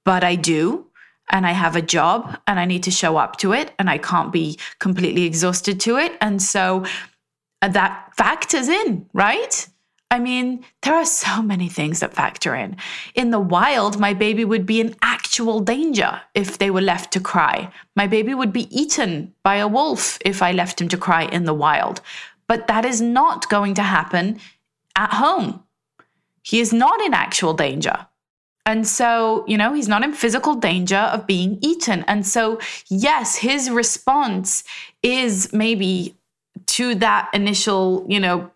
But 0.04 0.23
I 0.23 0.36
do 0.36 0.88
and 1.30 1.47
I 1.47 1.51
have 1.51 1.75
a 1.75 1.82
job 1.82 2.38
and 2.45 2.60
I 2.60 2.65
need 2.65 2.84
to 2.84 2.91
show 2.91 3.17
up 3.17 3.38
to 3.38 3.54
it 3.54 3.71
and 3.80 3.89
I 3.89 3.97
can't 3.97 4.34
be 4.34 4.60
completely 4.80 5.23
exhausted 5.23 5.80
to 5.82 5.97
it. 5.97 6.17
And 6.19 6.41
so 6.41 6.86
Uh, 7.62 7.67
that 7.69 8.12
factors 8.15 8.67
in, 8.67 9.06
right? 9.13 9.67
I 10.12 10.19
mean, 10.19 10.65
there 10.82 10.95
are 10.95 11.06
so 11.06 11.41
many 11.41 11.69
things 11.69 12.02
that 12.02 12.13
factor 12.13 12.54
in. 12.54 12.76
In 13.15 13.32
the 13.32 13.39
wild, 13.39 13.97
my 13.97 14.13
baby 14.13 14.43
would 14.43 14.65
be 14.65 14.82
in 14.82 14.95
actual 15.02 15.62
danger 15.62 16.21
if 16.36 16.58
they 16.58 16.69
were 16.69 16.82
left 16.82 17.13
to 17.13 17.21
cry. 17.21 17.71
My 17.95 18.08
baby 18.08 18.34
would 18.34 18.52
be 18.52 18.67
eaten 18.78 19.34
by 19.41 19.56
a 19.56 19.69
wolf 19.69 20.17
if 20.26 20.41
I 20.41 20.52
left 20.52 20.82
him 20.82 20.89
to 20.89 20.97
cry 20.97 21.24
in 21.24 21.45
the 21.45 21.54
wild. 21.54 22.02
But 22.45 22.67
that 22.67 22.84
is 22.84 23.00
not 23.00 23.50
going 23.50 23.74
to 23.76 23.84
happen 23.84 24.39
at 24.97 25.13
home. 25.13 25.63
He 26.43 26.60
is 26.60 26.74
not 26.74 27.00
in 27.00 27.13
actual 27.13 27.54
danger. 27.54 28.08
And 28.65 28.86
so, 28.86 29.45
you 29.47 29.58
know, 29.58 29.74
he's 29.74 29.88
not 29.88 30.04
in 30.04 30.13
physical 30.13 30.56
danger 30.56 30.97
of 30.97 31.26
being 31.26 31.58
eaten. 31.62 32.04
And 32.08 32.28
so, 32.28 32.60
yes, 32.89 33.38
his 33.38 33.69
response 33.69 34.65
is 35.02 35.52
maybe 35.54 36.15
to 36.67 36.95
that 36.95 37.30
initial, 37.34 38.06
you 38.08 38.19
know, 38.19 38.52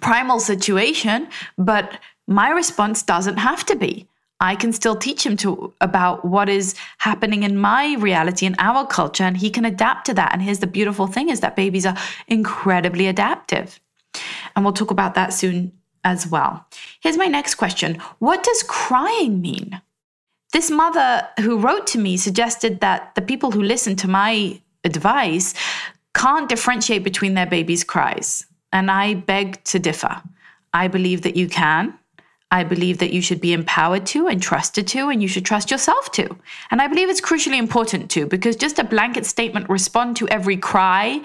primal 0.00 0.40
situation, 0.40 1.28
but 1.58 1.98
my 2.26 2.50
response 2.50 3.02
doesn't 3.02 3.36
have 3.36 3.64
to 3.66 3.76
be. 3.76 4.08
I 4.40 4.54
can 4.54 4.72
still 4.72 4.96
teach 4.96 5.24
him 5.24 5.36
to 5.38 5.72
about 5.80 6.24
what 6.24 6.48
is 6.48 6.74
happening 6.98 7.42
in 7.42 7.56
my 7.56 7.96
reality 7.98 8.44
in 8.44 8.54
our 8.58 8.86
culture 8.86 9.24
and 9.24 9.36
he 9.36 9.48
can 9.48 9.64
adapt 9.64 10.06
to 10.06 10.14
that. 10.14 10.32
And 10.32 10.42
here's 10.42 10.58
the 10.58 10.66
beautiful 10.66 11.06
thing 11.06 11.30
is 11.30 11.40
that 11.40 11.56
babies 11.56 11.86
are 11.86 11.96
incredibly 12.28 13.06
adaptive. 13.06 13.80
And 14.54 14.64
we'll 14.64 14.74
talk 14.74 14.90
about 14.90 15.14
that 15.14 15.32
soon 15.32 15.72
as 16.04 16.26
well. 16.26 16.66
Here's 17.00 17.16
my 17.16 17.26
next 17.26 17.54
question. 17.54 17.96
What 18.18 18.42
does 18.42 18.62
crying 18.62 19.40
mean? 19.40 19.80
This 20.52 20.70
mother 20.70 21.26
who 21.40 21.58
wrote 21.58 21.86
to 21.88 21.98
me 21.98 22.16
suggested 22.16 22.80
that 22.80 23.14
the 23.14 23.22
people 23.22 23.50
who 23.50 23.62
listen 23.62 23.96
to 23.96 24.08
my 24.08 24.60
advice 24.84 25.54
can't 26.16 26.48
differentiate 26.48 27.04
between 27.04 27.34
their 27.34 27.46
baby's 27.46 27.84
cries. 27.84 28.46
And 28.72 28.90
I 28.90 29.14
beg 29.14 29.62
to 29.64 29.78
differ. 29.78 30.22
I 30.72 30.88
believe 30.88 31.22
that 31.22 31.36
you 31.36 31.48
can. 31.48 31.94
I 32.50 32.64
believe 32.64 32.98
that 32.98 33.12
you 33.12 33.20
should 33.20 33.40
be 33.40 33.52
empowered 33.52 34.06
to 34.06 34.28
and 34.28 34.40
trusted 34.40 34.86
to, 34.88 35.08
and 35.10 35.20
you 35.20 35.28
should 35.28 35.44
trust 35.44 35.70
yourself 35.70 36.10
to. 36.12 36.36
And 36.70 36.80
I 36.80 36.86
believe 36.86 37.10
it's 37.10 37.20
crucially 37.20 37.58
important 37.58 38.10
to, 38.12 38.26
because 38.26 38.56
just 38.56 38.78
a 38.78 38.84
blanket 38.84 39.26
statement, 39.26 39.68
respond 39.68 40.16
to 40.16 40.28
every 40.28 40.56
cry, 40.56 41.20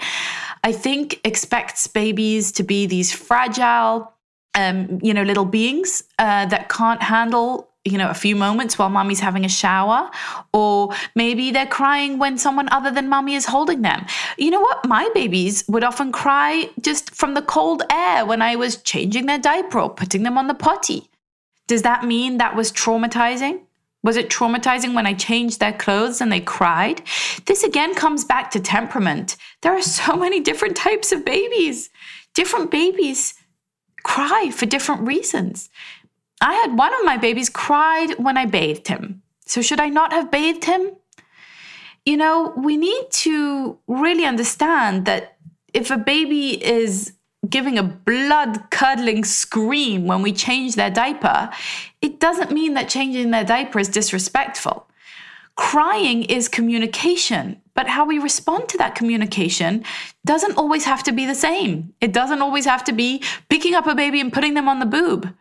I 0.62 0.72
think 0.72 1.20
expects 1.24 1.86
babies 1.86 2.52
to 2.52 2.62
be 2.62 2.86
these 2.86 3.12
fragile, 3.12 4.12
um, 4.54 4.98
you 5.02 5.14
know, 5.14 5.22
little 5.22 5.46
beings 5.46 6.02
uh, 6.18 6.46
that 6.46 6.68
can't 6.68 7.02
handle 7.02 7.71
you 7.84 7.98
know, 7.98 8.08
a 8.08 8.14
few 8.14 8.36
moments 8.36 8.78
while 8.78 8.88
mommy's 8.88 9.20
having 9.20 9.44
a 9.44 9.48
shower, 9.48 10.10
or 10.52 10.90
maybe 11.14 11.50
they're 11.50 11.66
crying 11.66 12.18
when 12.18 12.38
someone 12.38 12.68
other 12.70 12.90
than 12.90 13.08
mommy 13.08 13.34
is 13.34 13.46
holding 13.46 13.82
them. 13.82 14.06
You 14.38 14.50
know 14.50 14.60
what? 14.60 14.86
My 14.86 15.10
babies 15.14 15.64
would 15.68 15.82
often 15.82 16.12
cry 16.12 16.70
just 16.80 17.14
from 17.14 17.34
the 17.34 17.42
cold 17.42 17.82
air 17.90 18.24
when 18.24 18.40
I 18.40 18.54
was 18.54 18.76
changing 18.82 19.26
their 19.26 19.38
diaper 19.38 19.80
or 19.80 19.90
putting 19.90 20.22
them 20.22 20.38
on 20.38 20.46
the 20.46 20.54
potty. 20.54 21.10
Does 21.66 21.82
that 21.82 22.04
mean 22.04 22.38
that 22.38 22.54
was 22.54 22.70
traumatizing? 22.70 23.62
Was 24.04 24.16
it 24.16 24.30
traumatizing 24.30 24.94
when 24.94 25.06
I 25.06 25.14
changed 25.14 25.60
their 25.60 25.72
clothes 25.72 26.20
and 26.20 26.30
they 26.30 26.40
cried? 26.40 27.02
This 27.46 27.62
again 27.62 27.94
comes 27.94 28.24
back 28.24 28.50
to 28.52 28.60
temperament. 28.60 29.36
There 29.62 29.72
are 29.76 29.82
so 29.82 30.16
many 30.16 30.40
different 30.40 30.76
types 30.76 31.12
of 31.12 31.24
babies. 31.24 31.90
Different 32.34 32.70
babies 32.70 33.34
cry 34.02 34.50
for 34.52 34.66
different 34.66 35.06
reasons. 35.06 35.70
I 36.42 36.54
had 36.54 36.76
one 36.76 36.92
of 36.92 37.04
my 37.04 37.16
babies 37.16 37.48
cried 37.48 38.18
when 38.18 38.36
I 38.36 38.46
bathed 38.46 38.88
him. 38.88 39.22
So, 39.46 39.62
should 39.62 39.80
I 39.80 39.88
not 39.88 40.12
have 40.12 40.30
bathed 40.30 40.64
him? 40.64 40.90
You 42.04 42.16
know, 42.16 42.52
we 42.56 42.76
need 42.76 43.10
to 43.10 43.78
really 43.86 44.24
understand 44.24 45.06
that 45.06 45.36
if 45.72 45.90
a 45.90 45.96
baby 45.96 46.62
is 46.62 47.12
giving 47.48 47.78
a 47.78 47.82
blood 47.82 48.70
curdling 48.70 49.24
scream 49.24 50.06
when 50.06 50.20
we 50.20 50.32
change 50.32 50.74
their 50.74 50.90
diaper, 50.90 51.48
it 52.00 52.18
doesn't 52.18 52.50
mean 52.50 52.74
that 52.74 52.88
changing 52.88 53.30
their 53.30 53.44
diaper 53.44 53.78
is 53.78 53.88
disrespectful. 53.88 54.88
Crying 55.54 56.24
is 56.24 56.48
communication, 56.48 57.60
but 57.74 57.86
how 57.86 58.04
we 58.04 58.18
respond 58.18 58.68
to 58.70 58.78
that 58.78 58.94
communication 58.94 59.84
doesn't 60.24 60.56
always 60.56 60.84
have 60.86 61.02
to 61.04 61.12
be 61.12 61.26
the 61.26 61.34
same. 61.34 61.92
It 62.00 62.12
doesn't 62.12 62.42
always 62.42 62.64
have 62.64 62.82
to 62.84 62.92
be 62.92 63.22
picking 63.48 63.74
up 63.74 63.86
a 63.86 63.94
baby 63.94 64.20
and 64.20 64.32
putting 64.32 64.54
them 64.54 64.68
on 64.68 64.80
the 64.80 64.86
boob. 64.86 65.32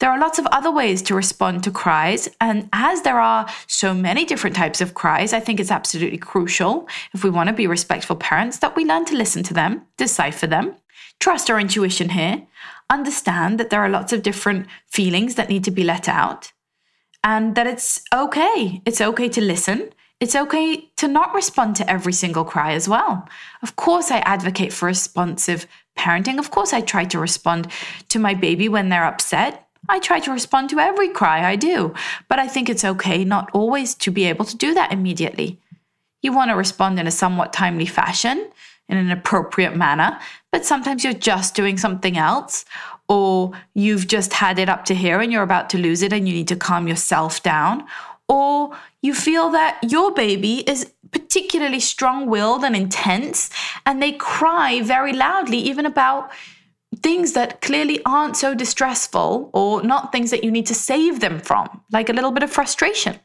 There 0.00 0.10
are 0.10 0.18
lots 0.18 0.38
of 0.38 0.46
other 0.46 0.70
ways 0.70 1.02
to 1.02 1.14
respond 1.14 1.62
to 1.64 1.70
cries. 1.70 2.28
And 2.40 2.68
as 2.72 3.02
there 3.02 3.20
are 3.20 3.46
so 3.66 3.92
many 3.92 4.24
different 4.24 4.56
types 4.56 4.80
of 4.80 4.94
cries, 4.94 5.34
I 5.34 5.40
think 5.40 5.60
it's 5.60 5.70
absolutely 5.70 6.16
crucial, 6.18 6.88
if 7.12 7.22
we 7.22 7.28
want 7.28 7.48
to 7.48 7.54
be 7.54 7.66
respectful 7.66 8.16
parents, 8.16 8.58
that 8.58 8.74
we 8.76 8.86
learn 8.86 9.04
to 9.06 9.16
listen 9.16 9.42
to 9.44 9.54
them, 9.54 9.82
decipher 9.98 10.46
them, 10.46 10.74
trust 11.18 11.50
our 11.50 11.60
intuition 11.60 12.08
here, 12.10 12.46
understand 12.88 13.60
that 13.60 13.68
there 13.68 13.80
are 13.80 13.90
lots 13.90 14.12
of 14.12 14.22
different 14.22 14.66
feelings 14.86 15.34
that 15.34 15.50
need 15.50 15.64
to 15.64 15.70
be 15.70 15.84
let 15.84 16.08
out, 16.08 16.52
and 17.22 17.54
that 17.54 17.66
it's 17.66 18.02
okay. 18.14 18.80
It's 18.86 19.02
okay 19.02 19.28
to 19.28 19.40
listen. 19.42 19.90
It's 20.18 20.34
okay 20.34 20.90
to 20.96 21.08
not 21.08 21.34
respond 21.34 21.76
to 21.76 21.90
every 21.90 22.14
single 22.14 22.44
cry 22.44 22.72
as 22.72 22.88
well. 22.88 23.28
Of 23.62 23.76
course, 23.76 24.10
I 24.10 24.18
advocate 24.20 24.72
for 24.72 24.86
responsive 24.86 25.66
parenting. 25.98 26.38
Of 26.38 26.50
course, 26.50 26.72
I 26.72 26.80
try 26.80 27.04
to 27.04 27.18
respond 27.18 27.68
to 28.08 28.18
my 28.18 28.32
baby 28.32 28.68
when 28.68 28.88
they're 28.88 29.04
upset. 29.04 29.66
I 29.90 29.98
try 29.98 30.20
to 30.20 30.32
respond 30.32 30.70
to 30.70 30.78
every 30.78 31.08
cry 31.08 31.44
I 31.50 31.56
do, 31.56 31.92
but 32.28 32.38
I 32.38 32.46
think 32.46 32.68
it's 32.70 32.84
okay 32.84 33.24
not 33.24 33.50
always 33.52 33.94
to 33.96 34.10
be 34.12 34.24
able 34.24 34.44
to 34.44 34.56
do 34.56 34.72
that 34.74 34.92
immediately. 34.92 35.58
You 36.22 36.32
want 36.32 36.50
to 36.50 36.54
respond 36.54 37.00
in 37.00 37.08
a 37.08 37.10
somewhat 37.10 37.52
timely 37.52 37.86
fashion, 37.86 38.48
in 38.88 38.96
an 38.96 39.10
appropriate 39.10 39.76
manner, 39.76 40.18
but 40.52 40.64
sometimes 40.64 41.02
you're 41.02 41.12
just 41.12 41.54
doing 41.54 41.76
something 41.76 42.16
else, 42.16 42.64
or 43.08 43.52
you've 43.74 44.06
just 44.06 44.32
had 44.34 44.60
it 44.60 44.68
up 44.68 44.84
to 44.84 44.94
here 44.94 45.20
and 45.20 45.32
you're 45.32 45.42
about 45.42 45.68
to 45.70 45.78
lose 45.78 46.02
it 46.02 46.12
and 46.12 46.28
you 46.28 46.34
need 46.34 46.48
to 46.48 46.56
calm 46.56 46.86
yourself 46.86 47.42
down, 47.42 47.84
or 48.28 48.76
you 49.02 49.12
feel 49.12 49.50
that 49.50 49.80
your 49.82 50.12
baby 50.12 50.58
is 50.70 50.92
particularly 51.10 51.80
strong 51.80 52.26
willed 52.26 52.62
and 52.62 52.76
intense 52.76 53.50
and 53.84 54.00
they 54.00 54.12
cry 54.12 54.80
very 54.82 55.12
loudly, 55.12 55.58
even 55.58 55.84
about 55.84 56.30
things 56.96 57.32
that 57.32 57.60
clearly 57.60 58.00
aren't 58.04 58.36
so 58.36 58.54
distressful 58.54 59.50
or 59.52 59.82
not 59.82 60.12
things 60.12 60.30
that 60.30 60.42
you 60.42 60.50
need 60.50 60.66
to 60.66 60.74
save 60.74 61.20
them 61.20 61.38
from, 61.38 61.82
like 61.92 62.08
a 62.08 62.12
little 62.12 62.32
bit 62.32 62.42
of 62.42 62.50
frustration. 62.50 63.18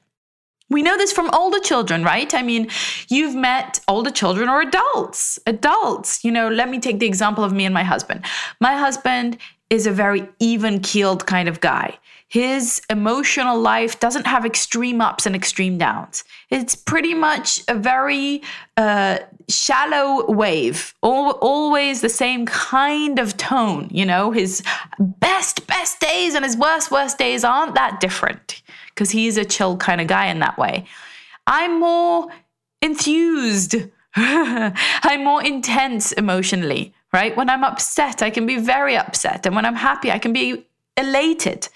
We 0.70 0.82
know 0.82 0.98
this 0.98 1.12
from 1.12 1.30
older 1.32 1.60
children, 1.60 2.04
right? 2.04 2.34
I 2.34 2.42
mean, 2.42 2.70
you've 3.10 3.36
met 3.36 3.80
older 3.88 4.10
children 4.10 4.50
or 4.50 4.62
adults. 4.62 5.38
Adults, 5.46 6.24
you 6.24 6.32
know, 6.32 6.48
let 6.48 6.70
me 6.70 6.80
take 6.80 7.00
the 7.00 7.06
example 7.06 7.44
of 7.44 7.54
me 7.54 7.66
and 7.66 7.74
my 7.74 7.84
husband. 7.84 8.26
My 8.60 8.76
husband 8.76 9.38
is 9.70 9.86
a 9.86 9.92
very 9.92 10.28
even 10.40 10.80
keeled 10.80 11.28
kind 11.28 11.48
of 11.48 11.60
guy. 11.60 11.98
His 12.28 12.82
emotional 12.90 13.60
life 13.60 14.00
doesn't 14.00 14.26
have 14.26 14.46
extreme 14.46 15.00
ups 15.00 15.26
and 15.26 15.36
extreme 15.36 15.78
downs. 15.78 16.24
It's 16.50 16.74
pretty 16.74 17.14
much 17.14 17.62
a 17.68 17.76
very 17.76 18.42
uh, 18.78 19.20
shallow 19.48 20.30
wave, 20.32 20.94
always 21.02 22.02
the 22.02 22.10
same 22.10 22.46
kind 22.48 23.20
of 23.20 23.38
tone. 23.38 23.90
You 23.92 24.06
know, 24.06 24.32
his 24.32 24.64
best, 25.00 25.68
best 25.68 26.00
days 26.00 26.34
and 26.34 26.44
his 26.44 26.58
worst, 26.58 26.90
worst 26.90 27.20
days 27.20 27.44
aren't 27.44 27.76
that 27.76 28.00
different 28.00 28.64
because 28.90 29.12
he's 29.12 29.38
a 29.38 29.46
chill 29.46 29.78
kind 29.78 30.02
of 30.02 30.08
guy 30.08 30.26
in 30.26 30.40
that 30.40 30.58
way. 30.58 30.86
I'm 31.46 31.80
more 31.80 32.30
enthused. 32.82 33.76
I'm 34.16 35.24
more 35.24 35.44
intense 35.44 36.12
emotionally, 36.14 36.94
right? 37.14 37.36
When 37.38 37.50
I'm 37.50 37.64
upset, 37.64 38.24
I 38.24 38.32
can 38.32 38.46
be 38.46 38.58
very 38.58 38.98
upset. 38.98 39.46
And 39.46 39.56
when 39.56 39.66
I'm 39.66 39.76
happy, 39.76 40.12
I 40.12 40.18
can 40.18 40.34
be 40.34 40.66
elated 40.98 41.70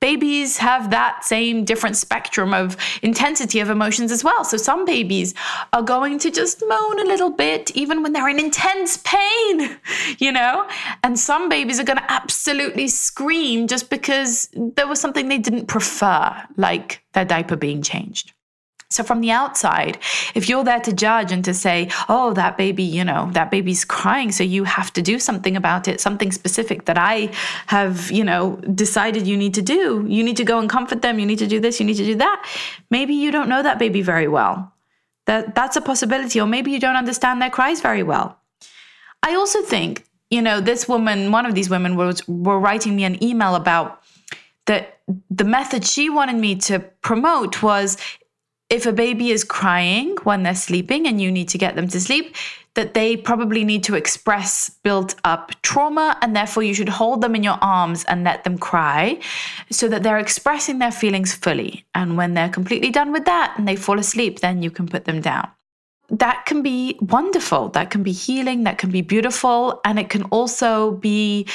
babies 0.00 0.58
have 0.58 0.90
that 0.90 1.24
same 1.24 1.64
different 1.64 1.96
spectrum 1.96 2.52
of 2.52 2.76
intensity 3.02 3.60
of 3.60 3.70
emotions 3.70 4.10
as 4.10 4.24
well. 4.24 4.44
So 4.44 4.56
some 4.56 4.84
babies 4.84 5.34
are 5.72 5.82
going 5.82 6.18
to 6.20 6.30
just 6.30 6.62
moan 6.66 7.00
a 7.00 7.04
little 7.04 7.30
bit, 7.30 7.70
even 7.76 8.02
when 8.02 8.12
they're 8.12 8.28
in 8.28 8.40
intense 8.40 8.96
pain, 8.98 9.78
you 10.18 10.32
know? 10.32 10.66
And 11.02 11.18
some 11.18 11.48
babies 11.48 11.78
are 11.78 11.84
going 11.84 11.98
to 11.98 12.10
absolutely 12.10 12.88
scream 12.88 13.66
just 13.66 13.90
because 13.90 14.48
there 14.54 14.86
was 14.86 15.00
something 15.00 15.28
they 15.28 15.38
didn't 15.38 15.66
prefer, 15.66 16.34
like 16.56 17.02
their 17.12 17.24
diaper 17.24 17.56
being 17.56 17.82
changed. 17.82 18.32
So, 18.90 19.04
from 19.04 19.20
the 19.20 19.30
outside, 19.30 19.98
if 20.34 20.48
you're 20.48 20.64
there 20.64 20.80
to 20.80 20.92
judge 20.92 21.30
and 21.30 21.44
to 21.44 21.54
say, 21.54 21.88
oh, 22.08 22.32
that 22.34 22.58
baby, 22.58 22.82
you 22.82 23.04
know, 23.04 23.30
that 23.34 23.48
baby's 23.48 23.84
crying, 23.84 24.32
so 24.32 24.42
you 24.42 24.64
have 24.64 24.92
to 24.94 25.02
do 25.02 25.20
something 25.20 25.56
about 25.56 25.86
it, 25.86 26.00
something 26.00 26.32
specific 26.32 26.86
that 26.86 26.98
I 26.98 27.30
have, 27.68 28.10
you 28.10 28.24
know, 28.24 28.56
decided 28.74 29.28
you 29.28 29.36
need 29.36 29.54
to 29.54 29.62
do. 29.62 30.04
You 30.08 30.24
need 30.24 30.36
to 30.38 30.44
go 30.44 30.58
and 30.58 30.68
comfort 30.68 31.02
them. 31.02 31.20
You 31.20 31.26
need 31.26 31.38
to 31.38 31.46
do 31.46 31.60
this. 31.60 31.78
You 31.78 31.86
need 31.86 31.98
to 31.98 32.04
do 32.04 32.16
that. 32.16 32.44
Maybe 32.90 33.14
you 33.14 33.30
don't 33.30 33.48
know 33.48 33.62
that 33.62 33.78
baby 33.78 34.02
very 34.02 34.26
well. 34.26 34.72
That, 35.26 35.54
that's 35.54 35.76
a 35.76 35.80
possibility. 35.80 36.40
Or 36.40 36.46
maybe 36.48 36.72
you 36.72 36.80
don't 36.80 36.96
understand 36.96 37.40
their 37.40 37.50
cries 37.50 37.80
very 37.80 38.02
well. 38.02 38.40
I 39.22 39.36
also 39.36 39.62
think, 39.62 40.04
you 40.30 40.42
know, 40.42 40.60
this 40.60 40.88
woman, 40.88 41.30
one 41.30 41.46
of 41.46 41.54
these 41.54 41.70
women 41.70 41.94
was 41.94 42.26
were 42.26 42.58
writing 42.58 42.96
me 42.96 43.04
an 43.04 43.22
email 43.22 43.54
about 43.54 44.02
that 44.66 45.00
the 45.28 45.44
method 45.44 45.84
she 45.84 46.08
wanted 46.08 46.36
me 46.36 46.54
to 46.54 46.78
promote 47.02 47.62
was 47.62 47.96
if 48.70 48.86
a 48.86 48.92
baby 48.92 49.30
is 49.30 49.44
crying 49.44 50.16
when 50.22 50.44
they're 50.44 50.54
sleeping 50.54 51.06
and 51.06 51.20
you 51.20 51.30
need 51.30 51.48
to 51.50 51.58
get 51.58 51.74
them 51.74 51.88
to 51.88 52.00
sleep, 52.00 52.36
that 52.74 52.94
they 52.94 53.16
probably 53.16 53.64
need 53.64 53.82
to 53.82 53.96
express 53.96 54.70
built 54.84 55.16
up 55.24 55.50
trauma, 55.62 56.16
and 56.22 56.36
therefore 56.36 56.62
you 56.62 56.72
should 56.72 56.88
hold 56.88 57.20
them 57.20 57.34
in 57.34 57.42
your 57.42 57.58
arms 57.60 58.04
and 58.04 58.22
let 58.22 58.44
them 58.44 58.56
cry 58.56 59.18
so 59.70 59.88
that 59.88 60.04
they're 60.04 60.18
expressing 60.18 60.78
their 60.78 60.92
feelings 60.92 61.34
fully. 61.34 61.84
And 61.96 62.16
when 62.16 62.34
they're 62.34 62.48
completely 62.48 62.90
done 62.90 63.10
with 63.10 63.24
that 63.24 63.54
and 63.58 63.66
they 63.66 63.74
fall 63.74 63.98
asleep, 63.98 64.38
then 64.38 64.62
you 64.62 64.70
can 64.70 64.86
put 64.86 65.04
them 65.04 65.20
down. 65.20 65.48
That 66.08 66.46
can 66.46 66.62
be 66.62 66.96
wonderful, 67.00 67.70
that 67.70 67.90
can 67.90 68.04
be 68.04 68.12
healing, 68.12 68.64
that 68.64 68.78
can 68.78 68.90
be 68.90 69.02
beautiful, 69.02 69.80
and 69.84 69.98
it 69.98 70.08
can 70.08 70.22
also 70.24 70.92
be 70.92 71.46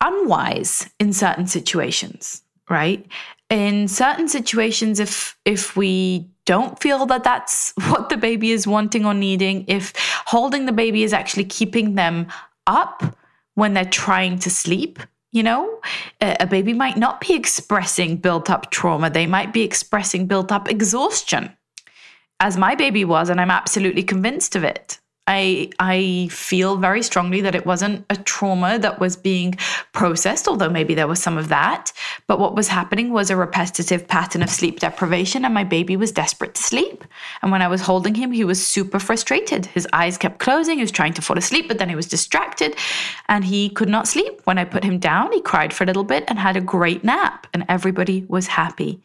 unwise 0.00 0.88
in 0.98 1.12
certain 1.12 1.46
situations, 1.46 2.42
right? 2.70 3.04
In 3.50 3.88
certain 3.88 4.28
situations, 4.28 5.00
if 5.00 5.36
if 5.44 5.76
we 5.76 6.28
don't 6.48 6.80
feel 6.80 7.04
that 7.04 7.24
that's 7.24 7.74
what 7.88 8.08
the 8.08 8.16
baby 8.16 8.50
is 8.50 8.66
wanting 8.66 9.04
or 9.04 9.14
needing, 9.14 9.64
if 9.68 9.92
holding 10.26 10.64
the 10.64 10.72
baby 10.72 11.02
is 11.04 11.12
actually 11.12 11.44
keeping 11.44 11.94
them 11.94 12.26
up 12.66 13.16
when 13.54 13.74
they're 13.74 13.84
trying 13.84 14.38
to 14.38 14.48
sleep, 14.48 14.98
you 15.30 15.42
know, 15.42 15.78
a 16.22 16.46
baby 16.46 16.72
might 16.72 16.96
not 16.96 17.20
be 17.20 17.34
expressing 17.34 18.16
built 18.16 18.48
up 18.48 18.70
trauma, 18.70 19.10
they 19.10 19.26
might 19.26 19.52
be 19.52 19.62
expressing 19.62 20.26
built 20.26 20.50
up 20.50 20.70
exhaustion, 20.70 21.54
as 22.40 22.56
my 22.56 22.74
baby 22.74 23.04
was, 23.04 23.28
and 23.28 23.40
I'm 23.40 23.50
absolutely 23.50 24.02
convinced 24.02 24.56
of 24.56 24.64
it. 24.64 24.98
I 25.28 25.68
I 25.78 26.28
feel 26.30 26.78
very 26.78 27.02
strongly 27.02 27.42
that 27.42 27.54
it 27.54 27.66
wasn't 27.66 28.06
a 28.08 28.16
trauma 28.16 28.78
that 28.78 28.98
was 28.98 29.14
being 29.14 29.54
processed, 29.92 30.48
although 30.48 30.70
maybe 30.70 30.94
there 30.94 31.06
was 31.06 31.22
some 31.22 31.36
of 31.36 31.48
that. 31.48 31.92
But 32.26 32.40
what 32.40 32.56
was 32.56 32.68
happening 32.68 33.12
was 33.12 33.30
a 33.30 33.36
repetitive 33.36 34.08
pattern 34.08 34.42
of 34.42 34.48
sleep 34.48 34.80
deprivation, 34.80 35.44
and 35.44 35.52
my 35.52 35.64
baby 35.64 35.96
was 35.96 36.12
desperate 36.12 36.54
to 36.54 36.62
sleep. 36.62 37.04
And 37.42 37.52
when 37.52 37.60
I 37.60 37.68
was 37.68 37.82
holding 37.82 38.14
him, 38.14 38.32
he 38.32 38.44
was 38.44 38.66
super 38.66 38.98
frustrated. 38.98 39.66
His 39.66 39.86
eyes 39.92 40.16
kept 40.16 40.38
closing. 40.38 40.78
He 40.78 40.82
was 40.82 40.90
trying 40.90 41.12
to 41.14 41.22
fall 41.22 41.36
asleep, 41.36 41.68
but 41.68 41.78
then 41.78 41.90
he 41.90 41.94
was 41.94 42.08
distracted, 42.08 42.74
and 43.28 43.44
he 43.44 43.68
could 43.68 43.90
not 43.90 44.08
sleep. 44.08 44.40
When 44.44 44.58
I 44.58 44.64
put 44.64 44.82
him 44.82 44.98
down, 44.98 45.32
he 45.32 45.42
cried 45.42 45.74
for 45.74 45.84
a 45.84 45.86
little 45.86 46.04
bit 46.04 46.24
and 46.28 46.38
had 46.38 46.56
a 46.56 46.62
great 46.62 47.04
nap, 47.04 47.46
and 47.52 47.66
everybody 47.68 48.24
was 48.28 48.46
happy. 48.46 49.02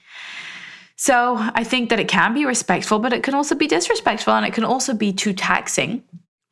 So 1.03 1.35
I 1.37 1.65
think 1.65 1.89
that 1.89 1.99
it 1.99 2.07
can 2.07 2.33
be 2.33 2.45
respectful, 2.45 2.97
but 2.97 3.11
it 3.11 3.23
can 3.23 3.33
also 3.33 3.55
be 3.55 3.67
disrespectful 3.67 4.31
and 4.35 4.45
it 4.45 4.53
can 4.53 4.63
also 4.63 4.93
be 4.93 5.11
too 5.11 5.33
taxing. 5.33 6.01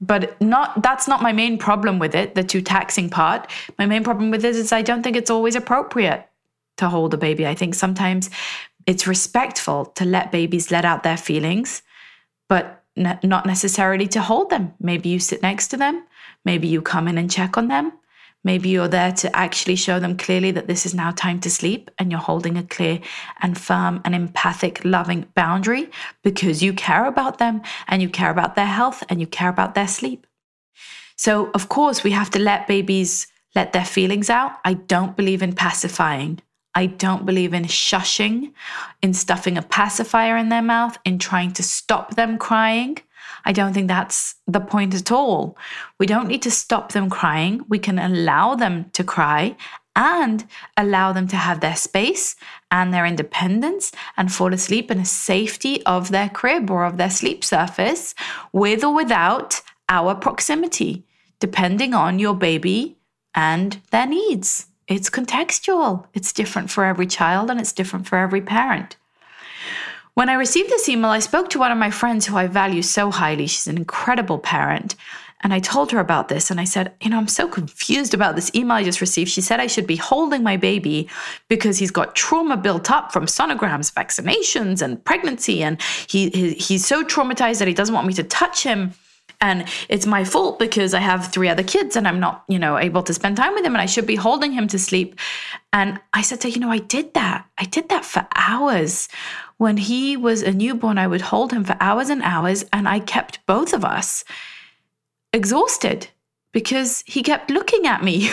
But 0.01 0.35
not 0.41 0.83
that's 0.83 1.07
not 1.07 1.21
my 1.21 1.31
main 1.31 1.57
problem 1.57 1.99
with 1.99 2.13
it, 2.13 2.35
the 2.35 2.43
too 2.43 2.61
taxing 2.61 3.09
part. 3.09 3.49
My 3.79 3.85
main 3.85 4.03
problem 4.03 4.29
with 4.29 4.43
it 4.43 4.57
is 4.57 4.73
I 4.73 4.81
don't 4.81 5.03
think 5.03 5.15
it's 5.15 5.29
always 5.29 5.55
appropriate 5.55 6.27
to 6.79 6.89
hold 6.89 7.13
a 7.13 7.17
baby. 7.17 7.47
I 7.47 7.55
think 7.55 7.75
sometimes 7.75 8.29
it's 8.85 9.07
respectful 9.07 9.85
to 9.95 10.03
let 10.03 10.33
babies 10.33 10.69
let 10.69 10.83
out 10.83 11.03
their 11.03 11.15
feelings, 11.15 11.81
but 12.49 12.83
not 12.97 13.45
necessarily 13.45 14.07
to 14.09 14.21
hold 14.21 14.49
them. 14.49 14.73
Maybe 14.81 15.07
you 15.07 15.19
sit 15.19 15.41
next 15.41 15.69
to 15.69 15.77
them, 15.77 16.03
maybe 16.43 16.67
you 16.67 16.81
come 16.81 17.07
in 17.07 17.17
and 17.17 17.31
check 17.31 17.57
on 17.57 17.69
them. 17.69 17.93
Maybe 18.43 18.69
you're 18.69 18.87
there 18.87 19.11
to 19.11 19.35
actually 19.35 19.75
show 19.75 19.99
them 19.99 20.17
clearly 20.17 20.51
that 20.51 20.67
this 20.67 20.85
is 20.85 20.95
now 20.95 21.11
time 21.11 21.39
to 21.41 21.49
sleep 21.49 21.91
and 21.99 22.11
you're 22.11 22.19
holding 22.19 22.57
a 22.57 22.63
clear 22.63 22.99
and 23.41 23.57
firm 23.57 24.01
and 24.03 24.15
empathic, 24.15 24.83
loving 24.83 25.27
boundary 25.35 25.91
because 26.23 26.63
you 26.63 26.73
care 26.73 27.05
about 27.05 27.37
them 27.37 27.61
and 27.87 28.01
you 28.01 28.09
care 28.09 28.31
about 28.31 28.55
their 28.55 28.65
health 28.65 29.03
and 29.09 29.19
you 29.19 29.27
care 29.27 29.49
about 29.49 29.75
their 29.75 29.87
sleep. 29.87 30.25
So, 31.17 31.51
of 31.53 31.69
course, 31.69 32.03
we 32.03 32.11
have 32.11 32.31
to 32.31 32.39
let 32.39 32.67
babies 32.67 33.27
let 33.53 33.73
their 33.73 33.85
feelings 33.85 34.29
out. 34.29 34.53
I 34.65 34.73
don't 34.73 35.15
believe 35.15 35.43
in 35.43 35.53
pacifying. 35.53 36.39
I 36.73 36.85
don't 36.85 37.25
believe 37.25 37.53
in 37.53 37.65
shushing, 37.65 38.53
in 39.01 39.13
stuffing 39.13 39.57
a 39.57 39.61
pacifier 39.61 40.37
in 40.37 40.49
their 40.49 40.61
mouth, 40.61 40.97
in 41.03 41.19
trying 41.19 41.51
to 41.53 41.63
stop 41.63 42.15
them 42.15 42.37
crying. 42.37 42.97
I 43.45 43.51
don't 43.51 43.73
think 43.73 43.87
that's 43.87 44.35
the 44.47 44.59
point 44.59 44.93
at 44.93 45.11
all. 45.11 45.57
We 45.99 46.05
don't 46.05 46.27
need 46.27 46.41
to 46.43 46.51
stop 46.51 46.91
them 46.91 47.09
crying. 47.09 47.65
We 47.67 47.79
can 47.79 47.99
allow 47.99 48.55
them 48.55 48.89
to 48.93 49.03
cry 49.03 49.55
and 49.95 50.47
allow 50.77 51.11
them 51.11 51.27
to 51.27 51.35
have 51.35 51.59
their 51.59 51.75
space 51.75 52.35
and 52.69 52.93
their 52.93 53.05
independence 53.05 53.91
and 54.15 54.31
fall 54.31 54.53
asleep 54.53 54.89
in 54.89 54.99
a 54.99 55.05
safety 55.05 55.85
of 55.85 56.09
their 56.09 56.29
crib 56.29 56.69
or 56.71 56.85
of 56.85 56.97
their 56.97 57.09
sleep 57.09 57.43
surface 57.43 58.15
with 58.53 58.83
or 58.83 58.93
without 58.93 59.61
our 59.89 60.15
proximity, 60.15 61.03
depending 61.39 61.93
on 61.93 62.19
your 62.19 62.33
baby 62.33 62.97
and 63.35 63.81
their 63.91 64.07
needs. 64.07 64.67
It's 64.87 65.09
contextual, 65.09 66.05
it's 66.13 66.33
different 66.33 66.69
for 66.69 66.85
every 66.85 67.07
child 67.07 67.49
and 67.49 67.59
it's 67.59 67.73
different 67.73 68.07
for 68.07 68.17
every 68.17 68.41
parent. 68.41 68.97
When 70.13 70.29
I 70.29 70.33
received 70.33 70.69
this 70.69 70.89
email, 70.89 71.09
I 71.09 71.19
spoke 71.19 71.49
to 71.51 71.59
one 71.59 71.71
of 71.71 71.77
my 71.77 71.89
friends 71.89 72.25
who 72.25 72.35
I 72.35 72.47
value 72.47 72.81
so 72.81 73.11
highly. 73.11 73.47
She's 73.47 73.67
an 73.67 73.77
incredible 73.77 74.39
parent. 74.39 74.95
And 75.43 75.53
I 75.53 75.59
told 75.59 75.91
her 75.91 75.99
about 75.99 76.27
this 76.27 76.51
and 76.51 76.59
I 76.59 76.65
said, 76.65 76.93
You 77.01 77.09
know, 77.09 77.17
I'm 77.17 77.27
so 77.27 77.47
confused 77.47 78.13
about 78.13 78.35
this 78.35 78.51
email 78.53 78.77
I 78.77 78.83
just 78.83 79.01
received. 79.01 79.31
She 79.31 79.41
said 79.41 79.59
I 79.59 79.67
should 79.67 79.87
be 79.87 79.95
holding 79.95 80.43
my 80.43 80.57
baby 80.57 81.09
because 81.47 81.79
he's 81.79 81.91
got 81.91 82.15
trauma 82.15 82.57
built 82.57 82.91
up 82.91 83.11
from 83.11 83.25
sonograms, 83.25 83.91
vaccinations, 83.91 84.81
and 84.81 85.03
pregnancy. 85.03 85.63
And 85.63 85.81
he, 86.07 86.29
he 86.29 86.53
he's 86.53 86.85
so 86.85 87.03
traumatized 87.03 87.59
that 87.59 87.67
he 87.67 87.73
doesn't 87.73 87.95
want 87.95 88.05
me 88.05 88.13
to 88.13 88.23
touch 88.23 88.63
him. 88.63 88.93
And 89.43 89.67
it's 89.89 90.05
my 90.05 90.23
fault 90.23 90.59
because 90.59 90.93
I 90.93 90.99
have 90.99 91.31
three 91.31 91.49
other 91.49 91.63
kids 91.63 91.95
and 91.95 92.07
I'm 92.07 92.19
not, 92.19 92.43
you 92.47 92.59
know, 92.59 92.77
able 92.77 93.01
to 93.01 93.13
spend 93.13 93.37
time 93.37 93.55
with 93.55 93.65
him 93.65 93.73
and 93.73 93.81
I 93.81 93.87
should 93.87 94.05
be 94.05 94.15
holding 94.15 94.51
him 94.51 94.67
to 94.67 94.77
sleep. 94.77 95.19
And 95.73 95.99
I 96.13 96.21
said 96.21 96.41
to 96.41 96.47
her, 96.47 96.53
you 96.53 96.59
know, 96.59 96.69
I 96.69 96.77
did 96.77 97.15
that. 97.15 97.47
I 97.57 97.65
did 97.65 97.89
that 97.89 98.05
for 98.05 98.27
hours 98.35 99.07
when 99.61 99.77
he 99.77 100.17
was 100.17 100.41
a 100.41 100.51
newborn, 100.51 100.97
I 100.97 101.05
would 101.05 101.21
hold 101.21 101.53
him 101.53 101.63
for 101.63 101.77
hours 101.79 102.09
and 102.09 102.23
hours, 102.23 102.65
and 102.73 102.89
I 102.89 102.97
kept 102.97 103.45
both 103.45 103.73
of 103.73 103.85
us 103.85 104.23
exhausted 105.33 106.07
because 106.51 107.03
he 107.05 107.21
kept 107.21 107.51
looking 107.51 107.85
at 107.85 108.03
me. 108.03 108.31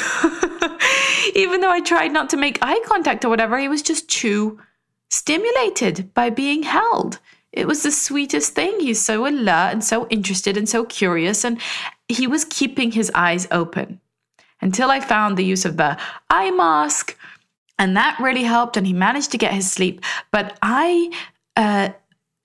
Even 1.35 1.61
though 1.61 1.71
I 1.71 1.83
tried 1.85 2.15
not 2.15 2.31
to 2.31 2.39
make 2.39 2.59
eye 2.63 2.81
contact 2.87 3.27
or 3.27 3.29
whatever, 3.29 3.59
he 3.59 3.69
was 3.69 3.83
just 3.83 4.09
too 4.09 4.59
stimulated 5.11 6.15
by 6.15 6.31
being 6.31 6.63
held. 6.63 7.19
It 7.53 7.67
was 7.67 7.83
the 7.83 7.93
sweetest 7.93 8.55
thing. 8.55 8.81
He's 8.81 9.03
so 9.03 9.27
alert 9.27 9.73
and 9.75 9.85
so 9.85 10.09
interested 10.09 10.57
and 10.57 10.67
so 10.67 10.87
curious, 10.87 11.45
and 11.45 11.61
he 12.09 12.27
was 12.27 12.47
keeping 12.47 12.93
his 12.93 13.13
eyes 13.15 13.47
open 13.51 14.01
until 14.63 14.91
I 14.91 15.01
found 15.01 15.37
the 15.37 15.45
use 15.45 15.67
of 15.67 15.77
the 15.77 15.99
eye 16.31 16.53
mask 16.53 17.18
and 17.79 17.97
that 17.97 18.19
really 18.21 18.43
helped. 18.43 18.77
And 18.77 18.87
he 18.87 18.93
managed 18.93 19.31
to 19.33 19.39
get 19.39 19.53
his 19.53 19.71
sleep. 19.71 20.05
But 20.31 20.59
I, 20.63 21.11
uh, 21.57 21.91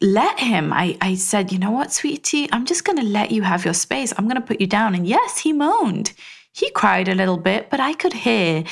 let 0.01 0.37
him. 0.39 0.73
I, 0.73 0.97
I 1.01 1.15
said, 1.15 1.51
you 1.51 1.57
know 1.57 1.71
what, 1.71 1.93
sweetie, 1.93 2.49
I'm 2.51 2.65
just 2.65 2.83
going 2.83 2.97
to 2.97 3.05
let 3.05 3.31
you 3.31 3.41
have 3.41 3.63
your 3.63 3.73
space. 3.73 4.13
I'm 4.17 4.25
going 4.25 4.41
to 4.41 4.45
put 4.45 4.59
you 4.59 4.67
down. 4.67 4.95
And 4.95 5.07
yes, 5.07 5.39
he 5.39 5.53
moaned. 5.53 6.13
He 6.51 6.69
cried 6.71 7.07
a 7.07 7.15
little 7.15 7.37
bit, 7.37 7.71
but 7.71 7.79
I 7.79 7.93
could 7.93 8.13
hear 8.13 8.63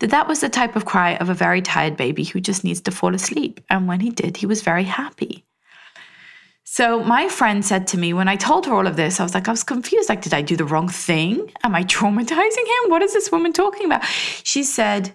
that 0.00 0.10
that 0.10 0.28
was 0.28 0.40
the 0.40 0.50
type 0.50 0.76
of 0.76 0.84
cry 0.84 1.14
of 1.16 1.30
a 1.30 1.34
very 1.34 1.62
tired 1.62 1.96
baby 1.96 2.24
who 2.24 2.40
just 2.40 2.64
needs 2.64 2.82
to 2.82 2.90
fall 2.90 3.14
asleep. 3.14 3.60
And 3.70 3.88
when 3.88 4.00
he 4.00 4.10
did, 4.10 4.36
he 4.36 4.46
was 4.46 4.62
very 4.62 4.84
happy. 4.84 5.44
So 6.64 7.02
my 7.02 7.28
friend 7.28 7.64
said 7.64 7.86
to 7.88 7.98
me 7.98 8.12
when 8.12 8.28
I 8.28 8.36
told 8.36 8.66
her 8.66 8.74
all 8.74 8.86
of 8.86 8.96
this, 8.96 9.20
I 9.20 9.22
was 9.22 9.34
like, 9.34 9.48
I 9.48 9.52
was 9.52 9.64
confused. 9.64 10.08
Like, 10.08 10.22
did 10.22 10.34
I 10.34 10.42
do 10.42 10.56
the 10.56 10.66
wrong 10.66 10.88
thing? 10.88 11.50
Am 11.64 11.74
I 11.74 11.82
traumatizing 11.84 12.66
him? 12.66 12.90
What 12.90 13.02
is 13.02 13.12
this 13.12 13.32
woman 13.32 13.52
talking 13.52 13.86
about? 13.86 14.04
She 14.04 14.62
said, 14.62 15.12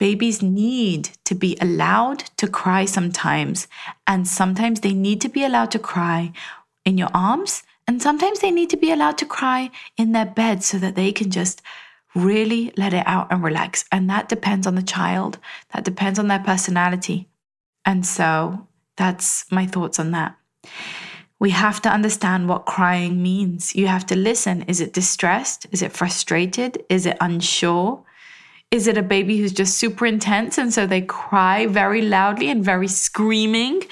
Babies 0.00 0.40
need 0.40 1.10
to 1.26 1.34
be 1.34 1.58
allowed 1.60 2.20
to 2.38 2.48
cry 2.48 2.86
sometimes. 2.86 3.68
And 4.06 4.26
sometimes 4.26 4.80
they 4.80 4.94
need 4.94 5.20
to 5.20 5.28
be 5.28 5.44
allowed 5.44 5.70
to 5.72 5.78
cry 5.78 6.32
in 6.86 6.96
your 6.96 7.10
arms. 7.12 7.62
And 7.86 8.00
sometimes 8.00 8.40
they 8.40 8.50
need 8.50 8.70
to 8.70 8.78
be 8.78 8.90
allowed 8.90 9.18
to 9.18 9.26
cry 9.26 9.70
in 9.98 10.12
their 10.12 10.24
bed 10.24 10.64
so 10.64 10.78
that 10.78 10.94
they 10.94 11.12
can 11.12 11.30
just 11.30 11.60
really 12.14 12.72
let 12.78 12.94
it 12.94 13.04
out 13.06 13.28
and 13.30 13.44
relax. 13.44 13.84
And 13.92 14.08
that 14.08 14.30
depends 14.30 14.66
on 14.66 14.74
the 14.74 14.82
child, 14.82 15.38
that 15.74 15.84
depends 15.84 16.18
on 16.18 16.28
their 16.28 16.38
personality. 16.38 17.28
And 17.84 18.06
so 18.06 18.66
that's 18.96 19.44
my 19.52 19.66
thoughts 19.66 19.98
on 19.98 20.12
that. 20.12 20.34
We 21.38 21.50
have 21.50 21.82
to 21.82 21.90
understand 21.90 22.48
what 22.48 22.64
crying 22.64 23.22
means. 23.22 23.74
You 23.74 23.86
have 23.86 24.06
to 24.06 24.16
listen. 24.16 24.62
Is 24.62 24.80
it 24.80 24.94
distressed? 24.94 25.66
Is 25.72 25.82
it 25.82 25.92
frustrated? 25.92 26.84
Is 26.88 27.04
it 27.04 27.18
unsure? 27.20 28.02
Is 28.70 28.86
it 28.86 28.96
a 28.96 29.02
baby 29.02 29.38
who's 29.38 29.52
just 29.52 29.78
super 29.78 30.06
intense 30.06 30.56
and 30.56 30.72
so 30.72 30.86
they 30.86 31.00
cry 31.00 31.66
very 31.66 32.02
loudly 32.02 32.50
and 32.50 32.64
very 32.64 32.88
screaming? 32.88 33.82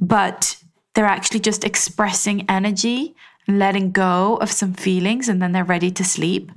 But 0.00 0.56
they're 0.94 1.04
actually 1.04 1.40
just 1.40 1.64
expressing 1.64 2.48
energy 2.48 3.14
and 3.46 3.58
letting 3.58 3.90
go 3.90 4.36
of 4.36 4.52
some 4.52 4.74
feelings 4.74 5.28
and 5.28 5.42
then 5.42 5.52
they're 5.52 5.64
ready 5.64 5.90
to 5.90 6.04
sleep? 6.04 6.52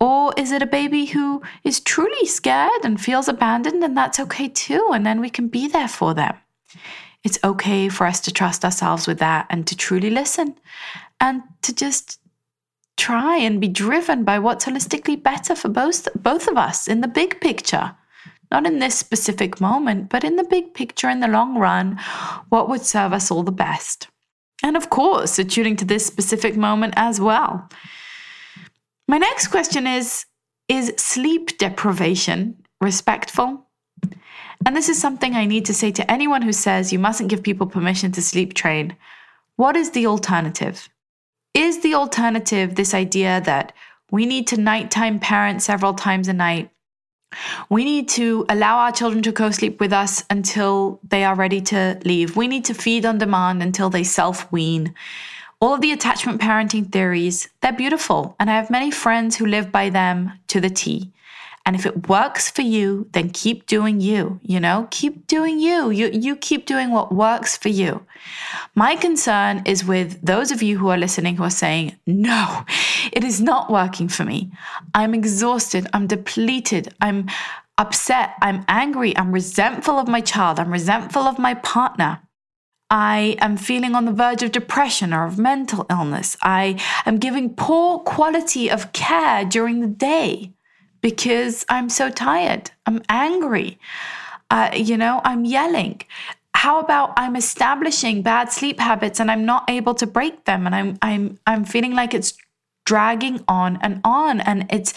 Or 0.00 0.32
is 0.36 0.52
it 0.52 0.62
a 0.62 0.66
baby 0.66 1.06
who 1.06 1.42
is 1.64 1.80
truly 1.80 2.26
scared 2.26 2.84
and 2.84 3.00
feels 3.00 3.28
abandoned 3.28 3.82
and 3.84 3.96
that's 3.96 4.20
okay 4.20 4.48
too? 4.48 4.90
And 4.92 5.04
then 5.04 5.20
we 5.20 5.30
can 5.30 5.48
be 5.48 5.68
there 5.68 5.88
for 5.88 6.14
them. 6.14 6.36
It's 7.22 7.38
okay 7.44 7.88
for 7.88 8.06
us 8.06 8.20
to 8.20 8.32
trust 8.32 8.64
ourselves 8.64 9.06
with 9.06 9.18
that 9.18 9.46
and 9.50 9.66
to 9.66 9.76
truly 9.76 10.08
listen 10.08 10.54
and 11.20 11.42
to 11.62 11.74
just 11.74 12.18
try 13.00 13.36
and 13.36 13.60
be 13.60 13.68
driven 13.68 14.24
by 14.24 14.38
what's 14.38 14.66
holistically 14.66 15.20
better 15.20 15.54
for 15.54 15.68
both, 15.68 16.06
both 16.14 16.46
of 16.46 16.58
us 16.58 16.86
in 16.86 17.00
the 17.00 17.08
big 17.08 17.40
picture. 17.40 17.96
Not 18.50 18.66
in 18.66 18.78
this 18.78 18.98
specific 18.98 19.60
moment, 19.60 20.10
but 20.10 20.22
in 20.22 20.36
the 20.36 20.44
big 20.44 20.74
picture, 20.74 21.08
in 21.08 21.20
the 21.20 21.28
long 21.28 21.56
run, 21.56 21.98
what 22.50 22.68
would 22.68 22.84
serve 22.84 23.12
us 23.12 23.30
all 23.30 23.42
the 23.42 23.52
best. 23.52 24.08
And 24.62 24.76
of 24.76 24.90
course, 24.90 25.38
attuning 25.38 25.76
to 25.76 25.84
this 25.84 26.04
specific 26.04 26.56
moment 26.56 26.94
as 26.96 27.20
well. 27.20 27.68
My 29.08 29.18
next 29.18 29.48
question 29.48 29.86
is 29.86 30.26
Is 30.68 30.92
sleep 30.98 31.56
deprivation 31.58 32.56
respectful? 32.80 33.66
And 34.66 34.76
this 34.76 34.90
is 34.90 35.00
something 35.00 35.34
I 35.34 35.46
need 35.46 35.64
to 35.66 35.74
say 35.74 35.90
to 35.92 36.10
anyone 36.10 36.42
who 36.42 36.52
says 36.52 36.92
you 36.92 36.98
mustn't 36.98 37.30
give 37.30 37.42
people 37.42 37.66
permission 37.66 38.12
to 38.12 38.20
sleep 38.20 38.52
train. 38.52 38.94
What 39.56 39.74
is 39.74 39.92
the 39.92 40.06
alternative? 40.06 40.88
Is 41.54 41.80
the 41.80 41.94
alternative 41.94 42.74
this 42.74 42.94
idea 42.94 43.40
that 43.44 43.72
we 44.10 44.24
need 44.24 44.46
to 44.48 44.60
nighttime 44.60 45.18
parent 45.18 45.62
several 45.62 45.94
times 45.94 46.28
a 46.28 46.32
night? 46.32 46.70
We 47.68 47.84
need 47.84 48.08
to 48.10 48.44
allow 48.48 48.78
our 48.78 48.92
children 48.92 49.22
to 49.24 49.32
co 49.32 49.50
sleep 49.50 49.80
with 49.80 49.92
us 49.92 50.24
until 50.30 51.00
they 51.08 51.24
are 51.24 51.34
ready 51.34 51.60
to 51.62 51.98
leave. 52.04 52.36
We 52.36 52.48
need 52.48 52.64
to 52.66 52.74
feed 52.74 53.04
on 53.04 53.18
demand 53.18 53.62
until 53.62 53.90
they 53.90 54.04
self 54.04 54.50
wean. 54.52 54.94
All 55.60 55.74
of 55.74 55.80
the 55.80 55.92
attachment 55.92 56.40
parenting 56.40 56.90
theories, 56.90 57.48
they're 57.60 57.72
beautiful, 57.72 58.34
and 58.40 58.50
I 58.50 58.54
have 58.54 58.70
many 58.70 58.90
friends 58.90 59.36
who 59.36 59.46
live 59.46 59.70
by 59.70 59.90
them 59.90 60.32
to 60.48 60.60
the 60.60 60.70
T. 60.70 61.12
And 61.66 61.76
if 61.76 61.84
it 61.84 62.08
works 62.08 62.50
for 62.50 62.62
you, 62.62 63.06
then 63.12 63.30
keep 63.30 63.66
doing 63.66 64.00
you, 64.00 64.40
you 64.42 64.58
know, 64.58 64.88
keep 64.90 65.26
doing 65.26 65.58
you. 65.58 65.90
You, 65.90 66.08
you 66.08 66.34
keep 66.34 66.66
doing 66.66 66.90
what 66.90 67.14
works 67.14 67.56
for 67.56 67.68
you. 67.68 68.04
My 68.74 68.96
concern 68.96 69.62
is 69.66 69.84
with 69.84 70.20
those 70.22 70.50
of 70.50 70.62
you 70.62 70.78
who 70.78 70.88
are 70.88 70.96
listening 70.96 71.36
who 71.36 71.44
are 71.44 71.50
saying, 71.50 71.96
no, 72.06 72.64
it 73.12 73.24
is 73.24 73.40
not 73.40 73.70
working 73.70 74.08
for 74.08 74.24
me. 74.24 74.50
I'm 74.94 75.14
exhausted. 75.14 75.86
I'm 75.92 76.06
depleted. 76.06 76.94
I'm 77.00 77.28
upset. 77.76 78.34
I'm 78.40 78.64
angry. 78.66 79.16
I'm 79.16 79.32
resentful 79.32 79.98
of 79.98 80.08
my 80.08 80.22
child. 80.22 80.58
I'm 80.58 80.72
resentful 80.72 81.22
of 81.22 81.38
my 81.38 81.54
partner. 81.54 82.20
I 82.90 83.36
am 83.38 83.56
feeling 83.56 83.94
on 83.94 84.06
the 84.06 84.12
verge 84.12 84.42
of 84.42 84.50
depression 84.50 85.12
or 85.12 85.24
of 85.24 85.38
mental 85.38 85.86
illness. 85.88 86.36
I 86.42 86.80
am 87.06 87.18
giving 87.18 87.54
poor 87.54 88.00
quality 88.00 88.68
of 88.68 88.92
care 88.92 89.44
during 89.44 89.80
the 89.80 89.86
day 89.86 90.54
because 91.00 91.64
I'm 91.68 91.88
so 91.88 92.10
tired. 92.10 92.70
I'm 92.86 93.02
angry. 93.08 93.78
Uh, 94.50 94.70
you 94.74 94.96
know, 94.96 95.20
I'm 95.24 95.44
yelling. 95.44 96.00
How 96.54 96.80
about 96.80 97.12
I'm 97.16 97.36
establishing 97.36 98.22
bad 98.22 98.52
sleep 98.52 98.80
habits 98.80 99.20
and 99.20 99.30
I'm 99.30 99.44
not 99.44 99.70
able 99.70 99.94
to 99.94 100.06
break 100.06 100.44
them 100.44 100.66
and 100.66 100.74
I'm 100.74 100.98
I'm 101.00 101.38
I'm 101.46 101.64
feeling 101.64 101.94
like 101.94 102.12
it's 102.12 102.34
dragging 102.84 103.42
on 103.46 103.78
and 103.82 104.00
on 104.04 104.40
and 104.40 104.66
it's 104.70 104.92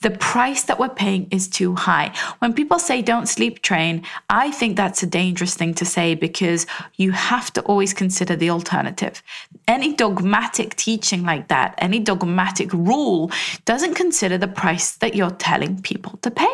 the 0.00 0.10
price 0.10 0.62
that 0.62 0.78
we're 0.78 0.88
paying 0.88 1.28
is 1.30 1.46
too 1.46 1.74
high. 1.74 2.12
When 2.38 2.54
people 2.54 2.78
say 2.78 3.02
don't 3.02 3.28
sleep 3.28 3.60
train, 3.60 4.02
I 4.30 4.50
think 4.50 4.76
that's 4.76 5.02
a 5.02 5.06
dangerous 5.06 5.54
thing 5.54 5.74
to 5.74 5.84
say 5.84 6.14
because 6.14 6.66
you 6.96 7.12
have 7.12 7.52
to 7.52 7.60
always 7.62 7.92
consider 7.92 8.34
the 8.34 8.50
alternative. 8.50 9.22
Any 9.68 9.92
dogmatic 9.94 10.76
teaching 10.76 11.22
like 11.24 11.48
that, 11.48 11.74
any 11.78 11.98
dogmatic 11.98 12.72
rule, 12.72 13.30
doesn't 13.66 13.94
consider 13.94 14.38
the 14.38 14.48
price 14.48 14.96
that 14.96 15.14
you're 15.14 15.30
telling 15.32 15.82
people 15.82 16.18
to 16.22 16.30
pay. 16.30 16.52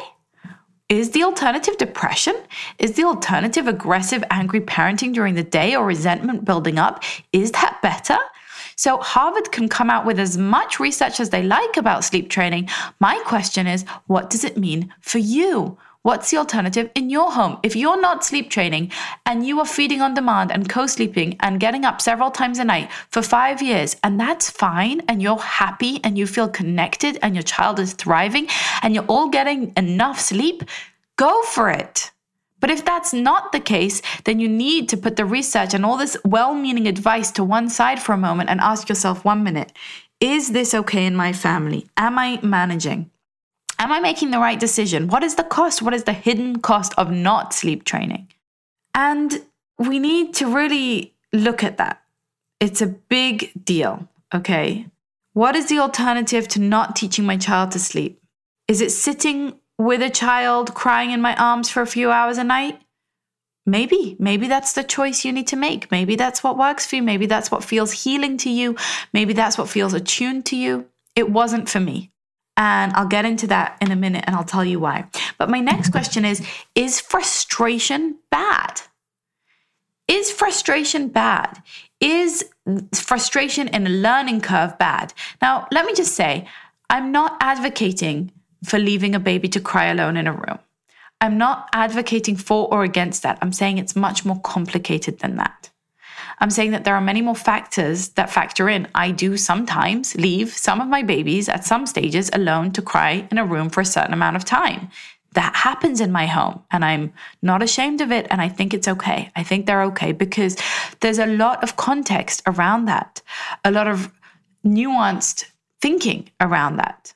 Is 0.88 1.10
the 1.10 1.24
alternative 1.24 1.78
depression? 1.78 2.36
Is 2.78 2.92
the 2.92 3.04
alternative 3.04 3.66
aggressive, 3.66 4.22
angry 4.30 4.60
parenting 4.60 5.12
during 5.12 5.34
the 5.34 5.42
day 5.42 5.74
or 5.74 5.84
resentment 5.84 6.44
building 6.44 6.78
up? 6.78 7.02
Is 7.32 7.52
that 7.52 7.78
better? 7.82 8.18
So 8.76 8.98
Harvard 8.98 9.52
can 9.52 9.68
come 9.68 9.88
out 9.88 10.04
with 10.04 10.20
as 10.20 10.36
much 10.36 10.78
research 10.78 11.18
as 11.18 11.30
they 11.30 11.42
like 11.42 11.76
about 11.76 12.04
sleep 12.04 12.28
training. 12.28 12.68
My 13.00 13.18
question 13.24 13.66
is, 13.66 13.84
what 14.06 14.28
does 14.28 14.44
it 14.44 14.58
mean 14.58 14.92
for 15.00 15.18
you? 15.18 15.78
What's 16.02 16.30
the 16.30 16.36
alternative 16.36 16.90
in 16.94 17.10
your 17.10 17.32
home? 17.32 17.58
If 17.64 17.74
you're 17.74 18.00
not 18.00 18.24
sleep 18.24 18.48
training 18.48 18.92
and 19.24 19.44
you 19.44 19.58
are 19.58 19.66
feeding 19.66 20.00
on 20.02 20.14
demand 20.14 20.52
and 20.52 20.68
co 20.68 20.86
sleeping 20.86 21.36
and 21.40 21.58
getting 21.58 21.84
up 21.84 22.00
several 22.00 22.30
times 22.30 22.60
a 22.60 22.64
night 22.64 22.92
for 23.10 23.22
five 23.22 23.60
years, 23.60 23.96
and 24.04 24.20
that's 24.20 24.48
fine, 24.48 25.00
and 25.08 25.20
you're 25.20 25.36
happy 25.38 25.98
and 26.04 26.16
you 26.16 26.28
feel 26.28 26.48
connected 26.48 27.18
and 27.22 27.34
your 27.34 27.42
child 27.42 27.80
is 27.80 27.94
thriving 27.94 28.46
and 28.82 28.94
you're 28.94 29.06
all 29.08 29.30
getting 29.30 29.72
enough 29.76 30.20
sleep, 30.20 30.62
go 31.16 31.42
for 31.42 31.70
it. 31.70 32.12
But 32.60 32.70
if 32.70 32.84
that's 32.84 33.12
not 33.12 33.52
the 33.52 33.60
case, 33.60 34.00
then 34.24 34.40
you 34.40 34.48
need 34.48 34.88
to 34.88 34.96
put 34.96 35.16
the 35.16 35.24
research 35.24 35.74
and 35.74 35.84
all 35.84 35.96
this 35.96 36.16
well 36.24 36.54
meaning 36.54 36.86
advice 36.86 37.30
to 37.32 37.44
one 37.44 37.68
side 37.68 38.00
for 38.00 38.12
a 38.12 38.18
moment 38.18 38.50
and 38.50 38.60
ask 38.60 38.88
yourself 38.88 39.24
one 39.24 39.42
minute 39.42 39.72
is 40.20 40.52
this 40.52 40.72
okay 40.72 41.04
in 41.04 41.14
my 41.14 41.32
family? 41.32 41.86
Am 41.96 42.18
I 42.18 42.40
managing? 42.42 43.10
Am 43.78 43.92
I 43.92 44.00
making 44.00 44.30
the 44.30 44.38
right 44.38 44.58
decision? 44.58 45.08
What 45.08 45.22
is 45.22 45.34
the 45.34 45.44
cost? 45.44 45.82
What 45.82 45.92
is 45.92 46.04
the 46.04 46.14
hidden 46.14 46.60
cost 46.60 46.94
of 46.96 47.10
not 47.10 47.52
sleep 47.52 47.84
training? 47.84 48.28
And 48.94 49.44
we 49.78 49.98
need 49.98 50.34
to 50.36 50.46
really 50.46 51.14
look 51.34 51.62
at 51.62 51.76
that. 51.76 52.02
It's 52.60 52.80
a 52.80 52.86
big 52.86 53.52
deal, 53.62 54.08
okay? 54.34 54.86
What 55.34 55.54
is 55.54 55.68
the 55.68 55.80
alternative 55.80 56.48
to 56.48 56.60
not 56.60 56.96
teaching 56.96 57.26
my 57.26 57.36
child 57.36 57.72
to 57.72 57.78
sleep? 57.78 58.22
Is 58.68 58.80
it 58.80 58.90
sitting 58.90 59.58
with 59.78 60.02
a 60.02 60.10
child 60.10 60.74
crying 60.74 61.10
in 61.10 61.20
my 61.20 61.34
arms 61.36 61.68
for 61.68 61.82
a 61.82 61.86
few 61.86 62.10
hours 62.10 62.38
a 62.38 62.44
night? 62.44 62.80
Maybe, 63.68 64.16
maybe 64.20 64.46
that's 64.46 64.74
the 64.74 64.84
choice 64.84 65.24
you 65.24 65.32
need 65.32 65.48
to 65.48 65.56
make. 65.56 65.90
Maybe 65.90 66.14
that's 66.14 66.44
what 66.44 66.56
works 66.56 66.86
for 66.86 66.96
you. 66.96 67.02
Maybe 67.02 67.26
that's 67.26 67.50
what 67.50 67.64
feels 67.64 68.04
healing 68.04 68.36
to 68.38 68.50
you. 68.50 68.76
Maybe 69.12 69.32
that's 69.32 69.58
what 69.58 69.68
feels 69.68 69.92
attuned 69.92 70.46
to 70.46 70.56
you. 70.56 70.86
It 71.16 71.30
wasn't 71.30 71.68
for 71.68 71.80
me. 71.80 72.12
And 72.56 72.92
I'll 72.94 73.08
get 73.08 73.24
into 73.24 73.48
that 73.48 73.76
in 73.80 73.90
a 73.90 73.96
minute 73.96 74.24
and 74.26 74.36
I'll 74.36 74.44
tell 74.44 74.64
you 74.64 74.78
why. 74.78 75.08
But 75.36 75.50
my 75.50 75.60
next 75.60 75.90
question 75.90 76.24
is 76.24 76.46
Is 76.74 77.00
frustration 77.00 78.16
bad? 78.30 78.82
Is 80.08 80.30
frustration 80.30 81.08
bad? 81.08 81.60
Is 82.00 82.48
frustration 82.94 83.68
in 83.68 83.86
a 83.86 83.90
learning 83.90 84.42
curve 84.42 84.78
bad? 84.78 85.12
Now, 85.42 85.66
let 85.72 85.84
me 85.84 85.94
just 85.94 86.14
say, 86.14 86.46
I'm 86.88 87.10
not 87.10 87.36
advocating 87.40 88.30
for 88.66 88.78
leaving 88.78 89.14
a 89.14 89.20
baby 89.20 89.48
to 89.48 89.60
cry 89.60 89.86
alone 89.86 90.16
in 90.16 90.26
a 90.26 90.32
room. 90.32 90.58
I'm 91.20 91.38
not 91.38 91.68
advocating 91.72 92.36
for 92.36 92.68
or 92.72 92.84
against 92.84 93.22
that. 93.22 93.38
I'm 93.40 93.52
saying 93.52 93.78
it's 93.78 93.96
much 93.96 94.24
more 94.24 94.40
complicated 94.40 95.20
than 95.20 95.36
that. 95.36 95.70
I'm 96.38 96.50
saying 96.50 96.72
that 96.72 96.84
there 96.84 96.94
are 96.94 97.00
many 97.00 97.22
more 97.22 97.34
factors 97.34 98.10
that 98.10 98.30
factor 98.30 98.68
in. 98.68 98.88
I 98.94 99.10
do 99.10 99.38
sometimes 99.38 100.14
leave 100.16 100.52
some 100.52 100.80
of 100.80 100.88
my 100.88 101.02
babies 101.02 101.48
at 101.48 101.64
some 101.64 101.86
stages 101.86 102.30
alone 102.32 102.72
to 102.72 102.82
cry 102.82 103.26
in 103.30 103.38
a 103.38 103.46
room 103.46 103.70
for 103.70 103.80
a 103.80 103.86
certain 103.86 104.12
amount 104.12 104.36
of 104.36 104.44
time. 104.44 104.90
That 105.32 105.54
happens 105.54 106.00
in 106.00 106.12
my 106.12 106.26
home, 106.26 106.62
and 106.70 106.84
I'm 106.84 107.12
not 107.42 107.62
ashamed 107.62 108.00
of 108.00 108.12
it. 108.12 108.26
And 108.30 108.40
I 108.40 108.48
think 108.48 108.74
it's 108.74 108.88
okay. 108.88 109.30
I 109.36 109.42
think 109.42 109.66
they're 109.66 109.84
okay 109.84 110.12
because 110.12 110.56
there's 111.00 111.18
a 111.18 111.26
lot 111.26 111.62
of 111.62 111.76
context 111.76 112.42
around 112.46 112.86
that, 112.86 113.22
a 113.64 113.70
lot 113.70 113.88
of 113.88 114.12
nuanced 114.64 115.44
thinking 115.80 116.30
around 116.40 116.76
that. 116.76 117.14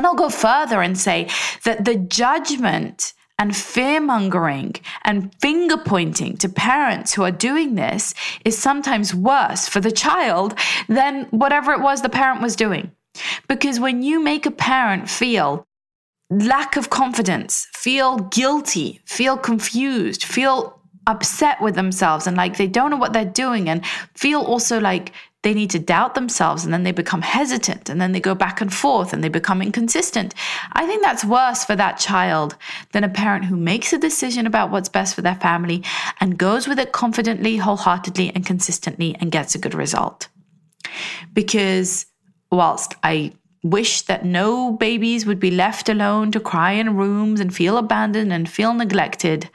And 0.00 0.06
I'll 0.06 0.14
go 0.14 0.30
further 0.30 0.80
and 0.80 0.96
say 0.96 1.28
that 1.64 1.84
the 1.84 1.94
judgment 1.94 3.12
and 3.38 3.54
fear 3.54 4.00
mongering 4.00 4.76
and 5.04 5.30
finger 5.42 5.76
pointing 5.76 6.38
to 6.38 6.48
parents 6.48 7.12
who 7.12 7.22
are 7.22 7.30
doing 7.30 7.74
this 7.74 8.14
is 8.46 8.56
sometimes 8.56 9.14
worse 9.14 9.68
for 9.68 9.78
the 9.78 9.92
child 9.92 10.58
than 10.88 11.24
whatever 11.24 11.72
it 11.72 11.82
was 11.82 12.00
the 12.00 12.08
parent 12.08 12.40
was 12.40 12.56
doing. 12.56 12.90
Because 13.46 13.78
when 13.78 14.02
you 14.02 14.24
make 14.24 14.46
a 14.46 14.50
parent 14.50 15.10
feel 15.10 15.66
lack 16.30 16.78
of 16.78 16.88
confidence, 16.88 17.66
feel 17.74 18.20
guilty, 18.20 19.02
feel 19.04 19.36
confused, 19.36 20.24
feel 20.24 20.80
upset 21.06 21.60
with 21.60 21.74
themselves 21.74 22.26
and 22.26 22.38
like 22.38 22.56
they 22.56 22.68
don't 22.68 22.90
know 22.90 22.96
what 22.96 23.12
they're 23.12 23.26
doing, 23.26 23.68
and 23.68 23.84
feel 24.14 24.40
also 24.40 24.80
like 24.80 25.12
they 25.42 25.54
need 25.54 25.70
to 25.70 25.78
doubt 25.78 26.14
themselves 26.14 26.64
and 26.64 26.72
then 26.72 26.82
they 26.82 26.92
become 26.92 27.22
hesitant 27.22 27.88
and 27.88 28.00
then 28.00 28.12
they 28.12 28.20
go 28.20 28.34
back 28.34 28.60
and 28.60 28.72
forth 28.72 29.12
and 29.12 29.24
they 29.24 29.28
become 29.28 29.62
inconsistent. 29.62 30.34
I 30.72 30.86
think 30.86 31.02
that's 31.02 31.24
worse 31.24 31.64
for 31.64 31.74
that 31.76 31.98
child 31.98 32.56
than 32.92 33.04
a 33.04 33.08
parent 33.08 33.46
who 33.46 33.56
makes 33.56 33.92
a 33.92 33.98
decision 33.98 34.46
about 34.46 34.70
what's 34.70 34.90
best 34.90 35.14
for 35.14 35.22
their 35.22 35.36
family 35.36 35.82
and 36.20 36.38
goes 36.38 36.68
with 36.68 36.78
it 36.78 36.92
confidently, 36.92 37.56
wholeheartedly, 37.56 38.32
and 38.34 38.44
consistently 38.44 39.16
and 39.18 39.32
gets 39.32 39.54
a 39.54 39.58
good 39.58 39.74
result. 39.74 40.28
Because 41.32 42.06
whilst 42.50 42.94
I 43.02 43.32
wish 43.62 44.02
that 44.02 44.24
no 44.24 44.72
babies 44.72 45.24
would 45.24 45.40
be 45.40 45.50
left 45.50 45.88
alone 45.88 46.32
to 46.32 46.40
cry 46.40 46.72
in 46.72 46.96
rooms 46.96 47.40
and 47.40 47.54
feel 47.54 47.78
abandoned 47.78 48.32
and 48.32 48.48
feel 48.48 48.74
neglected, 48.74 49.48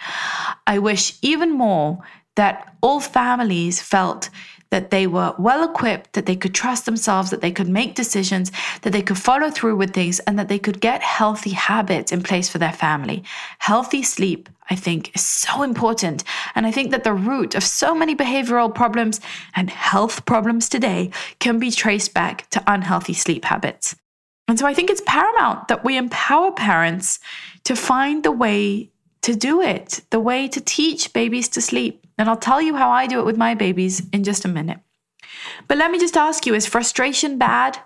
I 0.65 0.79
wish 0.79 1.17
even 1.21 1.51
more 1.51 1.99
that 2.35 2.75
all 2.81 2.99
families 2.99 3.81
felt 3.81 4.29
that 4.75 4.91
they 4.91 5.07
were 5.07 5.33
well 5.37 5.63
equipped, 5.63 6.11
that 6.13 6.25
they 6.25 6.35
could 6.35 6.53
trust 6.53 6.85
themselves, 6.85 7.29
that 7.29 7.39
they 7.39 7.49
could 7.49 7.69
make 7.69 7.95
decisions, 7.95 8.51
that 8.81 8.91
they 8.91 9.01
could 9.01 9.17
follow 9.17 9.49
through 9.49 9.77
with 9.77 9.93
things, 9.93 10.19
and 10.27 10.37
that 10.37 10.49
they 10.49 10.59
could 10.59 10.81
get 10.81 11.01
healthy 11.01 11.51
habits 11.51 12.11
in 12.11 12.21
place 12.21 12.49
for 12.49 12.57
their 12.57 12.73
family. 12.73 13.23
Healthy 13.59 14.03
sleep, 14.03 14.49
I 14.69 14.75
think, 14.75 15.15
is 15.15 15.25
so 15.25 15.63
important. 15.63 16.25
And 16.55 16.67
I 16.67 16.71
think 16.71 16.91
that 16.91 17.05
the 17.05 17.13
root 17.13 17.55
of 17.55 17.63
so 17.63 17.95
many 17.95 18.17
behavioral 18.17 18.75
problems 18.75 19.21
and 19.55 19.69
health 19.69 20.25
problems 20.25 20.67
today 20.67 21.09
can 21.39 21.57
be 21.57 21.71
traced 21.71 22.13
back 22.13 22.49
to 22.49 22.61
unhealthy 22.67 23.13
sleep 23.13 23.45
habits. 23.45 23.95
And 24.49 24.59
so 24.59 24.67
I 24.67 24.73
think 24.73 24.89
it's 24.89 25.01
paramount 25.05 25.69
that 25.69 25.85
we 25.85 25.95
empower 25.95 26.51
parents 26.51 27.19
to 27.63 27.77
find 27.77 28.25
the 28.25 28.33
way 28.33 28.91
to 29.21 29.35
do 29.35 29.61
it, 29.61 30.01
the 30.09 30.19
way 30.19 30.49
to 30.49 30.59
teach 30.59 31.13
babies 31.13 31.47
to 31.49 31.61
sleep. 31.61 32.04
And 32.17 32.29
I'll 32.29 32.37
tell 32.37 32.61
you 32.61 32.75
how 32.75 32.89
I 32.89 33.07
do 33.07 33.19
it 33.19 33.25
with 33.25 33.37
my 33.37 33.55
babies 33.55 34.01
in 34.11 34.23
just 34.23 34.45
a 34.45 34.49
minute. 34.49 34.79
But 35.67 35.77
let 35.77 35.91
me 35.91 35.99
just 35.99 36.17
ask 36.17 36.45
you 36.45 36.53
is 36.53 36.65
frustration 36.65 37.37
bad? 37.37 37.79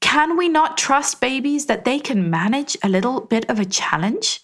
Can 0.00 0.36
we 0.36 0.48
not 0.48 0.78
trust 0.78 1.20
babies 1.20 1.66
that 1.66 1.84
they 1.84 1.98
can 1.98 2.30
manage 2.30 2.76
a 2.82 2.88
little 2.88 3.20
bit 3.20 3.48
of 3.50 3.60
a 3.60 3.66
challenge 3.66 4.40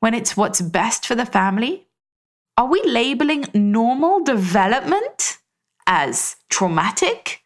when 0.00 0.14
it's 0.14 0.36
what's 0.36 0.60
best 0.60 1.06
for 1.06 1.14
the 1.14 1.26
family? 1.26 1.86
Are 2.56 2.66
we 2.66 2.82
labeling 2.84 3.46
normal 3.52 4.24
development 4.24 5.38
as 5.86 6.36
traumatic 6.48 7.42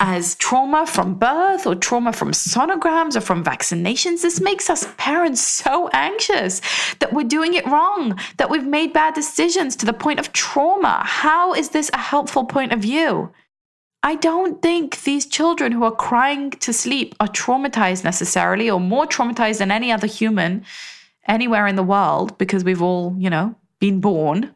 as 0.00 0.34
trauma 0.36 0.86
from 0.86 1.14
birth 1.14 1.66
or 1.66 1.74
trauma 1.74 2.12
from 2.12 2.32
sonograms 2.32 3.14
or 3.14 3.20
from 3.20 3.44
vaccinations. 3.44 4.22
This 4.22 4.40
makes 4.40 4.70
us 4.70 4.88
parents 4.96 5.42
so 5.42 5.88
anxious 5.92 6.62
that 7.00 7.12
we're 7.12 7.28
doing 7.28 7.52
it 7.52 7.66
wrong, 7.66 8.18
that 8.38 8.48
we've 8.48 8.66
made 8.66 8.94
bad 8.94 9.14
decisions 9.14 9.76
to 9.76 9.86
the 9.86 9.92
point 9.92 10.18
of 10.18 10.32
trauma. 10.32 11.02
How 11.04 11.52
is 11.52 11.68
this 11.68 11.90
a 11.92 11.98
helpful 11.98 12.46
point 12.46 12.72
of 12.72 12.80
view? 12.80 13.30
I 14.02 14.14
don't 14.14 14.62
think 14.62 15.02
these 15.02 15.26
children 15.26 15.72
who 15.72 15.84
are 15.84 15.94
crying 15.94 16.52
to 16.52 16.72
sleep 16.72 17.14
are 17.20 17.28
traumatized 17.28 18.02
necessarily 18.02 18.70
or 18.70 18.80
more 18.80 19.06
traumatized 19.06 19.58
than 19.58 19.70
any 19.70 19.92
other 19.92 20.06
human 20.06 20.64
anywhere 21.28 21.66
in 21.66 21.76
the 21.76 21.82
world 21.82 22.38
because 22.38 22.64
we've 22.64 22.80
all, 22.80 23.14
you 23.18 23.28
know, 23.28 23.54
been 23.78 24.00
born. 24.00 24.54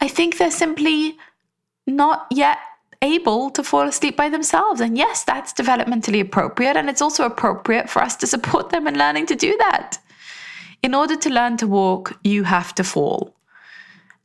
I 0.00 0.08
think 0.08 0.38
they're 0.38 0.50
simply 0.50 1.18
not 1.86 2.26
yet 2.30 2.58
able 3.02 3.50
to 3.50 3.62
fall 3.62 3.88
asleep 3.88 4.16
by 4.16 4.28
themselves. 4.28 4.80
And 4.80 4.96
yes, 4.96 5.24
that's 5.24 5.52
developmentally 5.52 6.20
appropriate. 6.20 6.76
And 6.76 6.88
it's 6.88 7.02
also 7.02 7.24
appropriate 7.24 7.88
for 7.88 8.02
us 8.02 8.16
to 8.16 8.26
support 8.26 8.70
them 8.70 8.86
in 8.86 8.98
learning 8.98 9.26
to 9.26 9.36
do 9.36 9.56
that. 9.58 9.98
In 10.82 10.94
order 10.94 11.16
to 11.16 11.30
learn 11.30 11.56
to 11.58 11.66
walk, 11.66 12.18
you 12.24 12.44
have 12.44 12.74
to 12.76 12.84
fall. 12.84 13.34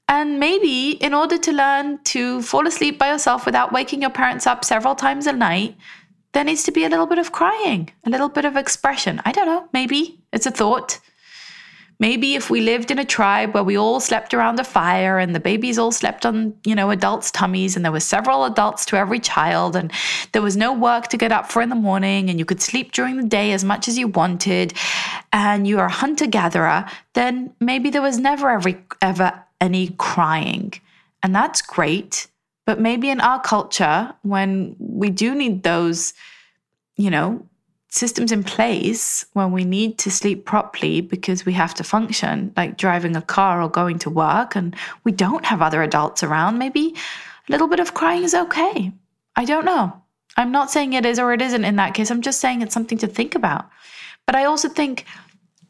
And 0.07 0.39
maybe 0.39 0.91
in 0.91 1.13
order 1.13 1.37
to 1.37 1.51
learn 1.51 1.99
to 2.05 2.41
fall 2.43 2.67
asleep 2.67 2.99
by 2.99 3.09
yourself 3.09 3.45
without 3.45 3.73
waking 3.73 4.01
your 4.01 4.11
parents 4.11 4.45
up 4.45 4.63
several 4.63 4.95
times 4.95 5.25
a 5.25 5.33
night, 5.33 5.75
there 6.33 6.43
needs 6.43 6.63
to 6.63 6.71
be 6.71 6.83
a 6.83 6.89
little 6.89 7.07
bit 7.07 7.17
of 7.17 7.31
crying, 7.31 7.89
a 8.05 8.09
little 8.09 8.29
bit 8.29 8.45
of 8.45 8.55
expression. 8.55 9.21
I 9.25 9.31
don't 9.31 9.47
know, 9.47 9.67
maybe 9.73 10.19
it's 10.31 10.45
a 10.45 10.51
thought. 10.51 10.99
Maybe 11.99 12.35
if 12.35 12.49
we 12.49 12.59
lived 12.59 12.91
in 12.91 12.99
a 12.99 13.05
tribe 13.05 13.53
where 13.53 13.63
we 13.63 13.77
all 13.77 13.99
slept 13.99 14.33
around 14.33 14.59
a 14.59 14.63
fire 14.63 15.17
and 15.17 15.33
the 15.33 15.39
babies 15.39 15.77
all 15.77 15.91
slept 15.91 16.25
on, 16.25 16.53
you 16.65 16.75
know, 16.75 16.89
adults' 16.89 17.31
tummies 17.31 17.75
and 17.75 17.85
there 17.85 17.91
were 17.91 18.01
several 18.01 18.43
adults 18.43 18.85
to 18.85 18.97
every 18.97 19.19
child 19.19 19.75
and 19.75 19.91
there 20.33 20.41
was 20.41 20.57
no 20.57 20.73
work 20.73 21.07
to 21.07 21.17
get 21.17 21.31
up 21.31 21.49
for 21.49 21.61
in 21.61 21.69
the 21.69 21.75
morning 21.75 22.29
and 22.29 22.37
you 22.37 22.45
could 22.45 22.61
sleep 22.61 22.91
during 22.91 23.15
the 23.15 23.27
day 23.27 23.53
as 23.53 23.63
much 23.63 23.87
as 23.87 23.97
you 23.97 24.09
wanted 24.09 24.73
and 25.31 25.67
you're 25.67 25.85
a 25.85 25.91
hunter 25.91 26.27
gatherer, 26.27 26.85
then 27.13 27.53
maybe 27.59 27.89
there 27.89 28.01
was 28.01 28.19
never 28.19 28.49
every, 28.49 28.77
ever 29.01 29.31
any 29.61 29.95
crying. 29.97 30.73
And 31.23 31.33
that's 31.33 31.61
great. 31.61 32.27
But 32.65 32.81
maybe 32.81 33.09
in 33.09 33.21
our 33.21 33.39
culture, 33.39 34.13
when 34.23 34.75
we 34.79 35.09
do 35.09 35.33
need 35.33 35.63
those, 35.63 36.13
you 36.97 37.09
know, 37.09 37.47
systems 37.95 38.31
in 38.31 38.43
place 38.43 39.25
when 39.33 39.51
we 39.51 39.63
need 39.63 39.97
to 39.97 40.11
sleep 40.11 40.45
properly 40.45 40.99
because 40.99 41.45
we 41.45 41.53
have 41.53 41.73
to 41.75 41.83
function, 41.83 42.51
like 42.57 42.77
driving 42.77 43.15
a 43.15 43.21
car 43.21 43.61
or 43.61 43.69
going 43.69 43.97
to 43.99 44.09
work, 44.09 44.55
and 44.55 44.75
we 45.05 45.11
don't 45.11 45.45
have 45.45 45.61
other 45.61 45.81
adults 45.81 46.21
around, 46.21 46.57
maybe 46.57 46.93
a 47.47 47.51
little 47.51 47.67
bit 47.67 47.79
of 47.79 47.93
crying 47.93 48.23
is 48.23 48.35
okay. 48.35 48.91
I 49.35 49.45
don't 49.45 49.65
know. 49.65 50.01
I'm 50.35 50.51
not 50.51 50.69
saying 50.69 50.93
it 50.93 51.05
is 51.05 51.19
or 51.19 51.31
it 51.31 51.41
isn't 51.41 51.63
in 51.63 51.77
that 51.77 51.93
case. 51.93 52.11
I'm 52.11 52.21
just 52.21 52.41
saying 52.41 52.61
it's 52.61 52.73
something 52.73 52.97
to 52.97 53.07
think 53.07 53.33
about. 53.33 53.69
But 54.25 54.35
I 54.35 54.43
also 54.43 54.67
think, 54.67 55.05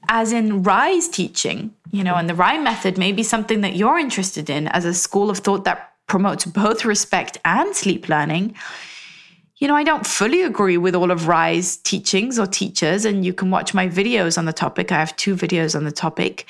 as 0.10 0.32
in 0.32 0.64
RIE's 0.64 1.08
teaching, 1.08 1.76
you 1.92 2.04
know, 2.04 2.16
and 2.16 2.28
the 2.28 2.34
RIE's 2.34 2.64
method 2.64 2.98
may 2.98 3.12
be 3.12 3.22
something 3.22 3.62
that 3.62 3.76
you're 3.76 4.00
interested 4.00 4.50
in 4.50 4.68
as 4.70 4.86
a 4.86 4.94
school 4.94 5.30
of 5.30 5.40
thought 5.40 5.66
that 5.66 5.94
promotes 6.08 6.46
both 6.46 6.86
respect 6.86 7.38
and 7.46 7.76
sleep 7.76 8.10
learning 8.10 8.56
you 9.58 9.70
know, 9.70 9.76
I 9.76 9.84
don't 9.84 10.06
fully 10.06 10.42
agree 10.42 10.78
with 10.78 10.96
all 10.96 11.12
of 11.12 11.30
RIE's 11.30 11.78
teachings 11.78 12.38
or 12.38 12.46
teachers, 12.46 13.06
and 13.06 13.24
you 13.24 13.34
can 13.34 13.52
watch 13.52 13.74
my 13.74 13.88
videos 13.88 14.38
on 14.38 14.44
the 14.44 14.52
topic. 14.52 14.92
I 14.92 15.00
have 15.00 15.16
two 15.16 15.34
videos 15.34 15.78
on 15.78 15.86
the 15.86 15.94
topic, 15.94 16.46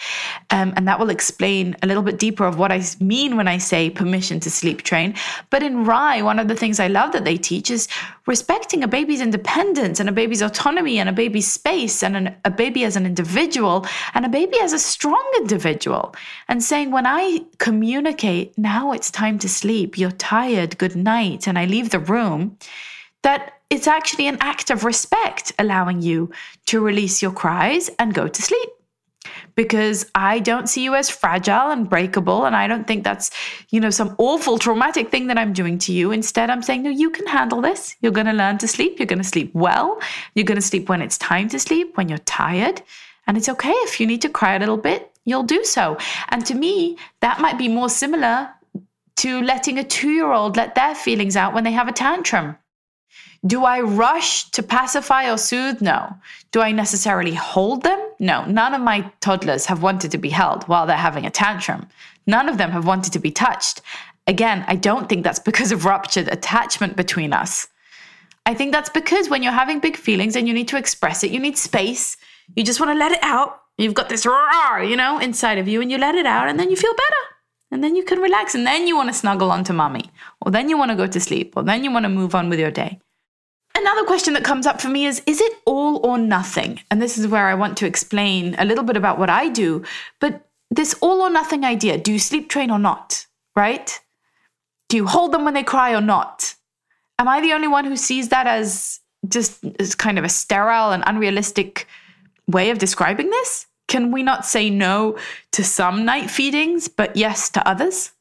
um, 0.49 0.73
and 0.75 0.87
that 0.87 0.99
will 0.99 1.11
explain 1.11 1.75
a 1.83 1.87
little 1.87 2.01
bit 2.01 2.17
deeper 2.17 2.45
of 2.45 2.57
what 2.57 2.71
I 2.71 2.81
mean 2.99 3.37
when 3.37 3.47
I 3.47 3.59
say 3.59 3.91
permission 3.91 4.39
to 4.39 4.49
sleep 4.49 4.81
train. 4.81 5.13
But 5.51 5.61
in 5.61 5.85
RIE's, 5.85 6.23
one 6.23 6.39
of 6.39 6.47
the 6.47 6.55
things 6.55 6.79
I 6.79 6.87
love 6.87 7.11
that 7.11 7.25
they 7.25 7.37
teach 7.37 7.69
is 7.69 7.87
respecting 8.27 8.83
a 8.83 8.87
baby's 8.87 9.21
independence 9.21 9.99
and 9.99 10.09
a 10.09 10.11
baby's 10.11 10.41
autonomy 10.41 10.97
and 10.97 11.09
a 11.09 11.13
baby's 11.13 11.51
space 11.51 12.03
and 12.03 12.17
an, 12.17 12.35
a 12.43 12.51
baby 12.51 12.83
as 12.83 12.95
an 12.95 13.05
individual 13.05 13.85
and 14.13 14.25
a 14.25 14.29
baby 14.29 14.57
as 14.59 14.73
a 14.73 14.79
strong 14.79 15.31
individual. 15.37 16.15
And 16.47 16.63
saying, 16.63 16.91
when 16.91 17.05
I 17.05 17.45
communicate, 17.57 18.57
now 18.57 18.91
it's 18.91 19.11
time 19.11 19.39
to 19.39 19.49
sleep, 19.49 19.97
you're 19.97 20.11
tired, 20.11 20.77
good 20.77 20.95
night, 20.95 21.47
and 21.47 21.59
I 21.59 21.65
leave 21.65 21.91
the 21.91 21.99
room 21.99 22.57
that 23.21 23.53
it's 23.69 23.87
actually 23.87 24.27
an 24.27 24.37
act 24.39 24.69
of 24.69 24.83
respect 24.83 25.51
allowing 25.57 26.01
you 26.01 26.31
to 26.67 26.83
release 26.83 27.21
your 27.21 27.31
cries 27.31 27.89
and 27.97 28.13
go 28.13 28.27
to 28.27 28.41
sleep. 28.41 28.69
Because 29.55 30.05
I 30.15 30.39
don't 30.39 30.67
see 30.67 30.83
you 30.83 30.95
as 30.95 31.09
fragile 31.09 31.71
and 31.71 31.89
breakable. 31.89 32.45
And 32.45 32.55
I 32.55 32.67
don't 32.67 32.85
think 32.85 33.03
that's, 33.03 33.31
you 33.69 33.79
know, 33.79 33.89
some 33.89 34.15
awful 34.17 34.57
traumatic 34.57 35.09
thing 35.09 35.27
that 35.27 35.37
I'm 35.37 35.53
doing 35.53 35.77
to 35.79 35.93
you. 35.93 36.11
Instead, 36.11 36.49
I'm 36.49 36.61
saying, 36.61 36.83
no, 36.83 36.89
you 36.89 37.09
can 37.09 37.25
handle 37.25 37.61
this. 37.61 37.95
You're 38.01 38.11
going 38.11 38.27
to 38.27 38.33
learn 38.33 38.57
to 38.59 38.67
sleep. 38.67 38.99
You're 38.99 39.05
going 39.05 39.21
to 39.21 39.27
sleep 39.27 39.51
well. 39.53 39.99
You're 40.33 40.45
going 40.45 40.57
to 40.57 40.61
sleep 40.61 40.89
when 40.89 41.01
it's 41.01 41.17
time 41.17 41.47
to 41.49 41.59
sleep, 41.59 41.95
when 41.95 42.09
you're 42.09 42.17
tired. 42.19 42.81
And 43.27 43.37
it's 43.37 43.49
okay 43.49 43.71
if 43.71 43.99
you 43.99 44.07
need 44.07 44.21
to 44.21 44.29
cry 44.29 44.55
a 44.55 44.59
little 44.59 44.77
bit, 44.77 45.11
you'll 45.25 45.43
do 45.43 45.63
so. 45.63 45.97
And 46.29 46.45
to 46.45 46.53
me, 46.53 46.97
that 47.21 47.41
might 47.41 47.57
be 47.57 47.67
more 47.67 47.89
similar 47.89 48.49
to 49.17 49.41
letting 49.41 49.79
a 49.79 49.83
two 49.83 50.09
year 50.09 50.31
old 50.31 50.57
let 50.57 50.75
their 50.75 50.93
feelings 50.95 51.35
out 51.35 51.53
when 51.53 51.63
they 51.63 51.71
have 51.71 51.87
a 51.87 51.93
tantrum. 51.93 52.57
Do 53.45 53.63
I 53.63 53.81
rush 53.81 54.49
to 54.51 54.63
pacify 54.63 55.29
or 55.29 55.37
soothe? 55.37 55.81
No. 55.81 56.15
Do 56.51 56.61
I 56.61 56.71
necessarily 56.71 57.33
hold 57.33 57.83
them? 57.83 57.99
No. 58.19 58.45
None 58.45 58.73
of 58.73 58.81
my 58.81 59.11
toddlers 59.21 59.67
have 59.67 59.83
wanted 59.83 60.11
to 60.11 60.17
be 60.17 60.29
held 60.29 60.63
while 60.63 60.87
they're 60.87 60.97
having 60.97 61.25
a 61.25 61.29
tantrum. 61.29 61.87
None 62.25 62.49
of 62.49 62.57
them 62.57 62.71
have 62.71 62.87
wanted 62.87 63.13
to 63.13 63.19
be 63.19 63.31
touched. 63.31 63.81
Again, 64.25 64.65
I 64.67 64.75
don't 64.75 65.07
think 65.07 65.23
that's 65.23 65.39
because 65.39 65.71
of 65.71 65.85
ruptured 65.85 66.27
attachment 66.29 66.95
between 66.95 67.33
us. 67.33 67.67
I 68.47 68.53
think 68.55 68.71
that's 68.71 68.89
because 68.89 69.29
when 69.29 69.43
you're 69.43 69.51
having 69.51 69.79
big 69.79 69.97
feelings 69.97 70.35
and 70.35 70.47
you 70.47 70.53
need 70.53 70.67
to 70.69 70.77
express 70.77 71.23
it, 71.23 71.31
you 71.31 71.39
need 71.39 71.57
space. 71.57 72.17
You 72.55 72.63
just 72.63 72.79
want 72.79 72.91
to 72.91 72.97
let 72.97 73.11
it 73.11 73.23
out. 73.23 73.61
You've 73.77 73.93
got 73.93 74.09
this 74.09 74.25
roar, 74.25 74.83
you 74.83 74.95
know, 74.95 75.19
inside 75.19 75.57
of 75.57 75.67
you, 75.67 75.81
and 75.81 75.91
you 75.91 75.97
let 75.97 76.15
it 76.15 76.25
out, 76.25 76.47
and 76.47 76.59
then 76.59 76.69
you 76.69 76.75
feel 76.75 76.93
better. 76.93 77.35
And 77.71 77.83
then 77.83 77.95
you 77.95 78.03
can 78.03 78.19
relax, 78.19 78.55
and 78.55 78.65
then 78.65 78.87
you 78.87 78.95
want 78.95 79.09
to 79.09 79.13
snuggle 79.13 79.51
onto 79.51 79.73
mommy, 79.73 80.09
or 80.41 80.51
then 80.51 80.69
you 80.69 80.77
want 80.77 80.91
to 80.91 80.95
go 80.95 81.07
to 81.07 81.19
sleep, 81.19 81.53
or 81.57 81.63
then 81.63 81.83
you 81.83 81.91
want 81.91 82.03
to 82.03 82.09
move 82.09 82.33
on 82.33 82.49
with 82.49 82.59
your 82.59 82.71
day. 82.71 82.99
Another 83.75 84.05
question 84.05 84.33
that 84.33 84.45
comes 84.45 84.65
up 84.65 84.81
for 84.81 84.87
me 84.89 85.05
is 85.05 85.21
Is 85.25 85.41
it 85.41 85.53
all 85.65 86.05
or 86.05 86.17
nothing? 86.17 86.79
And 86.89 87.01
this 87.01 87.17
is 87.17 87.27
where 87.27 87.47
I 87.47 87.55
want 87.55 87.77
to 87.77 87.85
explain 87.85 88.55
a 88.57 88.65
little 88.65 88.85
bit 88.85 88.95
about 88.95 89.19
what 89.19 89.29
I 89.29 89.49
do. 89.49 89.83
But 90.21 90.47
this 90.71 90.95
all 91.01 91.21
or 91.21 91.29
nothing 91.29 91.63
idea 91.65 91.97
do 91.97 92.13
you 92.13 92.19
sleep 92.19 92.49
train 92.49 92.71
or 92.71 92.79
not? 92.79 93.27
Right? 93.55 93.99
Do 94.87 94.97
you 94.97 95.07
hold 95.07 95.31
them 95.31 95.43
when 95.43 95.53
they 95.53 95.63
cry 95.63 95.93
or 95.93 96.01
not? 96.01 96.55
Am 97.19 97.27
I 97.27 97.41
the 97.41 97.53
only 97.53 97.67
one 97.67 97.85
who 97.85 97.97
sees 97.97 98.29
that 98.29 98.47
as 98.47 98.99
just 99.27 99.63
as 99.79 99.95
kind 99.95 100.17
of 100.17 100.23
a 100.25 100.29
sterile 100.29 100.91
and 100.91 101.03
unrealistic 101.05 101.87
way 102.47 102.69
of 102.69 102.77
describing 102.77 103.29
this? 103.29 103.67
Can 103.87 104.11
we 104.11 104.23
not 104.23 104.45
say 104.45 104.69
no 104.69 105.17
to 105.51 105.63
some 105.63 106.05
night 106.05 106.29
feedings, 106.29 106.87
but 106.87 107.15
yes 107.15 107.49
to 107.51 107.67
others? 107.67 108.11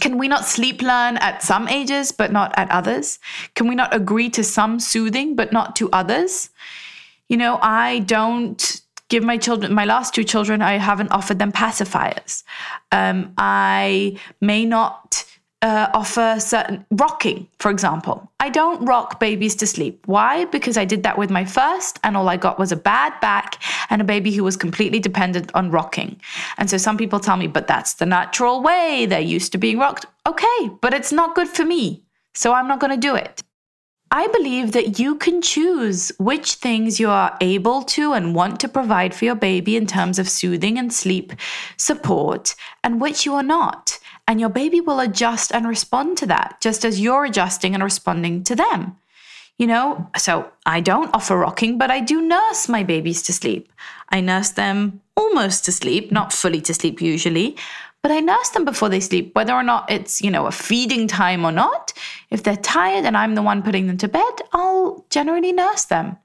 Can 0.00 0.18
we 0.18 0.28
not 0.28 0.44
sleep 0.44 0.82
learn 0.82 1.16
at 1.18 1.42
some 1.42 1.68
ages, 1.68 2.12
but 2.12 2.30
not 2.30 2.52
at 2.58 2.70
others? 2.70 3.18
Can 3.54 3.66
we 3.68 3.74
not 3.74 3.94
agree 3.94 4.28
to 4.30 4.44
some 4.44 4.78
soothing, 4.78 5.34
but 5.34 5.52
not 5.52 5.74
to 5.76 5.90
others? 5.90 6.50
You 7.28 7.36
know, 7.36 7.58
I 7.62 8.00
don't 8.00 8.82
give 9.08 9.24
my 9.24 9.38
children, 9.38 9.72
my 9.72 9.84
last 9.84 10.14
two 10.14 10.24
children, 10.24 10.62
I 10.62 10.78
haven't 10.78 11.12
offered 11.12 11.38
them 11.38 11.52
pacifiers. 11.52 12.42
Um, 12.92 13.32
I 13.38 14.18
may 14.40 14.64
not 14.64 15.24
uh, 15.66 15.90
offer 15.94 16.36
certain 16.38 16.86
rocking, 16.92 17.48
for 17.58 17.72
example. 17.72 18.30
I 18.38 18.50
don't 18.50 18.84
rock 18.84 19.18
babies 19.18 19.56
to 19.56 19.66
sleep. 19.66 20.00
Why? 20.06 20.44
Because 20.44 20.76
I 20.76 20.84
did 20.84 21.02
that 21.02 21.18
with 21.18 21.28
my 21.28 21.44
first, 21.44 21.98
and 22.04 22.16
all 22.16 22.28
I 22.28 22.36
got 22.36 22.56
was 22.56 22.70
a 22.70 22.76
bad 22.76 23.18
back 23.20 23.60
and 23.90 24.00
a 24.00 24.04
baby 24.04 24.30
who 24.30 24.44
was 24.44 24.56
completely 24.56 25.00
dependent 25.00 25.50
on 25.54 25.72
rocking. 25.72 26.20
And 26.58 26.70
so 26.70 26.76
some 26.76 26.96
people 26.96 27.18
tell 27.18 27.36
me, 27.36 27.48
but 27.48 27.66
that's 27.66 27.94
the 27.94 28.06
natural 28.06 28.62
way. 28.62 29.06
They're 29.08 29.18
used 29.36 29.50
to 29.52 29.58
being 29.58 29.80
rocked. 29.80 30.06
Okay, 30.24 30.60
but 30.80 30.94
it's 30.94 31.10
not 31.10 31.34
good 31.34 31.48
for 31.48 31.64
me. 31.64 32.04
So 32.32 32.52
I'm 32.52 32.68
not 32.68 32.78
going 32.78 32.92
to 32.92 33.08
do 33.08 33.16
it. 33.16 33.42
I 34.12 34.28
believe 34.28 34.70
that 34.70 35.00
you 35.00 35.16
can 35.16 35.42
choose 35.42 36.12
which 36.18 36.54
things 36.54 37.00
you 37.00 37.10
are 37.10 37.36
able 37.40 37.82
to 37.96 38.12
and 38.12 38.36
want 38.36 38.60
to 38.60 38.68
provide 38.68 39.12
for 39.16 39.24
your 39.24 39.34
baby 39.34 39.74
in 39.74 39.86
terms 39.88 40.20
of 40.20 40.28
soothing 40.28 40.78
and 40.78 40.92
sleep 40.92 41.32
support, 41.76 42.54
and 42.84 43.00
which 43.00 43.26
you 43.26 43.34
are 43.34 43.42
not. 43.42 43.98
And 44.28 44.40
your 44.40 44.48
baby 44.48 44.80
will 44.80 45.00
adjust 45.00 45.52
and 45.52 45.68
respond 45.68 46.18
to 46.18 46.26
that, 46.26 46.60
just 46.60 46.84
as 46.84 47.00
you're 47.00 47.24
adjusting 47.24 47.74
and 47.74 47.82
responding 47.82 48.42
to 48.44 48.56
them. 48.56 48.96
You 49.58 49.66
know, 49.66 50.10
so 50.18 50.50
I 50.66 50.80
don't 50.80 51.14
offer 51.14 51.38
rocking, 51.38 51.78
but 51.78 51.90
I 51.90 52.00
do 52.00 52.20
nurse 52.20 52.68
my 52.68 52.82
babies 52.82 53.22
to 53.22 53.32
sleep. 53.32 53.72
I 54.10 54.20
nurse 54.20 54.50
them 54.50 55.00
almost 55.16 55.64
to 55.64 55.72
sleep, 55.72 56.12
not 56.12 56.32
fully 56.32 56.60
to 56.62 56.74
sleep 56.74 57.00
usually, 57.00 57.56
but 58.02 58.10
I 58.10 58.20
nurse 58.20 58.50
them 58.50 58.64
before 58.64 58.88
they 58.88 59.00
sleep, 59.00 59.34
whether 59.34 59.54
or 59.54 59.62
not 59.62 59.90
it's, 59.90 60.20
you 60.20 60.30
know, 60.30 60.46
a 60.46 60.52
feeding 60.52 61.08
time 61.08 61.44
or 61.44 61.52
not. 61.52 61.92
If 62.30 62.42
they're 62.42 62.56
tired 62.56 63.04
and 63.04 63.16
I'm 63.16 63.34
the 63.34 63.42
one 63.42 63.62
putting 63.62 63.86
them 63.86 63.96
to 63.98 64.08
bed, 64.08 64.34
I'll 64.52 65.06
generally 65.10 65.52
nurse 65.52 65.86
them. 65.86 66.18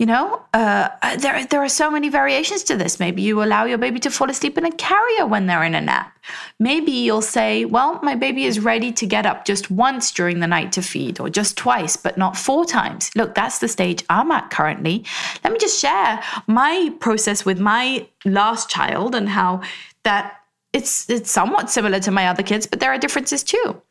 You 0.00 0.06
know, 0.06 0.42
uh, 0.54 0.88
uh, 1.02 1.16
there, 1.16 1.44
there 1.44 1.62
are 1.62 1.68
so 1.68 1.90
many 1.90 2.08
variations 2.08 2.62
to 2.64 2.74
this. 2.74 2.98
Maybe 2.98 3.20
you 3.20 3.42
allow 3.42 3.64
your 3.66 3.76
baby 3.76 4.00
to 4.00 4.10
fall 4.10 4.30
asleep 4.30 4.56
in 4.56 4.64
a 4.64 4.72
carrier 4.72 5.26
when 5.26 5.44
they're 5.44 5.62
in 5.62 5.74
a 5.74 5.80
nap. 5.82 6.18
Maybe 6.58 6.90
you'll 6.90 7.20
say, 7.20 7.66
well, 7.66 8.00
my 8.02 8.14
baby 8.14 8.46
is 8.46 8.60
ready 8.60 8.92
to 8.92 9.04
get 9.04 9.26
up 9.26 9.44
just 9.44 9.70
once 9.70 10.10
during 10.10 10.40
the 10.40 10.46
night 10.46 10.72
to 10.72 10.80
feed, 10.80 11.20
or 11.20 11.28
just 11.28 11.58
twice, 11.58 11.98
but 11.98 12.16
not 12.16 12.34
four 12.34 12.64
times. 12.64 13.10
Look, 13.14 13.34
that's 13.34 13.58
the 13.58 13.68
stage 13.68 14.02
I'm 14.08 14.30
at 14.30 14.48
currently. 14.48 15.04
Let 15.44 15.52
me 15.52 15.58
just 15.58 15.78
share 15.78 16.22
my 16.46 16.94
process 17.00 17.44
with 17.44 17.60
my 17.60 18.08
last 18.24 18.70
child 18.70 19.14
and 19.14 19.28
how 19.28 19.60
that 20.04 20.34
it's 20.72 21.10
it's 21.10 21.30
somewhat 21.30 21.68
similar 21.68 22.00
to 22.00 22.10
my 22.10 22.26
other 22.26 22.42
kids, 22.42 22.66
but 22.66 22.80
there 22.80 22.90
are 22.90 22.96
differences 22.96 23.42
too. 23.42 23.82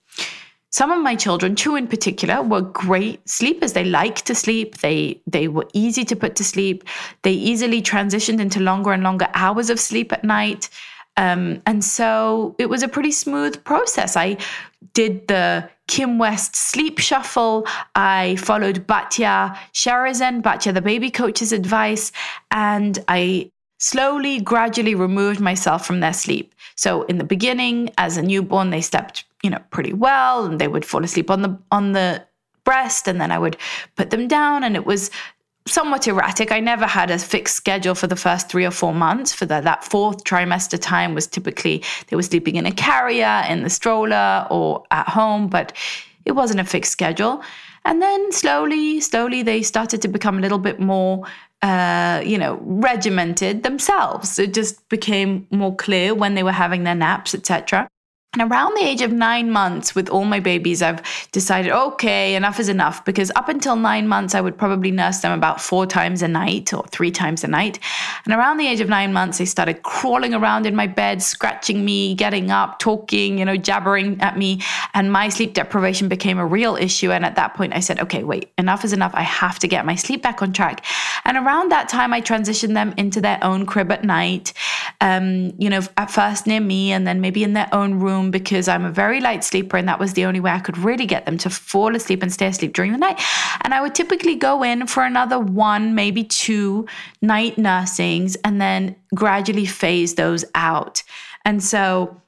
Some 0.72 0.92
of 0.92 1.02
my 1.02 1.16
children, 1.16 1.56
two 1.56 1.76
in 1.76 1.88
particular, 1.88 2.42
were 2.44 2.62
great 2.62 3.28
sleepers. 3.28 3.74
They 3.74 3.86
liked 3.86 4.26
to 4.28 4.36
sleep. 4.36 4.78
They 4.80 5.20
they 5.26 5.48
were 5.48 5.68
easy 5.74 6.06
to 6.06 6.16
put 6.16 6.36
to 6.36 6.44
sleep. 6.44 6.84
They 7.24 7.34
easily 7.34 7.82
transitioned 7.82 8.40
into 8.40 8.60
longer 8.60 8.92
and 8.92 9.04
longer 9.04 9.28
hours 9.34 9.70
of 9.70 9.80
sleep 9.80 10.14
at 10.14 10.24
night. 10.24 10.70
Um, 11.18 11.62
and 11.66 11.84
so 11.84 12.56
it 12.60 12.68
was 12.70 12.84
a 12.84 12.88
pretty 12.88 13.12
smooth 13.12 13.62
process. 13.64 14.16
I 14.16 14.38
did 14.94 15.28
the 15.28 15.70
Kim 15.88 16.20
West 16.20 16.56
sleep 16.56 17.00
shuffle. 17.00 17.66
I 17.96 18.36
followed 18.38 18.86
Batya 18.88 19.58
Sharazen, 19.74 20.42
Batya 20.42 20.74
the 20.74 20.82
baby 20.82 21.10
coach's 21.10 21.52
advice, 21.52 22.12
and 22.52 23.04
I 23.08 23.52
slowly, 23.80 24.40
gradually 24.40 24.94
removed 24.94 25.40
myself 25.40 25.86
from 25.86 26.00
their 26.00 26.14
sleep. 26.14 26.54
So 26.76 27.04
in 27.04 27.18
the 27.18 27.24
beginning, 27.24 27.90
as 27.98 28.18
a 28.18 28.22
newborn, 28.22 28.70
they 28.70 28.82
slept, 28.82 29.26
you 29.44 29.50
know, 29.50 29.60
pretty 29.72 29.94
well, 29.94 30.46
and 30.46 30.60
they 30.60 30.68
would 30.68 30.86
fall 30.86 31.04
asleep 31.04 31.30
on 31.30 31.42
the 31.42 31.58
on 31.72 31.94
the 31.94 32.26
breast, 32.64 33.08
and 33.08 33.20
then 33.20 33.32
I 33.32 33.40
would 33.40 33.58
put 33.96 34.10
them 34.10 34.28
down, 34.28 34.64
and 34.64 34.76
it 34.76 34.86
was 34.86 35.10
somewhat 35.68 36.08
erratic. 36.08 36.52
I 36.52 36.60
never 36.60 36.86
had 36.86 37.12
a 37.12 37.18
fixed 37.20 37.56
schedule 37.56 37.96
for 37.96 38.08
the 38.08 38.16
first 38.16 38.50
three 38.50 38.66
or 38.66 38.72
four 38.72 38.94
months. 38.94 39.34
For 39.34 39.46
the, 39.46 39.62
that 39.62 39.84
fourth 39.84 40.24
trimester 40.24 40.80
time 40.82 41.14
was 41.14 41.28
typically 41.28 41.84
they 42.08 42.16
were 42.16 42.24
sleeping 42.24 42.56
in 42.56 42.66
a 42.66 42.72
carrier, 42.72 43.44
in 43.48 43.64
the 43.64 43.70
stroller, 43.70 44.48
or 44.50 44.84
at 44.92 45.08
home, 45.08 45.48
but 45.48 45.76
it 46.26 46.34
wasn't 46.34 46.60
a 46.60 46.66
fixed 46.66 46.92
schedule. 46.92 47.42
And 47.86 48.02
then 48.02 48.32
slowly, 48.32 49.00
slowly, 49.00 49.42
they 49.42 49.62
started 49.62 50.02
to 50.02 50.08
become 50.08 50.38
a 50.38 50.42
little 50.42 50.60
bit 50.60 50.80
more 50.80 51.26
uh, 51.62 52.22
you 52.26 52.38
know, 52.38 52.58
regimented 52.62 53.64
themselves. 53.64 54.40
It 54.40 54.54
just 54.54 54.88
became 54.90 55.46
more 55.52 55.76
clear 55.76 56.16
when 56.16 56.36
they 56.36 56.44
were 56.44 56.54
having 56.54 56.84
their 56.84 56.96
naps, 56.96 57.36
etc. 57.36 57.90
And 58.34 58.44
around 58.52 58.76
the 58.76 58.84
age 58.84 59.02
of 59.02 59.12
nine 59.12 59.50
months, 59.50 59.96
with 59.96 60.08
all 60.08 60.24
my 60.24 60.40
babies, 60.40 60.84
I've 60.84 61.02
decided, 61.32 61.72
okay, 61.72 62.36
enough 62.36 62.60
is 62.60 62.70
enough. 62.70 63.04
Because 63.04 63.32
up 63.36 63.50
until 63.50 63.76
nine 63.76 64.08
months, 64.08 64.36
I 64.36 64.42
would 64.42 64.56
probably 64.56 64.92
nurse 64.92 65.22
them 65.22 65.32
about 65.32 65.60
four 65.60 65.88
times 65.88 66.22
a 66.22 66.28
night 66.28 66.72
or 66.72 66.86
three 66.92 67.10
times 67.10 67.44
a 67.44 67.48
night. 67.48 67.80
And 68.26 68.34
around 68.36 68.58
the 68.58 68.68
age 68.68 68.82
of 68.82 68.88
nine 68.88 69.14
months, 69.14 69.40
they 69.40 69.46
started 69.46 69.82
crawling 69.82 70.36
around 70.36 70.68
in 70.68 70.76
my 70.76 70.86
bed, 70.86 71.24
scratching 71.24 71.84
me, 71.84 72.14
getting 72.14 72.52
up, 72.52 72.78
talking, 72.78 73.40
you 73.40 73.46
know, 73.46 73.58
jabbering 73.58 74.22
at 74.22 74.38
me. 74.38 74.62
And 74.94 75.12
my 75.12 75.30
sleep 75.30 75.56
deprivation 75.56 76.08
became 76.08 76.38
a 76.38 76.46
real 76.46 76.76
issue. 76.76 77.12
And 77.12 77.26
at 77.26 77.36
that 77.36 77.56
point, 77.56 77.74
I 77.74 77.80
said, 77.80 78.00
okay, 78.00 78.24
wait, 78.24 78.52
enough 78.60 78.86
is 78.86 78.94
enough. 78.94 79.12
I 79.16 79.24
have 79.24 79.58
to 79.58 79.68
get 79.68 79.88
my 79.88 79.96
sleep 79.96 80.22
back 80.22 80.44
on 80.44 80.54
track. 80.54 80.86
And 81.26 81.36
around 81.36 81.72
that 81.72 81.90
time, 81.90 82.14
I 82.14 82.22
transitioned 82.22 82.76
them 82.76 82.94
into 82.96 83.22
their 83.22 83.44
own 83.44 83.66
crib 83.66 83.92
at 83.92 84.04
night, 84.04 84.54
um, 85.02 85.52
you 85.58 85.72
know, 85.72 85.82
at 85.98 86.12
first 86.12 86.46
near 86.46 86.62
me 86.62 86.92
and 86.92 87.08
then 87.08 87.22
maybe 87.22 87.44
in 87.44 87.54
their 87.54 87.70
own 87.74 88.00
room 88.00 88.19
room 88.20 88.32
because 88.32 88.68
I'm 88.68 88.86
a 88.86 88.92
very 88.92 89.20
light 89.20 89.44
sleeper 89.44 89.78
and 89.78 89.88
that 89.88 90.00
was 90.00 90.14
the 90.14 90.26
only 90.26 90.40
way 90.40 90.52
I 90.52 90.60
could 90.60 90.78
really 90.78 91.06
get 91.06 91.26
them 91.26 91.38
to 91.40 91.50
fall 91.50 91.96
asleep 91.96 92.22
and 92.22 92.32
stay 92.32 92.48
asleep 92.48 92.74
during 92.74 92.92
the 92.92 92.98
night. 92.98 93.20
And 93.62 93.74
I 93.74 93.82
would 93.82 93.96
typically 93.96 94.36
go 94.36 94.64
in 94.64 94.88
for 94.88 95.04
another 95.04 95.40
one, 95.40 95.96
maybe 95.96 96.24
two 96.24 96.88
night 97.22 97.58
nursings 97.58 98.36
and 98.44 98.62
then 98.62 98.96
gradually 99.16 99.66
phase 99.66 100.16
those 100.16 100.46
out. 100.56 101.04
And 101.46 101.64
so 101.64 102.22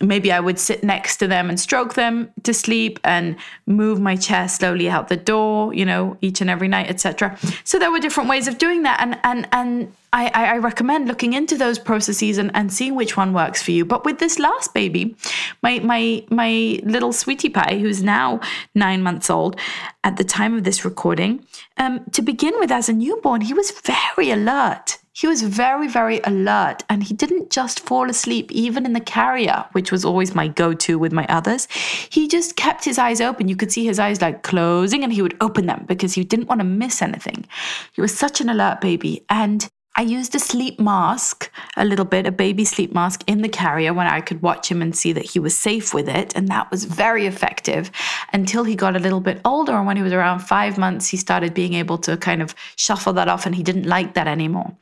maybe 0.00 0.32
I 0.32 0.40
would 0.40 0.58
sit 0.58 0.84
next 0.84 1.16
to 1.18 1.26
them 1.26 1.48
and 1.48 1.58
stroke 1.58 1.94
them 1.94 2.30
to 2.44 2.54
sleep 2.54 3.00
and 3.04 3.36
move 3.66 4.00
my 4.00 4.16
chair 4.16 4.48
slowly 4.48 4.88
out 4.88 5.08
the 5.08 5.16
door, 5.16 5.74
you 5.74 5.84
know, 5.84 6.16
each 6.20 6.40
and 6.40 6.48
every 6.48 6.68
night, 6.68 6.88
etc. 6.88 7.36
So 7.64 7.78
there 7.78 7.90
were 7.90 8.00
different 8.00 8.28
ways 8.28 8.48
of 8.48 8.58
doing 8.58 8.82
that, 8.82 9.00
and 9.00 9.18
and 9.24 9.48
and 9.52 9.92
I, 10.12 10.30
I 10.34 10.58
recommend 10.58 11.06
looking 11.06 11.34
into 11.34 11.56
those 11.56 11.78
processes 11.78 12.38
and, 12.38 12.50
and 12.54 12.72
seeing 12.72 12.94
which 12.94 13.16
one 13.16 13.34
works 13.34 13.62
for 13.62 13.72
you. 13.72 13.84
But 13.84 14.04
with 14.04 14.18
this 14.18 14.38
last 14.38 14.72
baby, 14.72 15.16
my 15.62 15.80
my 15.80 16.24
my 16.30 16.80
little 16.82 17.12
sweetie 17.12 17.50
pie, 17.50 17.78
who's 17.78 18.02
now 18.02 18.40
nine 18.74 19.02
months 19.02 19.28
old 19.28 19.58
at 20.04 20.16
the 20.16 20.24
time 20.24 20.56
of 20.56 20.64
this 20.64 20.84
recording, 20.84 21.44
um, 21.76 22.04
to 22.12 22.22
begin 22.22 22.54
with, 22.58 22.70
as 22.70 22.88
a 22.88 22.92
newborn, 22.92 23.42
he 23.42 23.52
was 23.52 23.70
very 23.70 24.30
alert. 24.30 24.98
He 25.18 25.26
was 25.26 25.42
very, 25.42 25.88
very 25.88 26.20
alert 26.22 26.84
and 26.88 27.02
he 27.02 27.12
didn't 27.12 27.50
just 27.50 27.80
fall 27.80 28.08
asleep, 28.08 28.52
even 28.52 28.86
in 28.86 28.92
the 28.92 29.00
carrier, 29.00 29.64
which 29.72 29.90
was 29.90 30.04
always 30.04 30.32
my 30.32 30.46
go 30.46 30.74
to 30.74 30.96
with 30.96 31.12
my 31.12 31.26
others. 31.28 31.66
He 32.08 32.28
just 32.28 32.54
kept 32.54 32.84
his 32.84 32.98
eyes 32.98 33.20
open. 33.20 33.48
You 33.48 33.56
could 33.56 33.72
see 33.72 33.84
his 33.84 33.98
eyes 33.98 34.20
like 34.20 34.44
closing 34.44 35.02
and 35.02 35.12
he 35.12 35.20
would 35.20 35.36
open 35.40 35.66
them 35.66 35.86
because 35.88 36.14
he 36.14 36.22
didn't 36.22 36.46
want 36.46 36.60
to 36.60 36.64
miss 36.64 37.02
anything. 37.02 37.46
He 37.94 38.00
was 38.00 38.16
such 38.16 38.40
an 38.40 38.48
alert 38.48 38.80
baby. 38.80 39.24
And 39.28 39.68
I 39.98 40.02
used 40.02 40.32
a 40.36 40.38
sleep 40.38 40.78
mask, 40.78 41.50
a 41.76 41.84
little 41.84 42.04
bit, 42.04 42.24
a 42.24 42.30
baby 42.30 42.64
sleep 42.64 42.94
mask 42.94 43.24
in 43.26 43.42
the 43.42 43.48
carrier 43.48 43.92
when 43.92 44.06
I 44.06 44.20
could 44.20 44.40
watch 44.42 44.70
him 44.70 44.80
and 44.80 44.94
see 44.94 45.12
that 45.12 45.28
he 45.28 45.40
was 45.40 45.58
safe 45.58 45.92
with 45.92 46.08
it. 46.08 46.32
And 46.36 46.46
that 46.46 46.70
was 46.70 46.84
very 46.84 47.26
effective 47.26 47.90
until 48.32 48.62
he 48.62 48.76
got 48.76 48.94
a 48.94 49.00
little 49.00 49.18
bit 49.18 49.40
older. 49.44 49.72
And 49.72 49.88
when 49.88 49.96
he 49.96 50.04
was 50.04 50.12
around 50.12 50.38
five 50.38 50.78
months, 50.78 51.08
he 51.08 51.16
started 51.16 51.52
being 51.52 51.74
able 51.74 51.98
to 51.98 52.16
kind 52.16 52.42
of 52.42 52.54
shuffle 52.76 53.12
that 53.14 53.26
off 53.26 53.44
and 53.44 53.56
he 53.56 53.64
didn't 53.64 53.86
like 53.86 54.14
that 54.14 54.28
anymore. 54.28 54.72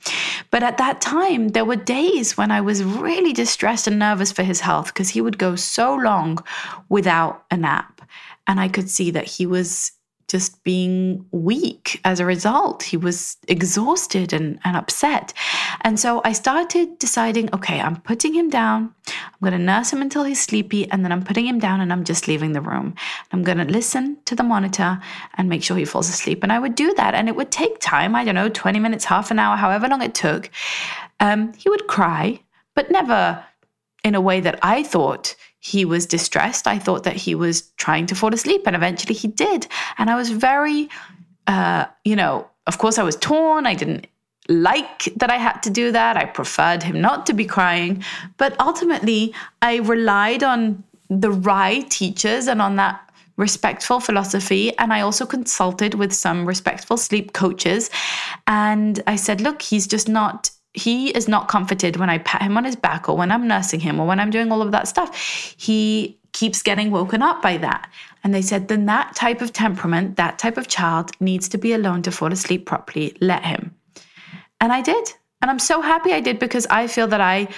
But 0.50 0.62
at 0.62 0.76
that 0.76 1.00
time, 1.00 1.48
there 1.48 1.64
were 1.64 1.76
days 1.76 2.36
when 2.36 2.50
I 2.50 2.60
was 2.60 2.84
really 2.84 3.32
distressed 3.32 3.86
and 3.86 3.98
nervous 3.98 4.32
for 4.32 4.42
his 4.42 4.60
health 4.60 4.88
because 4.88 5.08
he 5.08 5.22
would 5.22 5.38
go 5.38 5.56
so 5.56 5.94
long 5.94 6.44
without 6.90 7.42
a 7.50 7.56
nap. 7.56 8.02
And 8.46 8.60
I 8.60 8.68
could 8.68 8.90
see 8.90 9.10
that 9.12 9.24
he 9.24 9.46
was 9.46 9.92
just 10.28 10.62
being 10.64 11.24
weak 11.30 12.00
as 12.04 12.18
a 12.18 12.26
result. 12.26 12.82
He 12.82 12.96
was 12.96 13.36
exhausted 13.46 14.32
and, 14.32 14.58
and 14.64 14.76
upset. 14.76 15.32
And 15.82 16.00
so 16.00 16.20
I 16.24 16.32
started 16.32 16.98
deciding 16.98 17.54
okay, 17.54 17.80
I'm 17.80 18.00
putting 18.00 18.34
him 18.34 18.50
down. 18.50 18.92
I'm 19.06 19.40
going 19.40 19.52
to 19.52 19.58
nurse 19.58 19.92
him 19.92 20.02
until 20.02 20.24
he's 20.24 20.42
sleepy, 20.42 20.90
and 20.90 21.04
then 21.04 21.12
I'm 21.12 21.22
putting 21.22 21.46
him 21.46 21.58
down 21.58 21.80
and 21.80 21.92
I'm 21.92 22.04
just 22.04 22.26
leaving 22.26 22.52
the 22.52 22.60
room. 22.60 22.94
I'm 23.32 23.42
going 23.42 23.58
to 23.58 23.64
listen 23.64 24.18
to 24.24 24.34
the 24.34 24.42
monitor 24.42 25.00
and 25.34 25.48
make 25.48 25.62
sure 25.62 25.76
he 25.76 25.84
falls 25.84 26.08
asleep. 26.08 26.42
And 26.42 26.52
I 26.52 26.58
would 26.58 26.74
do 26.74 26.92
that. 26.94 27.14
And 27.14 27.28
it 27.28 27.36
would 27.36 27.50
take 27.50 27.78
time 27.80 28.14
I 28.16 28.24
don't 28.24 28.34
know, 28.34 28.48
20 28.48 28.78
minutes, 28.80 29.04
half 29.04 29.30
an 29.30 29.38
hour, 29.38 29.56
however 29.56 29.88
long 29.88 30.02
it 30.02 30.14
took. 30.14 30.50
Um, 31.20 31.52
he 31.54 31.68
would 31.68 31.86
cry, 31.86 32.40
but 32.74 32.90
never 32.90 33.44
in 34.02 34.14
a 34.14 34.20
way 34.20 34.40
that 34.40 34.58
I 34.62 34.82
thought 34.82 35.34
he 35.72 35.84
was 35.84 36.06
distressed. 36.06 36.68
I 36.68 36.78
thought 36.78 37.02
that 37.02 37.16
he 37.16 37.34
was 37.34 37.62
trying 37.76 38.06
to 38.06 38.14
fall 38.14 38.32
asleep, 38.32 38.62
and 38.66 38.76
eventually 38.76 39.14
he 39.14 39.28
did. 39.28 39.66
And 39.98 40.08
I 40.08 40.14
was 40.14 40.30
very, 40.30 40.88
uh, 41.48 41.86
you 42.04 42.14
know, 42.14 42.48
of 42.68 42.78
course, 42.78 42.98
I 42.98 43.02
was 43.02 43.16
torn. 43.16 43.66
I 43.66 43.74
didn't 43.74 44.06
like 44.48 45.06
that 45.16 45.28
I 45.28 45.38
had 45.38 45.58
to 45.64 45.70
do 45.70 45.90
that. 45.90 46.16
I 46.16 46.24
preferred 46.24 46.84
him 46.84 47.00
not 47.00 47.26
to 47.26 47.32
be 47.32 47.44
crying. 47.44 48.04
But 48.36 48.54
ultimately, 48.60 49.34
I 49.60 49.78
relied 49.78 50.44
on 50.44 50.84
the 51.10 51.32
right 51.32 51.90
teachers 51.90 52.46
and 52.46 52.62
on 52.62 52.76
that 52.76 53.00
respectful 53.36 53.98
philosophy. 53.98 54.76
And 54.78 54.92
I 54.92 55.00
also 55.00 55.26
consulted 55.26 55.94
with 55.94 56.12
some 56.12 56.46
respectful 56.46 56.96
sleep 56.96 57.32
coaches. 57.32 57.90
And 58.46 59.02
I 59.08 59.16
said, 59.16 59.40
look, 59.40 59.62
he's 59.62 59.88
just 59.88 60.08
not 60.08 60.50
he 60.76 61.08
is 61.08 61.26
not 61.26 61.48
comforted 61.48 61.96
when 61.96 62.10
I 62.10 62.18
pat 62.18 62.42
him 62.42 62.56
on 62.56 62.64
his 62.64 62.76
back 62.76 63.08
or 63.08 63.16
when 63.16 63.32
I'm 63.32 63.48
nursing 63.48 63.80
him 63.80 63.98
or 63.98 64.06
when 64.06 64.20
I'm 64.20 64.30
doing 64.30 64.52
all 64.52 64.60
of 64.60 64.72
that 64.72 64.86
stuff. 64.86 65.16
He 65.56 66.18
keeps 66.32 66.62
getting 66.62 66.90
woken 66.90 67.22
up 67.22 67.40
by 67.40 67.56
that. 67.56 67.90
And 68.22 68.34
they 68.34 68.42
said, 68.42 68.68
then 68.68 68.84
that 68.86 69.16
type 69.16 69.40
of 69.40 69.54
temperament, 69.54 70.16
that 70.16 70.38
type 70.38 70.58
of 70.58 70.68
child 70.68 71.10
needs 71.18 71.48
to 71.48 71.58
be 71.58 71.72
alone 71.72 72.02
to 72.02 72.12
fall 72.12 72.30
asleep 72.30 72.66
properly. 72.66 73.16
Let 73.22 73.42
him. 73.42 73.74
And 74.60 74.70
I 74.70 74.82
did. 74.82 75.12
And 75.40 75.50
I'm 75.50 75.58
so 75.58 75.80
happy 75.80 76.12
I 76.12 76.20
did 76.20 76.38
because 76.38 76.66
I 76.68 76.86
feel 76.88 77.06
that 77.08 77.20
I 77.22 77.48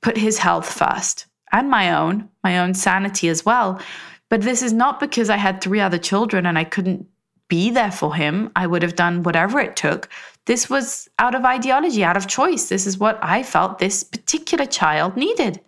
put 0.00 0.16
his 0.16 0.38
health 0.38 0.72
first 0.72 1.26
and 1.52 1.68
my 1.68 1.92
own, 1.92 2.28
my 2.44 2.58
own 2.58 2.74
sanity 2.74 3.28
as 3.28 3.44
well. 3.44 3.80
But 4.28 4.42
this 4.42 4.62
is 4.62 4.72
not 4.72 5.00
because 5.00 5.28
I 5.28 5.36
had 5.36 5.60
three 5.60 5.80
other 5.80 5.98
children 5.98 6.46
and 6.46 6.56
I 6.56 6.64
couldn't 6.64 7.06
be 7.50 7.70
there 7.70 7.92
for 7.92 8.14
him. 8.14 8.50
I 8.56 8.66
would 8.66 8.82
have 8.82 8.96
done 8.96 9.22
whatever 9.22 9.60
it 9.60 9.76
took. 9.76 10.08
This 10.46 10.70
was 10.70 11.10
out 11.18 11.34
of 11.34 11.44
ideology, 11.44 12.02
out 12.02 12.16
of 12.16 12.26
choice. 12.26 12.70
This 12.70 12.86
is 12.86 12.96
what 12.96 13.18
I 13.20 13.42
felt 13.42 13.78
this 13.78 14.02
particular 14.02 14.64
child 14.64 15.18
needed. 15.18 15.60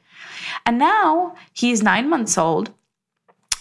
And 0.64 0.78
now 0.78 1.34
he 1.52 1.70
is 1.70 1.82
nine 1.82 2.08
months 2.08 2.38
old. 2.38 2.72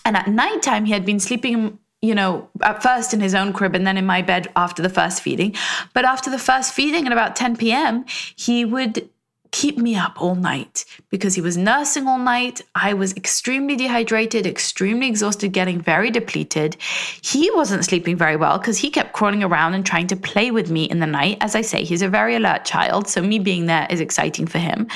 And 0.06 0.16
at 0.16 0.30
nighttime, 0.30 0.86
he 0.86 0.94
had 0.94 1.06
been 1.06 1.20
sleeping 1.20 1.78
you 2.02 2.16
know, 2.16 2.50
at 2.64 2.82
first 2.82 3.14
in 3.14 3.20
his 3.20 3.36
own 3.36 3.54
crib 3.54 3.76
and 3.76 3.86
then 3.86 3.96
in 3.96 4.06
my 4.06 4.24
bed 4.24 4.48
after 4.56 4.82
the 4.82 4.90
first 4.90 5.22
feeding. 5.22 5.56
But 5.94 6.04
after 6.04 6.32
the 6.32 6.40
first 6.40 6.74
feeding 6.74 7.06
at 7.06 7.12
about 7.12 7.36
10 7.36 7.58
p.m., 7.58 8.06
he 8.36 8.66
would 8.66 9.08
keep 9.52 9.78
me 9.78 9.96
up 9.96 10.22
all 10.22 10.36
night 10.36 10.86
because 11.10 11.36
he 11.36 11.42
was 11.42 11.58
nursing 11.58 12.08
all 12.08 12.18
night. 12.18 12.62
I 12.74 12.94
was 12.94 13.16
extremely 13.16 13.76
dehydrated, 13.76 14.46
extremely 14.48 15.08
exhausted, 15.08 15.52
getting 15.52 15.82
very 15.82 16.10
depleted. 16.10 16.78
He 17.22 17.52
wasn't 17.52 17.86
sleeping 17.86 18.16
very 18.16 18.38
well 18.38 18.58
because 18.58 18.78
he 18.78 18.90
kept 18.90 19.14
crawling 19.14 19.44
around 19.44 19.74
and 19.74 19.86
trying 19.86 20.08
to 20.08 20.16
play 20.16 20.52
with 20.52 20.72
me 20.72 20.86
in 20.86 21.00
the 21.00 21.08
night. 21.08 21.38
As 21.42 21.56
I 21.56 21.62
say, 21.62 21.84
he's 21.84 22.02
a 22.02 22.10
very 22.10 22.36
alert 22.36 22.66
child, 22.66 23.08
so 23.08 23.22
me 23.22 23.40
being 23.40 23.66
there 23.66 23.88
is 23.90 24.00
exciting 24.00 24.48
for 24.48 24.60
him. 24.60 24.88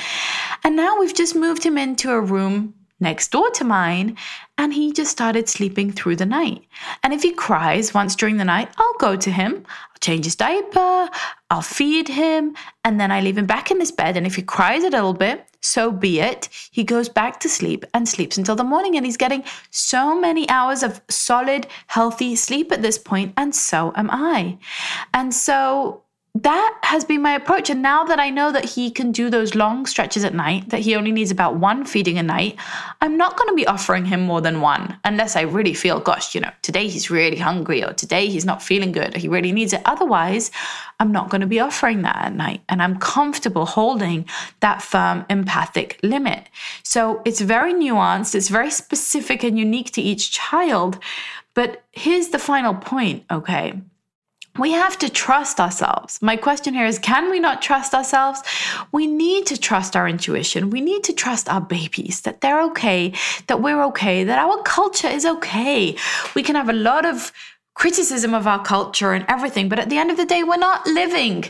And 0.64 0.74
now 0.74 0.98
we've 0.98 1.14
just 1.14 1.36
moved 1.36 1.64
him 1.64 1.76
into 1.76 2.10
a 2.10 2.20
room 2.20 2.74
next 2.98 3.30
door 3.30 3.50
to 3.50 3.64
mine, 3.64 4.16
and 4.56 4.72
he 4.72 4.92
just 4.92 5.10
started 5.10 5.48
sleeping 5.48 5.92
through 5.92 6.16
the 6.16 6.24
night. 6.24 6.62
And 7.02 7.12
if 7.12 7.22
he 7.22 7.32
cries 7.32 7.92
once 7.92 8.16
during 8.16 8.38
the 8.38 8.44
night, 8.44 8.70
I'll 8.78 8.94
go 8.98 9.16
to 9.16 9.30
him, 9.30 9.66
I'll 9.96 10.00
change 10.00 10.26
his 10.26 10.36
diaper, 10.36 11.08
I'll 11.48 11.62
feed 11.62 12.08
him, 12.08 12.54
and 12.84 13.00
then 13.00 13.10
I 13.10 13.22
leave 13.22 13.38
him 13.38 13.46
back 13.46 13.70
in 13.70 13.80
his 13.80 13.90
bed. 13.90 14.18
And 14.18 14.26
if 14.26 14.34
he 14.36 14.42
cries 14.42 14.84
a 14.84 14.90
little 14.90 15.14
bit, 15.14 15.46
so 15.62 15.90
be 15.90 16.20
it. 16.20 16.50
He 16.70 16.84
goes 16.84 17.08
back 17.08 17.40
to 17.40 17.48
sleep 17.48 17.82
and 17.94 18.06
sleeps 18.06 18.36
until 18.36 18.56
the 18.56 18.62
morning, 18.62 18.96
and 18.96 19.06
he's 19.06 19.16
getting 19.16 19.42
so 19.70 20.20
many 20.20 20.46
hours 20.50 20.82
of 20.82 21.00
solid, 21.08 21.66
healthy 21.86 22.36
sleep 22.36 22.72
at 22.72 22.82
this 22.82 22.98
point, 22.98 23.32
and 23.38 23.54
so 23.54 23.94
am 23.96 24.10
I. 24.12 24.58
And 25.14 25.32
so 25.32 26.02
that 26.42 26.78
has 26.82 27.04
been 27.04 27.22
my 27.22 27.34
approach. 27.34 27.70
And 27.70 27.80
now 27.80 28.04
that 28.04 28.20
I 28.20 28.28
know 28.28 28.52
that 28.52 28.64
he 28.64 28.90
can 28.90 29.10
do 29.10 29.30
those 29.30 29.54
long 29.54 29.86
stretches 29.86 30.22
at 30.22 30.34
night, 30.34 30.68
that 30.68 30.80
he 30.80 30.94
only 30.94 31.10
needs 31.10 31.30
about 31.30 31.56
one 31.56 31.86
feeding 31.86 32.18
a 32.18 32.22
night, 32.22 32.56
I'm 33.00 33.16
not 33.16 33.38
going 33.38 33.48
to 33.48 33.54
be 33.54 33.66
offering 33.66 34.04
him 34.04 34.20
more 34.20 34.42
than 34.42 34.60
one 34.60 34.98
unless 35.04 35.34
I 35.34 35.42
really 35.42 35.72
feel, 35.72 35.98
gosh, 35.98 36.34
you 36.34 36.42
know, 36.42 36.50
today 36.60 36.88
he's 36.88 37.10
really 37.10 37.38
hungry 37.38 37.82
or 37.82 37.94
today 37.94 38.26
he's 38.26 38.44
not 38.44 38.62
feeling 38.62 38.92
good 38.92 39.16
or 39.16 39.18
he 39.18 39.28
really 39.28 39.50
needs 39.50 39.72
it. 39.72 39.80
Otherwise, 39.86 40.50
I'm 41.00 41.10
not 41.10 41.30
going 41.30 41.40
to 41.40 41.46
be 41.46 41.60
offering 41.60 42.02
that 42.02 42.16
at 42.16 42.34
night. 42.34 42.60
And 42.68 42.82
I'm 42.82 42.98
comfortable 42.98 43.64
holding 43.64 44.26
that 44.60 44.82
firm 44.82 45.24
empathic 45.30 45.98
limit. 46.02 46.48
So 46.82 47.22
it's 47.24 47.40
very 47.40 47.72
nuanced, 47.72 48.34
it's 48.34 48.48
very 48.48 48.70
specific 48.70 49.42
and 49.42 49.58
unique 49.58 49.92
to 49.92 50.02
each 50.02 50.32
child. 50.32 50.98
But 51.54 51.82
here's 51.92 52.28
the 52.28 52.38
final 52.38 52.74
point, 52.74 53.24
okay? 53.30 53.80
We 54.58 54.72
have 54.72 54.98
to 54.98 55.08
trust 55.08 55.60
ourselves. 55.60 56.20
My 56.22 56.36
question 56.36 56.74
here 56.74 56.86
is 56.86 56.98
can 56.98 57.30
we 57.30 57.40
not 57.40 57.62
trust 57.62 57.94
ourselves? 57.94 58.42
We 58.92 59.06
need 59.06 59.46
to 59.46 59.56
trust 59.56 59.96
our 59.96 60.08
intuition. 60.08 60.70
We 60.70 60.80
need 60.80 61.04
to 61.04 61.12
trust 61.12 61.48
our 61.48 61.60
babies 61.60 62.22
that 62.22 62.40
they're 62.40 62.62
okay, 62.70 63.12
that 63.46 63.60
we're 63.60 63.82
okay, 63.84 64.24
that 64.24 64.38
our 64.38 64.62
culture 64.62 65.08
is 65.08 65.26
okay. 65.26 65.96
We 66.34 66.42
can 66.42 66.56
have 66.56 66.68
a 66.68 66.74
lot 66.74 67.04
of 67.04 67.32
criticism 67.74 68.32
of 68.34 68.46
our 68.46 68.62
culture 68.62 69.12
and 69.12 69.24
everything, 69.28 69.68
but 69.68 69.78
at 69.78 69.90
the 69.90 69.98
end 69.98 70.10
of 70.10 70.16
the 70.16 70.24
day, 70.24 70.42
we're 70.42 70.56
not 70.56 70.86
living 70.86 71.44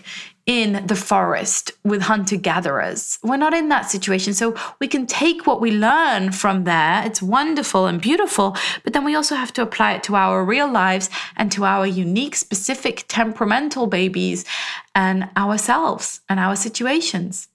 in 0.46 0.86
the 0.86 0.94
forest 0.94 1.72
with 1.82 2.02
hunter 2.02 2.36
gatherers. 2.36 3.18
We're 3.24 3.36
not 3.36 3.52
in 3.52 3.68
that 3.68 3.90
situation. 3.90 4.32
So 4.32 4.54
we 4.78 4.86
can 4.86 5.06
take 5.06 5.44
what 5.44 5.60
we 5.60 5.72
learn 5.72 6.30
from 6.30 6.62
there. 6.62 7.04
It's 7.04 7.20
wonderful 7.20 7.86
and 7.86 8.00
beautiful, 8.00 8.56
but 8.84 8.92
then 8.92 9.04
we 9.04 9.16
also 9.16 9.34
have 9.34 9.52
to 9.54 9.62
apply 9.62 9.94
it 9.94 10.04
to 10.04 10.14
our 10.14 10.44
real 10.44 10.70
lives 10.70 11.10
and 11.36 11.50
to 11.52 11.64
our 11.64 11.84
unique, 11.84 12.36
specific, 12.36 13.04
temperamental 13.08 13.88
babies 13.88 14.44
and 14.94 15.28
ourselves 15.36 16.20
and 16.28 16.38
our 16.38 16.54
situations. 16.54 17.48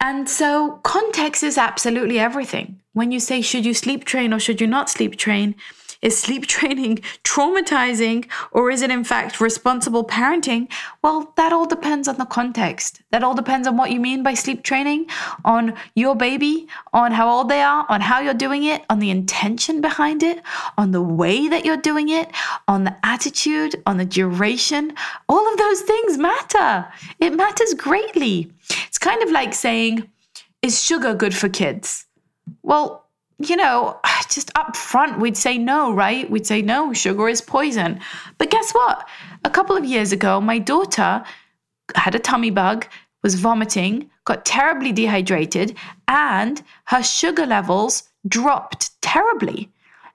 And 0.00 0.28
so 0.28 0.80
context 0.82 1.44
is 1.44 1.56
absolutely 1.56 2.18
everything. 2.18 2.80
When 2.92 3.12
you 3.12 3.20
say, 3.20 3.40
should 3.40 3.64
you 3.64 3.72
sleep 3.72 4.04
train 4.04 4.34
or 4.34 4.40
should 4.40 4.60
you 4.60 4.66
not 4.66 4.90
sleep 4.90 5.16
train? 5.16 5.54
Is 6.02 6.18
sleep 6.18 6.46
training 6.56 6.98
traumatizing 7.24 8.26
or 8.50 8.70
is 8.70 8.82
it 8.82 8.90
in 8.90 9.04
fact 9.04 9.40
responsible 9.40 10.04
parenting? 10.04 10.70
Well, 11.02 11.32
that 11.36 11.52
all 11.52 11.66
depends 11.66 12.08
on 12.08 12.18
the 12.18 12.26
context. 12.26 13.00
That 13.10 13.22
all 13.22 13.34
depends 13.34 13.66
on 13.66 13.76
what 13.76 13.90
you 13.90 14.00
mean 14.00 14.22
by 14.22 14.34
sleep 14.34 14.62
training, 14.62 15.06
on 15.44 15.74
your 15.94 16.14
baby, 16.16 16.66
on 16.92 17.12
how 17.12 17.28
old 17.28 17.48
they 17.48 17.62
are, 17.62 17.86
on 17.88 18.00
how 18.00 18.20
you're 18.20 18.34
doing 18.34 18.64
it, 18.64 18.84
on 18.90 18.98
the 18.98 19.10
intention 19.10 19.80
behind 19.80 20.22
it, 20.22 20.42
on 20.76 20.90
the 20.90 21.02
way 21.02 21.48
that 21.48 21.64
you're 21.64 21.76
doing 21.76 22.08
it, 22.08 22.30
on 22.68 22.84
the 22.84 22.96
attitude, 23.04 23.80
on 23.86 23.96
the 23.96 24.04
duration. 24.04 24.92
All 25.28 25.50
of 25.50 25.58
those 25.58 25.82
things 25.82 26.18
matter. 26.18 26.86
It 27.20 27.34
matters 27.34 27.74
greatly. 27.74 28.50
It's 28.86 28.98
kind 28.98 29.22
of 29.22 29.30
like 29.30 29.54
saying, 29.54 30.08
is 30.62 30.82
sugar 30.82 31.14
good 31.14 31.34
for 31.34 31.48
kids? 31.48 32.06
Well, 32.62 33.01
you 33.48 33.56
know, 33.56 34.00
just 34.30 34.50
up 34.54 34.76
front, 34.76 35.18
we'd 35.18 35.36
say 35.36 35.58
no, 35.58 35.92
right? 35.92 36.30
We'd 36.30 36.46
say 36.46 36.62
no, 36.62 36.92
sugar 36.92 37.28
is 37.28 37.40
poison. 37.40 38.00
But 38.38 38.50
guess 38.50 38.72
what? 38.72 39.08
A 39.44 39.50
couple 39.50 39.76
of 39.76 39.84
years 39.84 40.12
ago, 40.12 40.40
my 40.40 40.58
daughter 40.58 41.24
had 41.94 42.14
a 42.14 42.18
tummy 42.18 42.50
bug, 42.50 42.86
was 43.22 43.34
vomiting, 43.34 44.10
got 44.24 44.44
terribly 44.44 44.92
dehydrated, 44.92 45.76
and 46.08 46.62
her 46.86 47.02
sugar 47.02 47.46
levels 47.46 48.04
dropped 48.28 49.00
terribly. 49.02 49.70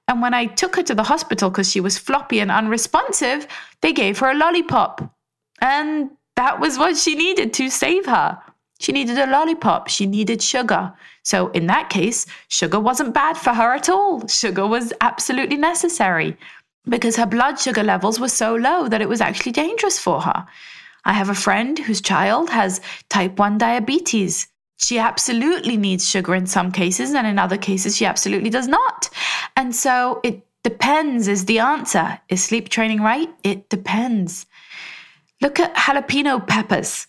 And 0.07 0.21
when 0.21 0.33
I 0.33 0.45
took 0.45 0.75
her 0.77 0.83
to 0.83 0.95
the 0.95 1.03
hospital 1.03 1.49
because 1.49 1.69
she 1.69 1.81
was 1.81 1.97
floppy 1.97 2.39
and 2.39 2.49
unresponsive, 2.49 3.47
they 3.81 3.91
gave 3.91 4.19
her 4.19 4.31
a 4.31 4.35
lollipop. 4.37 5.13
And 5.59 6.11
that 6.35 6.59
was 6.59 6.77
what 6.77 6.95
she 6.95 7.15
needed 7.15 7.53
to 7.55 7.69
save 7.69 8.05
her. 8.05 8.39
She 8.79 8.91
needed 8.91 9.17
a 9.17 9.27
lollipop. 9.27 9.87
She 9.87 10.05
needed 10.05 10.41
sugar. 10.41 10.93
So, 11.23 11.49
in 11.49 11.67
that 11.67 11.89
case, 11.89 12.25
sugar 12.47 12.79
wasn't 12.79 13.13
bad 13.13 13.37
for 13.37 13.53
her 13.53 13.73
at 13.73 13.89
all. 13.89 14.27
Sugar 14.27 14.67
was 14.67 14.93
absolutely 15.01 15.57
necessary 15.57 16.37
because 16.87 17.15
her 17.15 17.25
blood 17.25 17.59
sugar 17.59 17.83
levels 17.83 18.19
were 18.19 18.29
so 18.29 18.55
low 18.55 18.87
that 18.87 19.01
it 19.01 19.09
was 19.09 19.21
actually 19.21 19.51
dangerous 19.51 19.99
for 19.99 20.21
her. 20.21 20.47
I 21.05 21.13
have 21.13 21.29
a 21.29 21.35
friend 21.35 21.77
whose 21.79 22.01
child 22.01 22.49
has 22.49 22.81
type 23.09 23.39
1 23.39 23.57
diabetes. 23.57 24.47
She 24.77 24.99
absolutely 24.99 25.75
needs 25.75 26.07
sugar 26.07 26.35
in 26.35 26.45
some 26.45 26.71
cases, 26.71 27.13
and 27.13 27.25
in 27.25 27.39
other 27.39 27.57
cases, 27.57 27.97
she 27.97 28.05
absolutely 28.05 28.49
does 28.49 28.67
not. 28.67 29.09
And 29.55 29.75
so, 29.75 30.21
it 30.23 30.45
depends, 30.63 31.27
is 31.27 31.45
the 31.45 31.59
answer. 31.59 32.19
Is 32.29 32.43
sleep 32.43 32.69
training 32.69 33.01
right? 33.01 33.29
It 33.43 33.69
depends. 33.69 34.45
Look 35.41 35.59
at 35.59 35.75
jalapeno 35.75 36.45
peppers. 36.45 37.07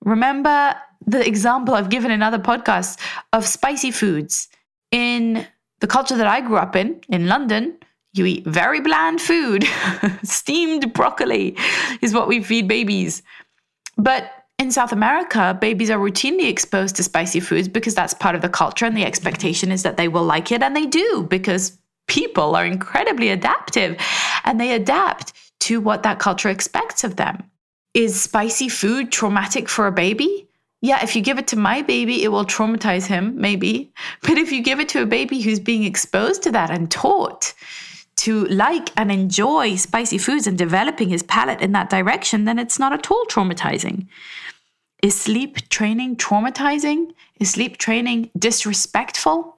Remember 0.00 0.74
the 1.06 1.26
example 1.26 1.74
I've 1.74 1.90
given 1.90 2.10
in 2.10 2.22
other 2.22 2.38
podcasts 2.38 2.98
of 3.32 3.46
spicy 3.46 3.90
foods. 3.90 4.48
In 4.90 5.46
the 5.80 5.86
culture 5.86 6.16
that 6.16 6.26
I 6.26 6.40
grew 6.40 6.56
up 6.56 6.76
in, 6.76 7.00
in 7.08 7.26
London, 7.26 7.76
you 8.12 8.24
eat 8.26 8.46
very 8.46 8.80
bland 8.80 9.20
food. 9.20 9.64
Steamed 10.22 10.92
broccoli 10.92 11.56
is 12.00 12.14
what 12.14 12.28
we 12.28 12.42
feed 12.42 12.68
babies. 12.68 13.22
But 13.96 14.30
in 14.58 14.70
South 14.70 14.92
America, 14.92 15.56
babies 15.60 15.90
are 15.90 15.98
routinely 15.98 16.48
exposed 16.48 16.94
to 16.96 17.02
spicy 17.02 17.40
foods 17.40 17.66
because 17.66 17.94
that's 17.94 18.14
part 18.14 18.36
of 18.36 18.42
the 18.42 18.48
culture, 18.48 18.86
and 18.86 18.96
the 18.96 19.04
expectation 19.04 19.72
is 19.72 19.82
that 19.82 19.96
they 19.96 20.06
will 20.06 20.24
like 20.24 20.52
it, 20.52 20.62
and 20.62 20.76
they 20.76 20.86
do 20.86 21.26
because 21.28 21.76
people 22.06 22.54
are 22.54 22.64
incredibly 22.64 23.30
adaptive 23.30 23.96
and 24.44 24.60
they 24.60 24.72
adapt 24.72 25.32
to 25.60 25.80
what 25.80 26.02
that 26.02 26.18
culture 26.18 26.50
expects 26.50 27.04
of 27.04 27.16
them. 27.16 27.42
Is 27.94 28.20
spicy 28.20 28.68
food 28.68 29.12
traumatic 29.12 29.68
for 29.68 29.86
a 29.86 29.92
baby? 29.92 30.48
Yeah, 30.84 31.02
if 31.02 31.16
you 31.16 31.22
give 31.22 31.38
it 31.38 31.46
to 31.46 31.56
my 31.56 31.80
baby, 31.80 32.24
it 32.24 32.28
will 32.28 32.44
traumatize 32.44 33.06
him, 33.06 33.40
maybe. 33.40 33.90
But 34.20 34.36
if 34.36 34.52
you 34.52 34.62
give 34.62 34.80
it 34.80 34.88
to 34.90 35.00
a 35.00 35.06
baby 35.06 35.40
who's 35.40 35.58
being 35.58 35.84
exposed 35.84 36.42
to 36.42 36.52
that 36.52 36.70
and 36.70 36.90
taught 36.90 37.54
to 38.16 38.44
like 38.48 38.90
and 38.94 39.10
enjoy 39.10 39.76
spicy 39.76 40.18
foods 40.18 40.46
and 40.46 40.58
developing 40.58 41.08
his 41.08 41.22
palate 41.22 41.62
in 41.62 41.72
that 41.72 41.88
direction, 41.88 42.44
then 42.44 42.58
it's 42.58 42.78
not 42.78 42.92
at 42.92 43.10
all 43.10 43.24
traumatizing. 43.30 44.08
Is 45.02 45.18
sleep 45.18 45.70
training 45.70 46.16
traumatizing? 46.16 47.12
Is 47.40 47.52
sleep 47.52 47.78
training 47.78 48.30
disrespectful? 48.38 49.53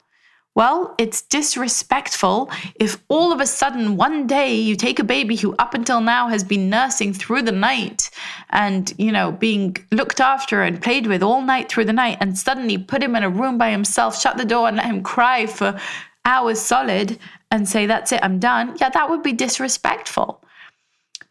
Well, 0.56 0.94
it's 0.96 1.20
disrespectful 1.20 2.50
if 2.76 2.96
all 3.08 3.30
of 3.30 3.40
a 3.40 3.46
sudden 3.46 3.98
one 3.98 4.26
day 4.26 4.54
you 4.54 4.74
take 4.74 4.98
a 4.98 5.04
baby 5.04 5.36
who 5.36 5.54
up 5.58 5.74
until 5.74 6.00
now 6.00 6.28
has 6.28 6.42
been 6.42 6.70
nursing 6.70 7.12
through 7.12 7.42
the 7.42 7.52
night 7.52 8.08
and, 8.48 8.90
you 8.96 9.12
know, 9.12 9.32
being 9.32 9.76
looked 9.92 10.18
after 10.18 10.62
and 10.62 10.80
played 10.80 11.08
with 11.08 11.22
all 11.22 11.42
night 11.42 11.68
through 11.68 11.84
the 11.84 11.92
night 11.92 12.16
and 12.22 12.38
suddenly 12.38 12.78
put 12.78 13.02
him 13.02 13.14
in 13.14 13.22
a 13.22 13.28
room 13.28 13.58
by 13.58 13.70
himself, 13.70 14.18
shut 14.18 14.38
the 14.38 14.46
door 14.46 14.66
and 14.66 14.78
let 14.78 14.86
him 14.86 15.02
cry 15.02 15.44
for 15.44 15.78
hours 16.24 16.58
solid 16.58 17.18
and 17.50 17.68
say, 17.68 17.84
that's 17.84 18.10
it, 18.12 18.20
I'm 18.22 18.38
done, 18.38 18.78
yeah, 18.80 18.88
that 18.88 19.10
would 19.10 19.22
be 19.22 19.34
disrespectful. 19.34 20.42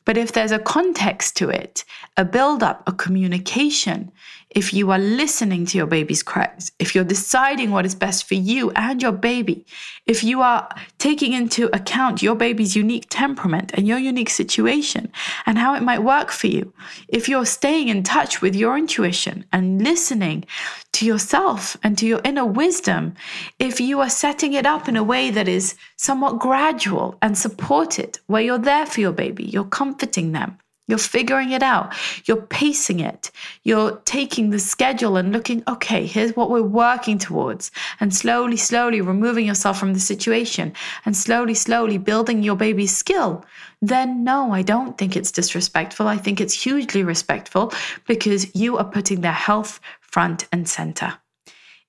But 0.06 0.18
if 0.18 0.34
there's 0.34 0.52
a 0.52 0.60
context 0.60 1.36
to 1.38 1.50
it, 1.50 1.84
a 2.16 2.24
build 2.24 2.62
up, 2.62 2.84
a 2.86 2.92
communication, 2.92 4.12
if 4.56 4.74
you 4.74 4.90
are 4.90 5.00
listening 5.00 5.66
to 5.66 5.78
your 5.78 5.86
baby's 5.86 6.24
cries, 6.24 6.72
if 6.80 6.96
you're 6.96 7.04
deciding 7.04 7.72
what 7.72 7.86
is 7.86 7.94
best 7.94 8.26
for 8.26 8.36
you 8.36 8.72
and 8.72 9.02
your 9.02 9.12
baby, 9.12 9.66
if 10.08 10.24
you 10.24 10.42
are 10.42 10.70
taking 10.98 11.34
into 11.34 11.68
account 11.76 12.24
your 12.24 12.36
baby's 12.36 12.74
unique 12.74 13.08
temperament 13.10 13.72
and 13.74 13.86
your 13.86 13.98
unique 13.98 14.30
situation 14.30 15.12
and 15.46 15.58
how 15.58 15.76
it 15.76 15.84
might 15.84 16.04
work 16.04 16.32
for 16.32 16.48
you, 16.48 16.74
if 17.10 17.28
you're 17.28 17.46
staying 17.46 17.90
in 17.90 18.02
touch 18.02 18.42
with 18.42 18.56
your 18.56 18.78
intuition 18.78 19.44
and 19.52 19.84
listening 19.84 20.46
to 20.94 21.06
yourself 21.06 21.76
and 21.84 21.98
to 21.98 22.08
your 22.08 22.22
inner 22.24 22.46
wisdom, 22.46 23.14
if 23.60 23.82
you 23.82 24.00
are 24.00 24.10
setting 24.10 24.54
it 24.54 24.66
up 24.66 24.88
in 24.88 24.96
a 24.96 25.04
way 25.04 25.30
that 25.32 25.50
is 25.50 25.76
somewhat 25.98 26.40
gradual 26.40 27.18
and 27.22 27.38
supported, 27.38 28.18
where 28.28 28.42
you're 28.42 28.58
there 28.58 28.86
for 28.86 29.02
your 29.02 29.12
baby, 29.12 29.44
you're 29.44 29.66
comforting 29.66 30.32
them 30.32 30.58
you're 30.88 30.98
figuring 31.00 31.52
it 31.52 31.64
out. 31.64 31.96
You're 32.26 32.42
pacing 32.42 33.00
it. 33.00 33.32
You're 33.64 33.98
taking 34.06 34.52
the 34.52 34.60
schedule 34.60 35.18
and 35.18 35.32
looking, 35.32 35.64
okay, 35.68 36.06
here's 36.06 36.36
what 36.36 36.52
we're 36.52 36.62
working 36.62 37.18
towards. 37.18 37.72
And 38.00 38.14
slowly, 38.14 38.58
slowly 38.58 39.02
removing 39.02 39.48
yourself 39.48 39.80
from 39.80 39.94
the 39.94 40.00
situation 40.00 40.74
and 41.06 41.18
slowly, 41.18 41.56
slowly 41.56 41.98
building 41.98 42.44
your 42.44 42.56
baby's 42.56 42.96
skill. 42.96 43.44
Then, 43.82 44.24
no, 44.24 44.52
I 44.52 44.62
don't 44.62 44.98
think 44.98 45.16
it's 45.16 45.32
disrespectful. 45.32 46.08
I 46.08 46.18
think 46.18 46.40
it's 46.40 46.54
hugely 46.54 47.04
respectful 47.04 47.74
because 48.08 48.56
you 48.56 48.78
are 48.78 48.86
putting 48.86 49.22
their 49.22 49.32
health 49.32 49.80
front 50.02 50.48
and 50.52 50.70
center. 50.70 51.18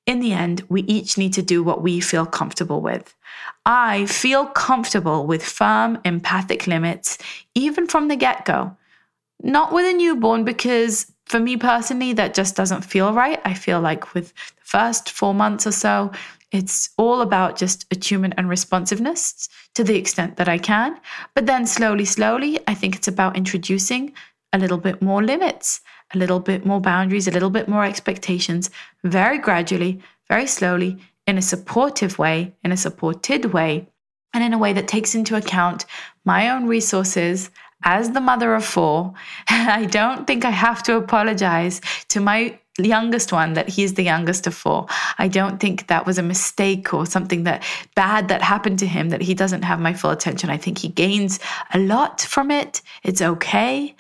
In 0.07 0.21
the 0.21 0.33
end, 0.33 0.63
we 0.69 0.83
each 0.83 1.19
need 1.19 1.33
to 1.35 1.43
do 1.43 1.63
what 1.63 1.83
we 1.83 2.01
feel 2.01 2.27
comfortable 2.27 2.81
with. 2.81 3.15
I 3.67 4.07
feel 4.07 4.47
comfortable 4.47 5.27
with 5.27 5.45
firm 5.45 5.99
empathic 6.05 6.67
limits, 6.67 7.19
even 7.55 7.89
from 7.89 8.09
the 8.09 8.17
get 8.17 8.45
go. 8.45 8.77
Not 9.43 9.73
with 9.73 9.87
a 9.87 9.97
newborn, 9.97 10.45
because 10.45 11.13
for 11.27 11.41
me 11.41 11.57
personally, 11.57 12.13
that 12.15 12.35
just 12.35 12.57
doesn't 12.57 12.83
feel 12.83 13.13
right. 13.13 13.41
I 13.45 13.55
feel 13.55 13.81
like 13.81 14.15
with 14.15 14.33
the 14.33 14.65
first 14.65 15.11
four 15.11 15.35
months 15.35 15.67
or 15.67 15.73
so, 15.73 16.13
it's 16.53 16.91
all 16.97 17.21
about 17.21 17.57
just 17.57 17.87
attunement 17.91 18.35
and 18.37 18.49
responsiveness 18.49 19.49
to 19.75 19.85
the 19.85 19.97
extent 19.97 20.37
that 20.37 20.49
I 20.49 20.59
can. 20.59 20.99
But 21.35 21.47
then 21.47 21.67
slowly, 21.67 22.05
slowly, 22.05 22.61
I 22.67 22.75
think 22.75 22.95
it's 22.95 23.09
about 23.09 23.37
introducing 23.37 24.13
a 24.53 24.59
little 24.59 24.79
bit 24.79 25.03
more 25.03 25.23
limits, 25.23 25.81
a 26.15 26.19
little 26.19 26.41
bit 26.41 26.65
more 26.65 26.81
boundaries, 26.81 27.29
a 27.29 27.33
little 27.33 27.51
bit 27.51 27.69
more 27.69 27.85
expectations, 27.85 28.71
very 29.03 29.39
gradually, 29.39 30.01
very 30.29 30.47
slowly, 30.47 30.99
in 31.27 31.37
a 31.37 31.43
supportive 31.43 32.19
way, 32.19 32.55
in 32.63 32.71
a 32.71 32.77
supported 32.77 33.47
way, 33.47 33.89
and 34.33 34.45
in 34.45 34.53
a 34.53 34.59
way 34.59 34.73
that 34.73 34.87
takes 34.87 35.15
into 35.15 35.37
account 35.37 35.85
my 36.25 36.49
own 36.49 36.67
resources 36.67 37.51
as 37.85 38.11
the 38.11 38.21
mother 38.21 38.55
of 38.55 38.65
four, 38.65 39.15
I 39.49 39.87
don't 39.87 40.27
think 40.27 40.45
I 40.45 40.51
have 40.51 40.83
to 40.85 40.97
apologize 40.97 41.81
to 42.09 42.21
my 42.21 42.59
youngest 42.79 43.33
one 43.33 43.55
that 43.55 43.69
he's 43.69 43.95
the 43.95 44.03
youngest 44.03 44.47
of 44.47 44.55
four. 44.55 44.87
I 45.19 45.29
don't 45.29 45.59
think 45.59 45.87
that 45.87 46.05
was 46.05 46.19
a 46.19 46.23
mistake 46.23 46.93
or 46.93 47.07
something 47.07 47.45
that 47.45 47.65
bad 47.95 48.29
that 48.29 48.43
happened 48.43 48.79
to 48.81 48.87
him 48.87 49.11
that 49.11 49.23
he 49.23 49.35
doesn't 49.35 49.63
have 49.63 49.81
my 49.81 49.95
full 49.95 50.11
attention. 50.11 50.51
I 50.51 50.59
think 50.59 50.79
he 50.79 50.89
gains 50.89 51.41
a 51.73 51.79
lot 51.79 52.21
from 52.21 52.51
it. 52.51 52.83
It's 53.03 53.23
okay. 53.23 53.95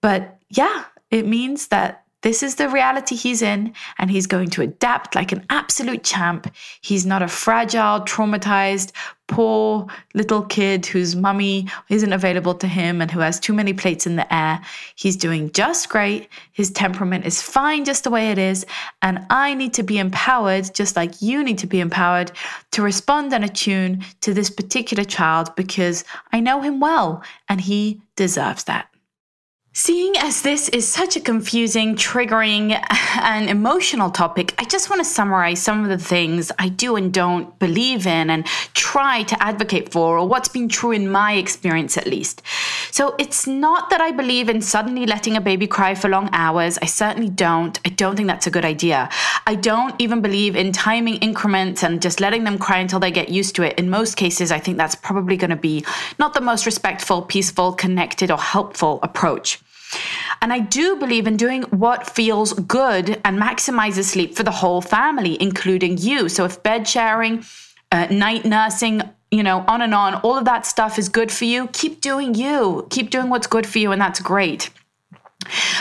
But 0.00 0.38
yeah, 0.50 0.84
it 1.10 1.26
means 1.26 1.68
that 1.68 2.04
this 2.22 2.42
is 2.42 2.56
the 2.56 2.68
reality 2.68 3.14
he's 3.14 3.42
in, 3.42 3.72
and 3.98 4.10
he's 4.10 4.26
going 4.26 4.50
to 4.50 4.62
adapt 4.62 5.14
like 5.14 5.30
an 5.30 5.44
absolute 5.50 6.02
champ. 6.02 6.52
He's 6.80 7.06
not 7.06 7.22
a 7.22 7.28
fragile, 7.28 8.00
traumatized, 8.00 8.92
poor 9.28 9.86
little 10.14 10.42
kid 10.42 10.84
whose 10.86 11.14
mummy 11.14 11.68
isn't 11.90 12.12
available 12.12 12.54
to 12.54 12.66
him 12.66 13.00
and 13.00 13.10
who 13.10 13.20
has 13.20 13.38
too 13.38 13.52
many 13.52 13.72
plates 13.72 14.06
in 14.06 14.16
the 14.16 14.34
air. 14.34 14.60
He's 14.96 15.16
doing 15.16 15.52
just 15.52 15.88
great. 15.88 16.28
His 16.52 16.70
temperament 16.70 17.24
is 17.24 17.40
fine 17.40 17.84
just 17.84 18.04
the 18.04 18.10
way 18.10 18.32
it 18.32 18.38
is. 18.38 18.66
And 19.02 19.24
I 19.30 19.54
need 19.54 19.74
to 19.74 19.82
be 19.82 19.98
empowered, 19.98 20.74
just 20.74 20.96
like 20.96 21.22
you 21.22 21.44
need 21.44 21.58
to 21.58 21.66
be 21.66 21.78
empowered, 21.78 22.32
to 22.72 22.82
respond 22.82 23.32
and 23.32 23.44
attune 23.44 24.04
to 24.22 24.34
this 24.34 24.50
particular 24.50 25.04
child 25.04 25.54
because 25.54 26.04
I 26.32 26.40
know 26.40 26.62
him 26.62 26.80
well 26.80 27.22
and 27.48 27.60
he 27.60 28.00
deserves 28.16 28.64
that. 28.64 28.88
Seeing 29.80 30.16
as 30.18 30.42
this 30.42 30.68
is 30.70 30.88
such 30.88 31.14
a 31.14 31.20
confusing, 31.20 31.94
triggering, 31.94 32.72
and 33.20 33.48
emotional 33.48 34.10
topic, 34.10 34.52
I 34.58 34.64
just 34.64 34.90
want 34.90 34.98
to 34.98 35.04
summarize 35.04 35.62
some 35.62 35.84
of 35.84 35.88
the 35.88 36.04
things 36.04 36.50
I 36.58 36.68
do 36.68 36.96
and 36.96 37.14
don't 37.14 37.56
believe 37.60 38.04
in 38.04 38.28
and 38.28 38.44
try 38.74 39.22
to 39.22 39.40
advocate 39.40 39.92
for, 39.92 40.18
or 40.18 40.26
what's 40.26 40.48
been 40.48 40.68
true 40.68 40.90
in 40.90 41.08
my 41.08 41.34
experience 41.34 41.96
at 41.96 42.08
least. 42.08 42.42
So 42.90 43.14
it's 43.20 43.46
not 43.46 43.88
that 43.90 44.00
I 44.00 44.10
believe 44.10 44.48
in 44.48 44.62
suddenly 44.62 45.06
letting 45.06 45.36
a 45.36 45.40
baby 45.40 45.68
cry 45.68 45.94
for 45.94 46.08
long 46.08 46.28
hours. 46.32 46.76
I 46.82 46.86
certainly 46.86 47.28
don't. 47.28 47.78
I 47.84 47.90
don't 47.90 48.16
think 48.16 48.26
that's 48.26 48.48
a 48.48 48.50
good 48.50 48.64
idea. 48.64 49.08
I 49.46 49.54
don't 49.54 49.94
even 50.00 50.20
believe 50.20 50.56
in 50.56 50.72
timing 50.72 51.18
increments 51.18 51.84
and 51.84 52.02
just 52.02 52.20
letting 52.20 52.42
them 52.42 52.58
cry 52.58 52.78
until 52.78 52.98
they 52.98 53.12
get 53.12 53.28
used 53.28 53.54
to 53.54 53.62
it. 53.62 53.78
In 53.78 53.88
most 53.88 54.16
cases, 54.16 54.50
I 54.50 54.58
think 54.58 54.76
that's 54.76 54.96
probably 54.96 55.36
going 55.36 55.50
to 55.50 55.56
be 55.56 55.84
not 56.18 56.34
the 56.34 56.40
most 56.40 56.66
respectful, 56.66 57.22
peaceful, 57.22 57.74
connected, 57.74 58.32
or 58.32 58.38
helpful 58.38 58.98
approach. 59.04 59.60
And 60.40 60.52
I 60.52 60.60
do 60.60 60.96
believe 60.96 61.26
in 61.26 61.36
doing 61.36 61.62
what 61.64 62.08
feels 62.08 62.52
good 62.52 63.20
and 63.24 63.40
maximizes 63.40 64.04
sleep 64.04 64.34
for 64.36 64.42
the 64.42 64.50
whole 64.50 64.80
family, 64.80 65.40
including 65.40 65.98
you. 65.98 66.28
So 66.28 66.44
if 66.44 66.62
bed 66.62 66.86
sharing, 66.86 67.44
uh, 67.90 68.06
night 68.10 68.44
nursing, 68.44 69.02
you 69.30 69.42
know, 69.42 69.64
on 69.66 69.82
and 69.82 69.94
on, 69.94 70.14
all 70.16 70.38
of 70.38 70.44
that 70.44 70.66
stuff 70.66 70.98
is 70.98 71.08
good 71.08 71.30
for 71.30 71.44
you, 71.44 71.68
keep 71.68 72.00
doing 72.00 72.34
you. 72.34 72.86
Keep 72.90 73.10
doing 73.10 73.28
what's 73.28 73.46
good 73.46 73.66
for 73.66 73.78
you, 73.78 73.92
and 73.92 74.00
that's 74.00 74.20
great. 74.20 74.70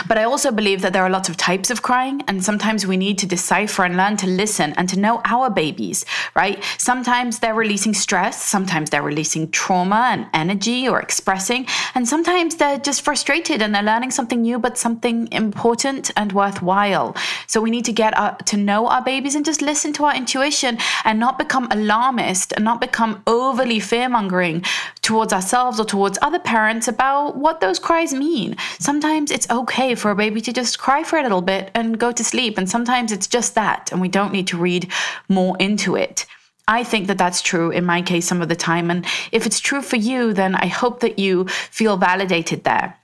But 0.08 0.18
I 0.20 0.24
also 0.24 0.52
believe 0.52 0.82
that 0.82 0.94
there 0.94 1.04
are 1.04 1.10
lots 1.10 1.30
of 1.30 1.38
types 1.38 1.72
of 1.72 1.82
crying, 1.82 2.22
and 2.28 2.44
sometimes 2.44 2.86
we 2.86 2.96
need 2.96 3.18
to 3.20 3.26
decipher 3.26 3.84
and 3.84 3.98
learn 3.98 4.16
to 4.18 4.28
listen 4.28 4.74
and 4.74 4.88
to 4.90 5.00
know 5.00 5.22
our 5.26 5.50
babies, 5.50 6.06
right? 6.36 6.64
Sometimes 6.78 7.40
they're 7.40 7.56
releasing 7.56 7.96
stress, 7.96 8.44
sometimes 8.44 8.92
they're 8.92 9.02
releasing 9.02 9.50
trauma 9.50 10.10
and 10.12 10.28
energy 10.34 10.88
or 10.88 11.00
expressing, 11.00 11.66
and 11.96 12.08
sometimes 12.08 12.58
they're 12.58 12.78
just 12.78 13.02
frustrated 13.02 13.62
and 13.62 13.74
they're 13.74 13.82
learning 13.82 14.12
something 14.12 14.42
new, 14.44 14.60
but 14.60 14.78
something 14.78 15.28
important 15.32 16.12
and 16.16 16.32
worthwhile. 16.34 17.16
So 17.48 17.60
we 17.60 17.72
need 17.72 17.86
to 17.86 17.94
get 17.94 18.16
uh, 18.16 18.36
to 18.36 18.58
know 18.58 18.88
our 18.88 19.04
babies 19.04 19.34
and 19.34 19.44
just 19.44 19.64
listen 19.64 19.92
to 19.94 20.06
our 20.06 20.16
intuition 20.16 20.78
and 21.04 21.20
not 21.20 21.40
become 21.40 21.68
alarmist 21.72 22.54
and 22.54 22.64
not 22.64 22.80
become 22.80 23.24
overly 23.26 23.80
fear 23.80 24.08
mongering 24.08 24.64
towards 25.02 25.34
ourselves 25.34 25.80
or 25.80 25.86
towards 25.86 26.20
other 26.22 26.40
parents 26.40 26.88
about 26.88 27.38
what 27.38 27.60
those 27.60 27.80
cries 27.80 28.14
mean. 28.14 28.56
Sometimes 28.80 29.32
it's 29.32 29.47
okay 29.50 29.96
for 29.96 30.12
a 30.12 30.16
baby 30.16 30.42
to 30.42 30.54
just 30.54 30.80
cry 30.80 31.04
for 31.04 31.18
a 31.18 31.24
little 31.24 31.42
bit 31.42 31.72
and 31.74 32.00
go 32.00 32.12
to 32.12 32.24
sleep. 32.24 32.58
And 32.58 32.70
sometimes 32.70 33.12
it's 33.12 33.28
just 33.28 33.56
that, 33.56 33.92
and 33.92 34.02
we 34.02 34.08
don't 34.08 34.34
need 34.34 34.48
to 34.48 34.58
read 34.58 34.92
more 35.30 35.56
into 35.60 35.96
it. 35.96 36.26
I 36.68 36.84
think 36.84 37.08
that 37.08 37.18
that's 37.18 37.42
true 37.42 37.72
in 37.72 37.86
my 37.86 38.02
case 38.02 38.28
some 38.28 38.42
of 38.42 38.50
the 38.50 38.56
time. 38.56 38.92
And 38.92 39.06
if 39.32 39.46
it's 39.46 39.60
true 39.60 39.82
for 39.82 39.96
you, 39.96 40.34
then 40.34 40.56
I 40.56 40.68
hope 40.68 41.00
that 41.00 41.18
you 41.18 41.46
feel 41.46 41.98
validated 41.98 42.64
there. 42.64 42.98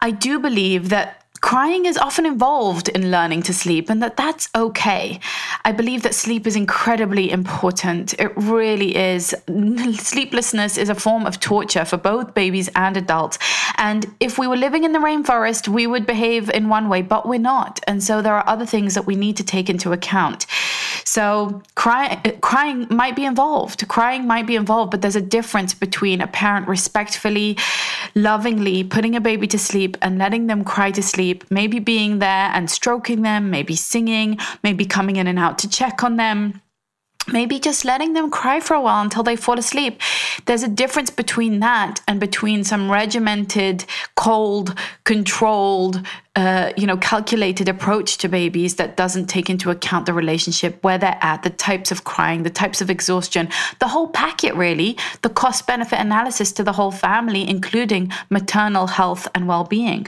I 0.00 0.10
do 0.10 0.38
believe 0.38 0.90
that 0.90 1.25
Crying 1.46 1.86
is 1.86 1.96
often 1.96 2.26
involved 2.26 2.88
in 2.88 3.12
learning 3.12 3.40
to 3.42 3.54
sleep, 3.54 3.88
and 3.88 4.02
that 4.02 4.16
that's 4.16 4.48
okay. 4.52 5.20
I 5.64 5.70
believe 5.70 6.02
that 6.02 6.12
sleep 6.12 6.44
is 6.44 6.56
incredibly 6.56 7.30
important. 7.30 8.14
It 8.14 8.36
really 8.36 8.96
is. 8.96 9.32
Sleeplessness 9.46 10.76
is 10.76 10.88
a 10.88 10.94
form 10.96 11.24
of 11.24 11.38
torture 11.38 11.84
for 11.84 11.98
both 11.98 12.34
babies 12.34 12.68
and 12.74 12.96
adults. 12.96 13.38
And 13.76 14.12
if 14.18 14.38
we 14.38 14.48
were 14.48 14.56
living 14.56 14.82
in 14.82 14.90
the 14.90 14.98
rainforest, 14.98 15.68
we 15.68 15.86
would 15.86 16.04
behave 16.04 16.50
in 16.50 16.68
one 16.68 16.88
way, 16.88 17.00
but 17.02 17.28
we're 17.28 17.38
not. 17.38 17.78
And 17.86 18.02
so 18.02 18.20
there 18.20 18.34
are 18.34 18.48
other 18.48 18.66
things 18.66 18.94
that 18.94 19.06
we 19.06 19.14
need 19.14 19.36
to 19.36 19.44
take 19.44 19.70
into 19.70 19.92
account. 19.92 20.46
So 21.06 21.62
cry, 21.76 22.20
crying 22.40 22.88
might 22.90 23.14
be 23.14 23.24
involved. 23.24 23.86
Crying 23.86 24.26
might 24.26 24.44
be 24.44 24.56
involved, 24.56 24.90
but 24.90 25.02
there's 25.02 25.14
a 25.14 25.20
difference 25.20 25.72
between 25.72 26.20
a 26.20 26.26
parent 26.26 26.66
respectfully, 26.66 27.56
lovingly 28.16 28.82
putting 28.82 29.14
a 29.14 29.20
baby 29.20 29.46
to 29.46 29.58
sleep 29.58 29.96
and 30.02 30.18
letting 30.18 30.48
them 30.48 30.64
cry 30.64 30.90
to 30.90 31.02
sleep, 31.02 31.44
maybe 31.48 31.78
being 31.78 32.18
there 32.18 32.50
and 32.52 32.68
stroking 32.68 33.22
them, 33.22 33.50
maybe 33.50 33.76
singing, 33.76 34.36
maybe 34.64 34.84
coming 34.84 35.14
in 35.14 35.28
and 35.28 35.38
out 35.38 35.58
to 35.60 35.68
check 35.68 36.02
on 36.02 36.16
them 36.16 36.60
maybe 37.32 37.58
just 37.58 37.84
letting 37.84 38.12
them 38.12 38.30
cry 38.30 38.60
for 38.60 38.74
a 38.74 38.80
while 38.80 39.02
until 39.02 39.22
they 39.22 39.36
fall 39.36 39.58
asleep. 39.58 40.00
There's 40.46 40.62
a 40.62 40.68
difference 40.68 41.10
between 41.10 41.60
that 41.60 42.00
and 42.06 42.20
between 42.20 42.64
some 42.64 42.90
regimented, 42.90 43.84
cold, 44.14 44.76
controlled, 45.04 46.02
uh, 46.36 46.72
you 46.76 46.86
know, 46.86 46.96
calculated 46.96 47.68
approach 47.68 48.18
to 48.18 48.28
babies 48.28 48.76
that 48.76 48.96
doesn't 48.96 49.26
take 49.26 49.48
into 49.48 49.70
account 49.70 50.06
the 50.06 50.12
relationship, 50.12 50.82
where 50.84 50.98
they're 50.98 51.18
at, 51.22 51.42
the 51.42 51.50
types 51.50 51.90
of 51.90 52.04
crying, 52.04 52.42
the 52.42 52.50
types 52.50 52.80
of 52.80 52.90
exhaustion, 52.90 53.48
the 53.80 53.88
whole 53.88 54.08
packet, 54.08 54.54
really, 54.54 54.96
the 55.22 55.30
cost 55.30 55.66
benefit 55.66 55.98
analysis 55.98 56.52
to 56.52 56.62
the 56.62 56.72
whole 56.72 56.92
family, 56.92 57.48
including 57.48 58.12
maternal 58.30 58.86
health 58.86 59.26
and 59.34 59.48
well 59.48 59.64
being. 59.64 60.06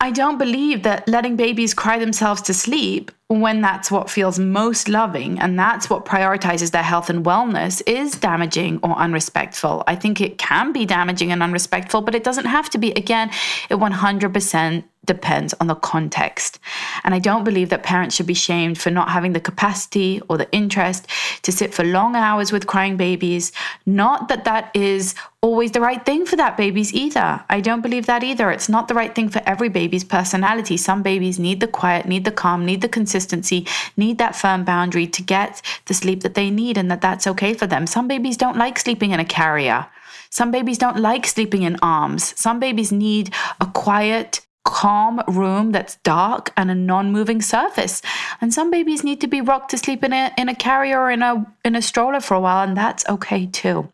I 0.00 0.12
don't 0.12 0.38
believe 0.38 0.84
that 0.84 1.08
letting 1.08 1.36
babies 1.36 1.74
cry 1.74 1.98
themselves 1.98 2.40
to 2.42 2.54
sleep 2.54 3.10
when 3.28 3.60
that's 3.60 3.90
what 3.90 4.08
feels 4.08 4.38
most 4.38 4.88
loving 4.88 5.38
and 5.38 5.58
that's 5.58 5.90
what 5.90 6.06
prioritizes 6.06 6.70
their 6.70 6.82
health 6.82 7.10
and 7.10 7.26
wellness 7.26 7.82
is 7.86 8.12
damaging 8.12 8.80
or 8.82 8.96
unrespectful. 8.96 9.84
I 9.86 9.96
think 9.96 10.20
it 10.20 10.38
can 10.38 10.72
be 10.72 10.86
damaging 10.86 11.30
and 11.30 11.42
unrespectful, 11.42 12.00
but 12.00 12.14
it 12.14 12.24
doesn't 12.24 12.46
have 12.46 12.70
to 12.70 12.78
be. 12.78 12.92
Again, 12.92 13.28
it 13.68 13.74
100% 13.74 14.84
depends 15.08 15.54
on 15.54 15.66
the 15.66 15.74
context. 15.74 16.60
And 17.02 17.14
I 17.14 17.18
don't 17.18 17.42
believe 17.42 17.70
that 17.70 17.82
parents 17.82 18.14
should 18.14 18.26
be 18.26 18.34
shamed 18.34 18.78
for 18.78 18.90
not 18.90 19.08
having 19.08 19.32
the 19.32 19.40
capacity 19.40 20.20
or 20.28 20.36
the 20.38 20.50
interest 20.52 21.08
to 21.42 21.50
sit 21.50 21.74
for 21.74 21.82
long 21.82 22.14
hours 22.14 22.52
with 22.52 22.68
crying 22.68 22.96
babies. 22.96 23.50
Not 23.86 24.28
that 24.28 24.44
that 24.44 24.70
is 24.74 25.14
always 25.40 25.70
the 25.72 25.80
right 25.80 26.04
thing 26.04 26.26
for 26.26 26.36
that 26.36 26.56
baby's 26.56 26.92
either. 26.92 27.42
I 27.48 27.60
don't 27.60 27.80
believe 27.80 28.06
that 28.06 28.22
either. 28.22 28.50
It's 28.50 28.68
not 28.68 28.86
the 28.86 28.94
right 28.94 29.14
thing 29.14 29.28
for 29.28 29.40
every 29.46 29.68
baby's 29.68 30.04
personality. 30.04 30.76
Some 30.76 31.02
babies 31.02 31.38
need 31.38 31.60
the 31.60 31.68
quiet, 31.68 32.06
need 32.06 32.24
the 32.24 32.32
calm, 32.32 32.66
need 32.66 32.82
the 32.82 32.88
consistency, 33.18 33.66
need 33.96 34.18
that 34.18 34.36
firm 34.36 34.64
boundary 34.64 35.06
to 35.06 35.22
get 35.22 35.60
the 35.86 35.94
sleep 35.94 36.22
that 36.22 36.34
they 36.34 36.50
need 36.50 36.78
and 36.78 36.88
that 36.90 37.00
that's 37.00 37.26
okay 37.26 37.52
for 37.52 37.66
them. 37.66 37.86
Some 37.86 38.06
babies 38.06 38.36
don't 38.36 38.56
like 38.56 38.78
sleeping 38.78 39.10
in 39.10 39.18
a 39.18 39.24
carrier. 39.24 39.86
Some 40.30 40.50
babies 40.52 40.78
don't 40.78 40.98
like 40.98 41.26
sleeping 41.26 41.62
in 41.62 41.76
arms. 41.82 42.38
Some 42.38 42.60
babies 42.60 42.92
need 42.92 43.34
a 43.60 43.66
quiet, 43.66 44.46
calm 44.64 45.20
room 45.26 45.72
that's 45.72 45.96
dark 46.04 46.52
and 46.56 46.70
a 46.70 46.74
non-moving 46.74 47.42
surface. 47.42 48.02
And 48.40 48.54
some 48.54 48.70
babies 48.70 49.02
need 49.02 49.20
to 49.22 49.26
be 49.26 49.40
rocked 49.40 49.70
to 49.70 49.78
sleep 49.78 50.04
in 50.04 50.12
a 50.12 50.30
in 50.36 50.48
a 50.48 50.54
carrier 50.54 51.00
or 51.00 51.10
in 51.10 51.22
a 51.22 51.44
in 51.64 51.74
a 51.74 51.82
stroller 51.82 52.20
for 52.20 52.34
a 52.34 52.40
while 52.40 52.62
and 52.68 52.76
that's 52.76 53.08
okay 53.08 53.46
too. 53.46 53.88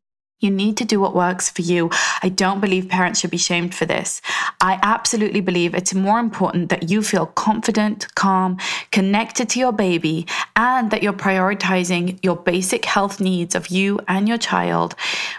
You 0.45 0.51
need 0.51 0.77
to 0.77 0.85
do 0.85 1.01
what 1.01 1.15
works 1.15 1.49
for 1.49 1.63
you. 1.63 1.89
I 2.23 2.29
don't 2.29 2.61
believe 2.61 2.91
parents 2.91 3.21
should 3.21 3.31
be 3.31 3.39
shamed 3.39 3.75
for 3.75 3.87
this. 3.87 4.21
I 4.61 4.79
absolutely 4.83 5.41
believe 5.41 5.75
it's 5.75 5.95
more 5.95 6.19
important 6.19 6.69
that 6.69 6.91
you 6.91 7.03
feel 7.03 7.25
confident, 7.25 8.15
calm, 8.15 8.59
connected 8.93 9.49
to 9.49 9.59
your 9.59 9.73
baby, 9.73 10.27
and 10.55 10.91
that 10.91 11.03
you're 11.03 11.15
prioritizing 11.15 12.19
your 12.23 12.37
basic 12.37 12.85
health 12.85 13.21
needs 13.21 13.55
of 13.55 13.69
you 13.69 14.01
and 14.07 14.29
your 14.29 14.37
child 14.37 14.95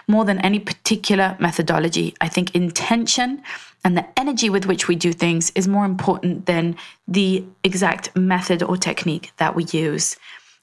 more 0.08 0.24
than 0.24 0.40
any 0.40 0.58
particular 0.58 1.36
methodology. 1.38 2.16
I 2.20 2.26
think 2.26 2.52
intention 2.56 3.42
and 3.84 3.96
the 3.96 4.06
energy 4.18 4.50
with 4.50 4.66
which 4.66 4.88
we 4.88 4.96
do 4.96 5.12
things 5.12 5.52
is 5.54 5.68
more 5.68 5.84
important 5.84 6.46
than 6.46 6.74
the 7.06 7.44
exact 7.62 8.16
method 8.16 8.60
or 8.60 8.76
technique 8.76 9.30
that 9.36 9.54
we 9.54 9.62
use. 9.66 10.16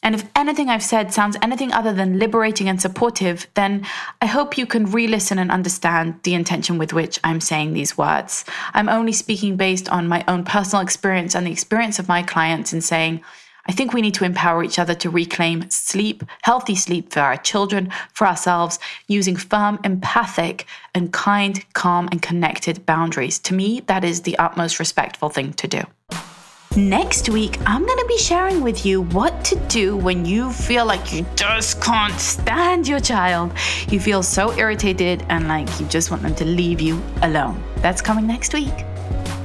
And 0.03 0.13
if 0.13 0.29
anything 0.35 0.69
I've 0.69 0.83
said 0.83 1.13
sounds 1.13 1.37
anything 1.41 1.71
other 1.71 1.93
than 1.93 2.19
liberating 2.19 2.67
and 2.67 2.79
supportive, 2.79 3.47
then 3.53 3.85
I 4.21 4.25
hope 4.25 4.57
you 4.57 4.65
can 4.65 4.91
re 4.91 5.07
listen 5.07 5.39
and 5.39 5.49
understand 5.49 6.19
the 6.23 6.33
intention 6.33 6.77
with 6.77 6.91
which 6.91 7.19
I'm 7.23 7.39
saying 7.39 7.73
these 7.73 7.97
words. 7.97 8.43
I'm 8.73 8.89
only 8.89 9.13
speaking 9.13 9.55
based 9.55 9.87
on 9.89 10.09
my 10.09 10.25
own 10.27 10.43
personal 10.43 10.83
experience 10.83 11.35
and 11.35 11.47
the 11.47 11.51
experience 11.51 11.99
of 11.99 12.09
my 12.09 12.21
clients 12.21 12.73
in 12.73 12.81
saying, 12.81 13.23
I 13.65 13.71
think 13.71 13.93
we 13.93 14.01
need 14.01 14.13
to 14.15 14.25
empower 14.25 14.61
each 14.61 14.77
other 14.77 14.93
to 14.95 15.09
reclaim 15.09 15.69
sleep, 15.69 16.23
healthy 16.41 16.75
sleep 16.75 17.13
for 17.13 17.21
our 17.21 17.37
children, 17.37 17.89
for 18.11 18.27
ourselves, 18.27 18.77
using 19.07 19.37
firm, 19.37 19.79
empathic, 19.85 20.65
and 20.93 21.13
kind, 21.13 21.63
calm, 21.73 22.09
and 22.11 22.21
connected 22.21 22.85
boundaries. 22.85 23.39
To 23.39 23.53
me, 23.53 23.79
that 23.87 24.03
is 24.03 24.23
the 24.23 24.37
utmost 24.37 24.79
respectful 24.79 25.29
thing 25.29 25.53
to 25.53 25.67
do. 25.69 25.81
Next 26.75 27.29
week, 27.29 27.59
I'm 27.67 27.85
going 27.85 27.99
to 27.99 28.05
be 28.07 28.17
sharing 28.17 28.61
with 28.61 28.83
you 28.83 29.03
what 29.03 29.45
to 29.45 29.55
do 29.67 29.95
when 29.95 30.25
you 30.25 30.51
feel 30.51 30.87
like 30.87 31.13
you 31.13 31.23
just 31.35 31.79
can't 31.79 32.19
stand 32.19 32.87
your 32.87 32.99
child. 32.99 33.51
You 33.89 33.99
feel 33.99 34.23
so 34.23 34.51
irritated 34.53 35.23
and 35.29 35.47
like 35.47 35.69
you 35.79 35.85
just 35.85 36.09
want 36.09 36.23
them 36.23 36.33
to 36.33 36.45
leave 36.45 36.81
you 36.81 36.99
alone. 37.21 37.63
That's 37.77 38.01
coming 38.01 38.25
next 38.25 38.55
week. 38.55 38.73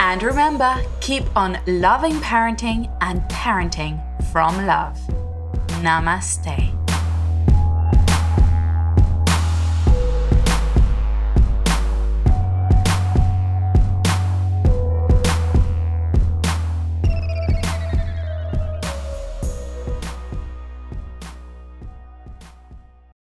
And 0.00 0.22
remember, 0.22 0.82
keep 1.00 1.24
on 1.36 1.58
loving 1.66 2.14
parenting 2.20 2.90
and 3.02 3.20
parenting 3.24 4.00
from 4.32 4.66
love. 4.66 4.98
Namaste. 5.82 6.79